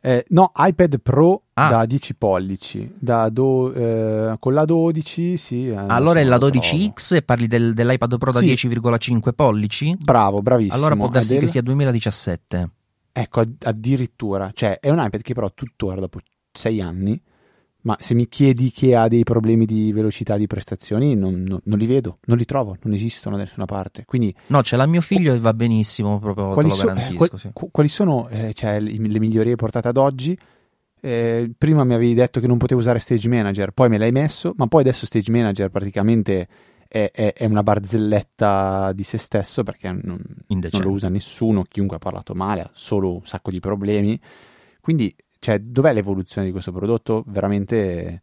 [0.02, 1.68] Eh, no, iPad Pro Ah.
[1.68, 5.68] da 10 pollici, da do- eh, con la 12, sì.
[5.68, 8.46] eh, Allora è la lo 12X e parli del- dell'iPad Pro da Sì.
[8.46, 9.96] 10,5 pollici?
[9.98, 10.74] Bravo, bravissimo.
[10.74, 12.70] Allora può darsi del- che sia 2017.
[13.12, 16.20] Ecco, ad- addirittura, cioè è un iPad che però tuttora dopo
[16.56, 17.20] 6 anni,
[17.82, 21.78] ma se mi chiedi che ha dei problemi di velocità di prestazioni, non, non- non
[21.78, 24.04] li vedo, non li trovo, non esistono da nessuna parte.
[24.04, 26.94] Quindi No, c'è la mio figlio e va benissimo, proprio quali, te lo so- eh,
[26.94, 27.16] garantisco.
[27.28, 27.50] qual- sì.
[27.52, 30.36] qu- quali sono eh, cioè, le, migliorie portate ad oggi?
[31.00, 34.52] Eh, prima mi avevi detto che non potevo usare Stage Manager, poi me l'hai messo,
[34.56, 36.48] ma poi adesso Stage Manager praticamente
[36.88, 41.96] è, è- è una barzelletta di se stesso perché non, non lo usa nessuno, chiunque
[41.96, 44.18] ha parlato male, ha solo un sacco di problemi.
[44.80, 45.14] Quindi,
[45.46, 47.22] cioè, dov'è l'evoluzione di questo prodotto?
[47.28, 48.20] Veramente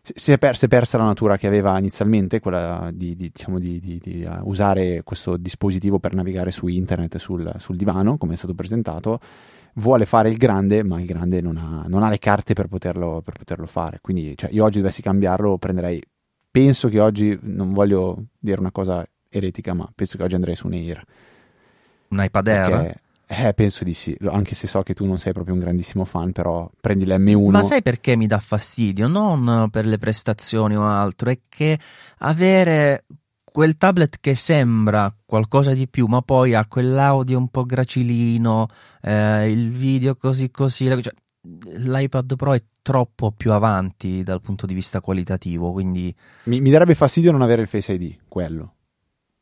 [0.00, 3.58] si- è, per- si è persa la natura che aveva inizialmente, quella di, di, diciamo,
[3.58, 8.32] di, di- di, eh, usare questo dispositivo per navigare su internet sul, sul divano, come
[8.32, 9.20] è stato presentato.
[9.74, 13.20] Vuole fare il grande, ma il grande non ha, non ha le carte per poterlo,
[13.22, 13.98] per poterlo fare.
[14.00, 16.02] Quindi, cioè, io oggi dovessi cambiarlo, prenderei.
[16.50, 20.68] Penso che oggi, non voglio dire una cosa eretica, ma penso che oggi andrei su
[20.68, 21.04] un Air.
[22.08, 22.70] Un iPad Air?
[22.70, 26.04] Perché, eh, penso di sì, anche se so che tu non sei proprio un grandissimo
[26.04, 27.50] fan, però prendi l'M1.
[27.50, 29.08] Ma sai perché mi dà fastidio?
[29.08, 31.78] Non per le prestazioni o altro, è che
[32.18, 33.04] avere
[33.42, 38.68] quel tablet che sembra qualcosa di più, ma poi ha quell'audio un po' gracilino,
[39.02, 40.84] eh, il video così così.
[40.86, 41.12] cioè,
[41.78, 46.94] l'iPad Pro è troppo più avanti dal punto di vista qualitativo, quindi Mi, mi darebbe
[46.94, 48.74] fastidio non avere il Face ID, quello.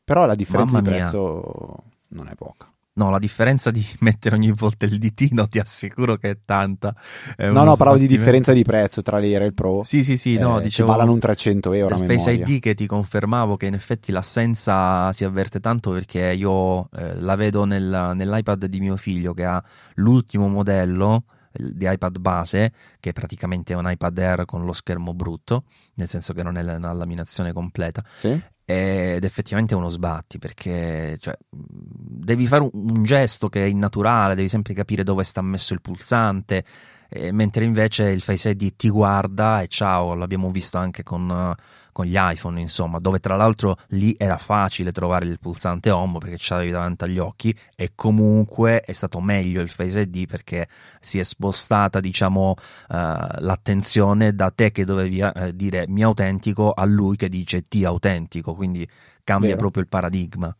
[0.03, 1.01] Però la differenza Mamma di mia.
[1.01, 2.71] prezzo non è poca.
[2.95, 6.95] No, la differenza di mettere ogni volta il ditino ti assicuro che è tanta.
[7.35, 9.83] È no, no, parlavo di differenza di prezzo tra l'Air e il Pro.
[9.83, 10.89] Sì, sì, sì, no, Eh, dicevo...
[10.89, 12.31] Ci ballano un 300 euro a del Face.
[12.31, 17.35] ID che ti confermavo che in effetti l'assenza si avverte tanto perché io eh, la
[17.35, 19.63] vedo nel- nell'iPad di mio figlio che ha
[19.95, 21.25] l'ultimo modello
[21.57, 25.63] di iPad base che praticamente è un iPad Air con lo schermo brutto
[25.93, 28.37] nel senso che non è la, una laminazione completa Sì?
[28.65, 34.33] Ed effettivamente è uno sbatti perché cioè, devi fare un, un gesto che è innaturale,
[34.33, 36.65] devi sempre capire dove sta messo il pulsante,
[37.09, 41.55] eh, mentre invece il Face ID ti guarda e ciao, l'abbiamo visto anche con,
[41.95, 46.35] con gli iPhone, insomma, dove tra l'altro lì era facile trovare il pulsante home perché
[46.35, 50.67] ce l'avevi davanti agli occhi e comunque è stato meglio il Face ID perché
[50.99, 52.55] si è spostata, diciamo,
[52.89, 52.95] eh,
[53.39, 58.53] l'attenzione da te che dovevi eh, dire mi autentico a lui che dice ti autentico,
[58.55, 58.85] quindi
[59.23, 59.61] cambia Vero.
[59.61, 60.53] proprio il paradigma.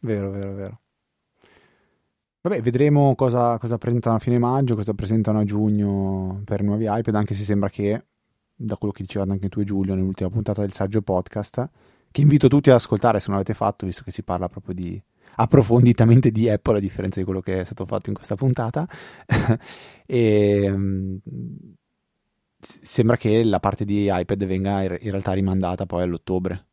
[0.00, 0.80] Vero, vero, vero.
[2.42, 7.14] Vabbè, vedremo cosa, cosa presentano a fine maggio, cosa presentano a giugno per nuovi iPad,
[7.14, 8.08] anche se sembra che,
[8.56, 11.68] da quello che dicevate anche tu e Giulio nell'ultima puntata del saggio podcast,
[12.10, 15.00] che invito tutti ad ascoltare se non l'avete fatto, visto che si parla proprio di
[15.36, 18.88] approfonditamente di Apple, a differenza di quello che è stato fatto in questa puntata.
[20.06, 20.74] e
[22.58, 26.66] s- sembra che la parte di iPad venga in realtà rimandata poi all'ottobre,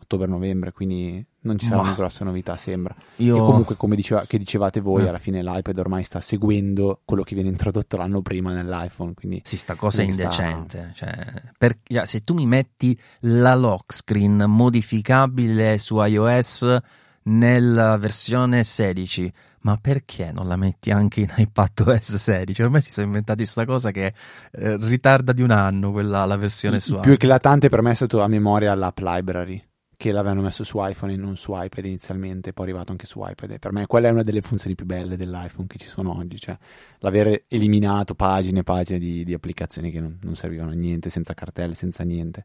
[0.00, 2.94] ottobre-novembre, quindi non ci saranno Ma- grosse novità, sembra.
[3.16, 5.08] Io Che comunque, come diceva- che dicevate voi, Eh.
[5.08, 9.56] alla fine l'iPad ormai sta seguendo quello che viene introdotto l'anno prima nell'iPhone, quindi Sì,
[9.56, 10.92] sta cosa è che sta- indecente.
[10.94, 16.76] Cioè, per- cioè, se tu mi metti la lock screen modificabile su iOS
[17.24, 19.32] nella versione 16,
[19.62, 22.62] ma perché non la metti anche in iPadOS 16?
[22.62, 24.12] Ormai si sono inventati questa cosa che
[24.52, 27.94] eh, ritarda di un anno quella, la versione il su più eclatante per me è
[27.94, 29.60] stato a memoria l'app library,
[29.96, 33.22] che l'avevano messo su iPhone e non su iPad inizialmente, poi è arrivato anche su
[33.24, 33.58] iPad.
[33.58, 36.56] Per me quella è una delle funzioni più belle dell'iPhone che ci sono oggi, cioè
[36.98, 41.34] l'aver eliminato pagine e pagine di, di applicazioni che non, non servivano a niente, senza
[41.34, 42.44] cartelle, senza niente.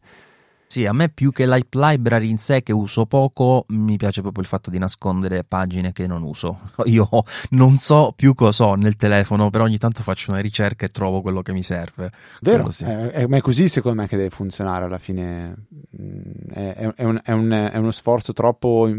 [0.72, 4.42] Sì, a me più che l'Hype Library in sé che uso poco, mi piace proprio
[4.42, 6.60] il fatto di nascondere pagine che non uso.
[6.86, 7.10] Io
[7.50, 11.22] non so più cosa ho nel telefono, però ogni tanto faccio una ricerca e trovo
[11.22, 12.10] quello che mi serve.
[12.40, 12.86] Vero, sì.
[12.86, 15.56] è, è- ma è così secondo me che deve funzionare alla fine.
[16.02, 16.22] Mm,
[16.54, 18.90] È, è- un- è un- è uno sforzo troppo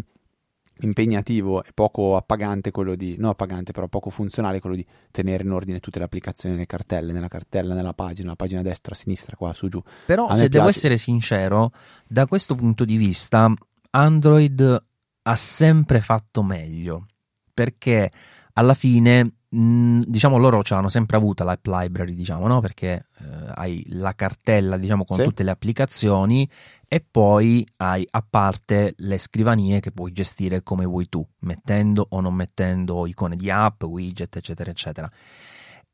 [0.80, 5.52] impegnativo e poco appagante quello di, no appagante però poco funzionale quello di tenere in
[5.52, 9.52] ordine tutte le applicazioni nelle cartelle, nella cartella, nella pagina, la pagina destra, sinistra, qua,
[9.52, 9.82] su, giù.
[10.06, 10.78] Però, A se devo piace.
[10.78, 11.72] essere sincero,
[12.06, 13.52] da questo punto di vista,
[13.90, 14.84] Android
[15.22, 17.06] ha sempre fatto meglio.
[17.54, 18.10] Perché
[18.54, 22.60] alla fine, diciamo, loro ce l'hanno sempre avuta l'app library, diciamo, no?
[22.60, 25.24] Perché eh, hai la cartella, diciamo, con Sì.
[25.24, 26.48] tutte le applicazioni
[26.88, 32.20] e poi hai a parte le scrivanie che puoi gestire come vuoi tu, mettendo o
[32.20, 35.10] non mettendo icone di app, widget, eccetera, eccetera.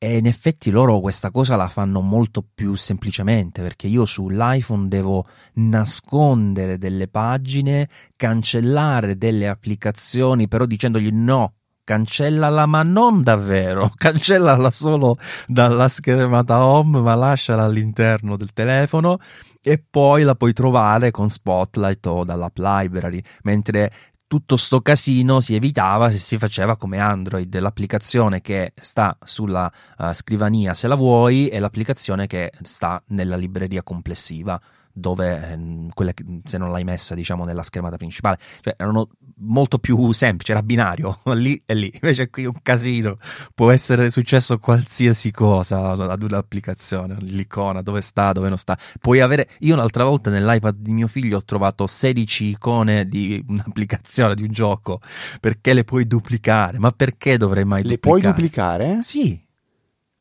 [0.00, 5.26] E in effetti loro questa cosa la fanno molto più semplicemente perché io sull'iPhone devo
[5.54, 11.54] nascondere delle pagine, cancellare delle applicazioni, però dicendogli no,
[11.88, 15.16] cancellala, ma non davvero, cancellala solo
[15.46, 19.18] dalla schermata home, ma lasciala all'interno del telefono
[19.62, 23.90] e poi la puoi trovare con Spotlight o dall'app library, mentre
[24.26, 30.12] tutto sto casino si evitava se si faceva come Android, l'applicazione che sta sulla uh,
[30.12, 34.60] scrivania se la vuoi e l'applicazione che sta nella libreria complessiva
[34.98, 36.14] dove ehm, quelle,
[36.44, 38.38] se non l'hai messa diciamo nella schermata principale.
[38.60, 39.08] Cioè erano
[39.38, 41.90] molto più semplici era binario lì e lì.
[41.92, 43.18] Invece qui un casino.
[43.54, 48.76] Può essere successo qualsiasi cosa ad un'applicazione l'icona dove sta dove non sta.
[49.00, 54.34] Puoi avere io un'altra volta nell'iPad di mio figlio ho trovato 16 icone di un'applicazione
[54.34, 55.00] di un gioco.
[55.40, 56.78] Perché le puoi duplicare?
[56.78, 58.20] Ma perché dovrei mai le duplicare?
[58.20, 58.98] puoi duplicare?
[59.02, 59.46] sì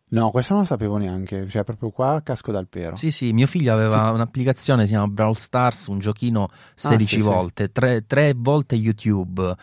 [0.09, 2.95] No, questo non lo sapevo neanche, cioè proprio qua casco dal pero.
[2.95, 7.23] Sì, sì, mio figlio aveva un'applicazione, si chiama Brawl Stars, un giochino 16 ah, sì,
[7.25, 7.71] volte, sì.
[7.73, 9.53] Tre, tre, volte YouTube,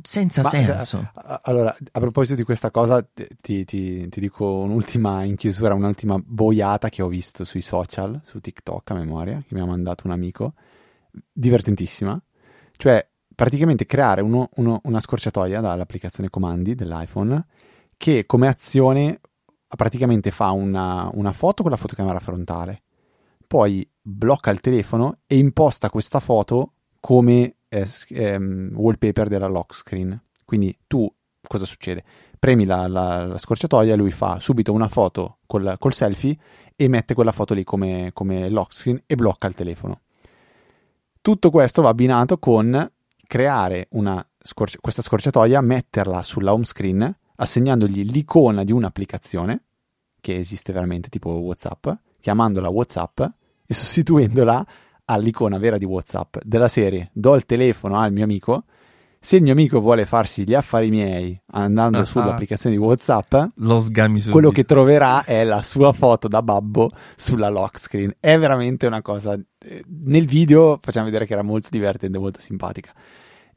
[0.00, 1.12] senza Ma, senso.
[1.42, 6.88] Allora, a proposito di questa cosa, ti, ti, ti, dico un'ultima in chiusura, un'ultima boiata
[6.88, 10.54] che ho visto sui social, su TikTok a memoria, che mi ha mandato un amico,
[11.30, 12.18] divertentissima,
[12.78, 17.44] cioè praticamente creare uno, uno, una scorciatoia dall'applicazione comandi dell'iPhone
[17.98, 19.20] che come azione
[19.76, 22.82] praticamente fa una, una foto con la fotocamera frontale,
[23.46, 30.18] poi blocca il telefono e imposta questa foto come eh, ehm, wallpaper della lock screen.
[30.44, 31.12] Quindi tu
[31.46, 32.04] cosa succede?
[32.38, 36.36] Premi la, la, la scorciatoia, lui fa subito una foto col, col, selfie
[36.76, 40.00] e mette quella foto lì come, come lock screen e blocca il telefono.
[41.20, 42.90] Tutto questo va abbinato con
[43.26, 49.62] creare una scorci- questa scorciatoia, metterla sulla home screen assegnandogli l'icona di un'applicazione
[50.20, 51.88] che esiste veramente, tipo WhatsApp,
[52.20, 53.20] chiamandola WhatsApp
[53.66, 54.66] e sostituendola
[55.06, 58.64] all'icona vera di WhatsApp della serie do il telefono al mio amico.
[59.20, 62.04] Se il mio amico vuole farsi gli affari miei andando uh-huh.
[62.04, 64.32] sull'applicazione di WhatsApp, lo sgami subito.
[64.32, 68.14] quello che troverà è la sua foto da babbo sulla lock screen.
[68.20, 69.34] È veramente una cosa.
[69.34, 72.92] Eh, nel video facciamo vedere che era molto divertente, molto simpatica.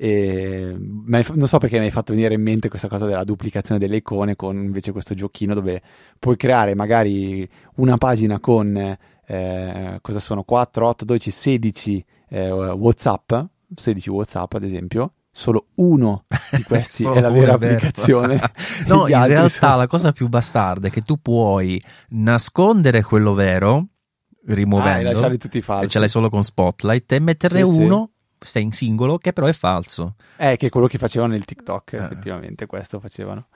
[0.03, 3.97] E, non so perché mi hai fatto venire in mente questa cosa della duplicazione delle
[3.97, 5.79] icone con invece questo giochino dove
[6.17, 8.97] puoi creare magari una pagina con
[9.27, 13.31] eh, cosa sono 4, 8, 12, 16 eh, WhatsApp,
[13.75, 15.13] 16 WhatsApp ad esempio.
[15.29, 18.41] Solo uno di questi è la vera applicazione.
[18.87, 19.75] no, in realtà sono...
[19.77, 21.79] la cosa più bastarda è che tu puoi
[22.09, 23.85] nascondere quello vero
[24.47, 25.89] rimuovendo ah, e lasciarli tutti falsi.
[25.89, 29.47] ce l'hai solo con Spotlight e metterne sì, uno sì sei in singolo, che però
[29.47, 30.15] è falso.
[30.37, 31.97] Eh, che è quello che facevano nel TikTok, eh.
[31.97, 33.47] effettivamente, questo facevano.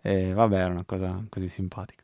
[0.00, 2.02] E vabbè, era una cosa così simpatica.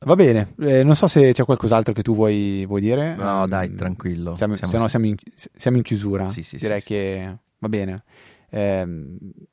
[0.00, 3.16] Va bene, eh, non so se c'è qualcos'altro che tu vuoi, vuoi dire.
[3.16, 4.36] No, dai, tranquillo.
[4.36, 6.28] Siamo, siamo, se no siamo in, siamo in chiusura.
[6.28, 8.04] Sì, sì, Direi sì, che va bene.
[8.50, 8.86] Eh,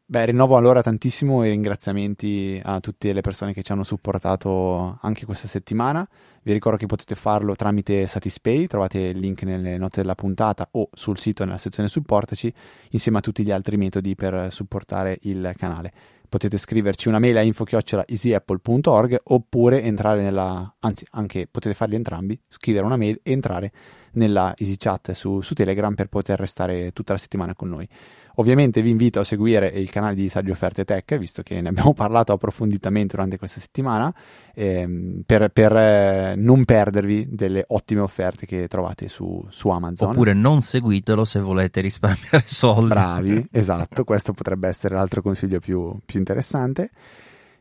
[0.06, 5.26] beh, rinnovo allora tantissimo i ringraziamenti a tutte le persone che ci hanno supportato anche
[5.26, 6.08] questa settimana.
[6.46, 10.90] Vi ricordo che potete farlo tramite Satispay, trovate il link nelle note della puntata o
[10.94, 12.54] sul sito nella sezione supportaci,
[12.92, 15.92] insieme a tutti gli altri metodi per supportare il canale.
[16.30, 22.86] Potete scriverci una mail a info-easyapple.org oppure entrare nella, anzi anche potete farli entrambi, scrivere
[22.86, 23.72] una mail e entrare
[24.12, 27.90] nella EasyChat su, su Telegram per poter restare tutta la settimana con noi.
[28.36, 31.94] Ovviamente vi invito a seguire il canale di Saggio Offerte Tech, visto che ne abbiamo
[31.96, 34.14] parlato approfonditamente durante questa settimana,
[34.54, 40.10] ehm, per, per eh, non perdervi delle ottime offerte che trovate su, su, Amazon.
[40.10, 42.88] Oppure non seguitelo se volete risparmiare soldi.
[42.88, 46.90] Bravi, esatto, questo potrebbe essere l'altro consiglio più, più interessante.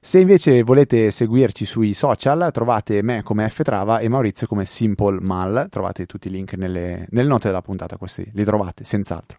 [0.01, 5.69] Se invece volete seguirci sui social, trovate me come Ftrava e Maurizio come Simple Mal.
[5.71, 9.39] Trovate tutti i link nelle, nelle note della puntata, questi li trovate senz'altro.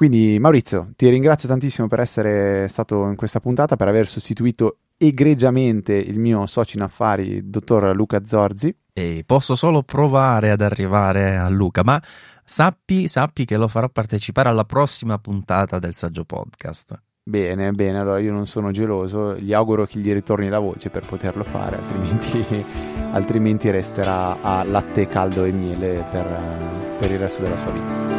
[0.00, 5.92] Quindi Maurizio, ti ringrazio tantissimo per essere stato in questa puntata, per aver sostituito egregiamente
[5.92, 8.74] il mio socio in affari, dottor Luca Zorzi.
[8.94, 12.02] E posso solo provare ad arrivare a Luca, ma
[12.42, 16.98] sappi, sappi che lo farò partecipare alla prossima puntata del Saggio Podcast.
[17.22, 21.04] Bene, bene, allora io non sono geloso, gli auguro che gli ritorni la voce per
[21.04, 22.64] poterlo fare, altrimenti,
[23.12, 26.26] altrimenti resterà a latte caldo e miele per,
[26.98, 28.09] per il resto della sua vita.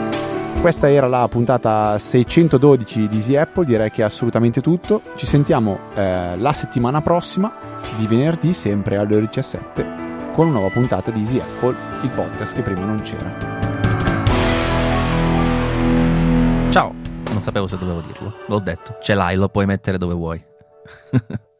[0.62, 5.02] Questa era la puntata 612 di Easy Apple, direi che è assolutamente tutto.
[5.16, 7.52] Ci sentiamo eh, la settimana prossima,
[7.98, 9.84] di venerdì, sempre alle ore 17,
[10.34, 13.50] con una nuova puntata di Easy Apple, il podcast che prima non c'era.
[16.70, 16.94] Ciao,
[17.32, 20.46] non sapevo se dovevo dirlo, l'ho detto, ce l'hai, lo puoi mettere dove vuoi.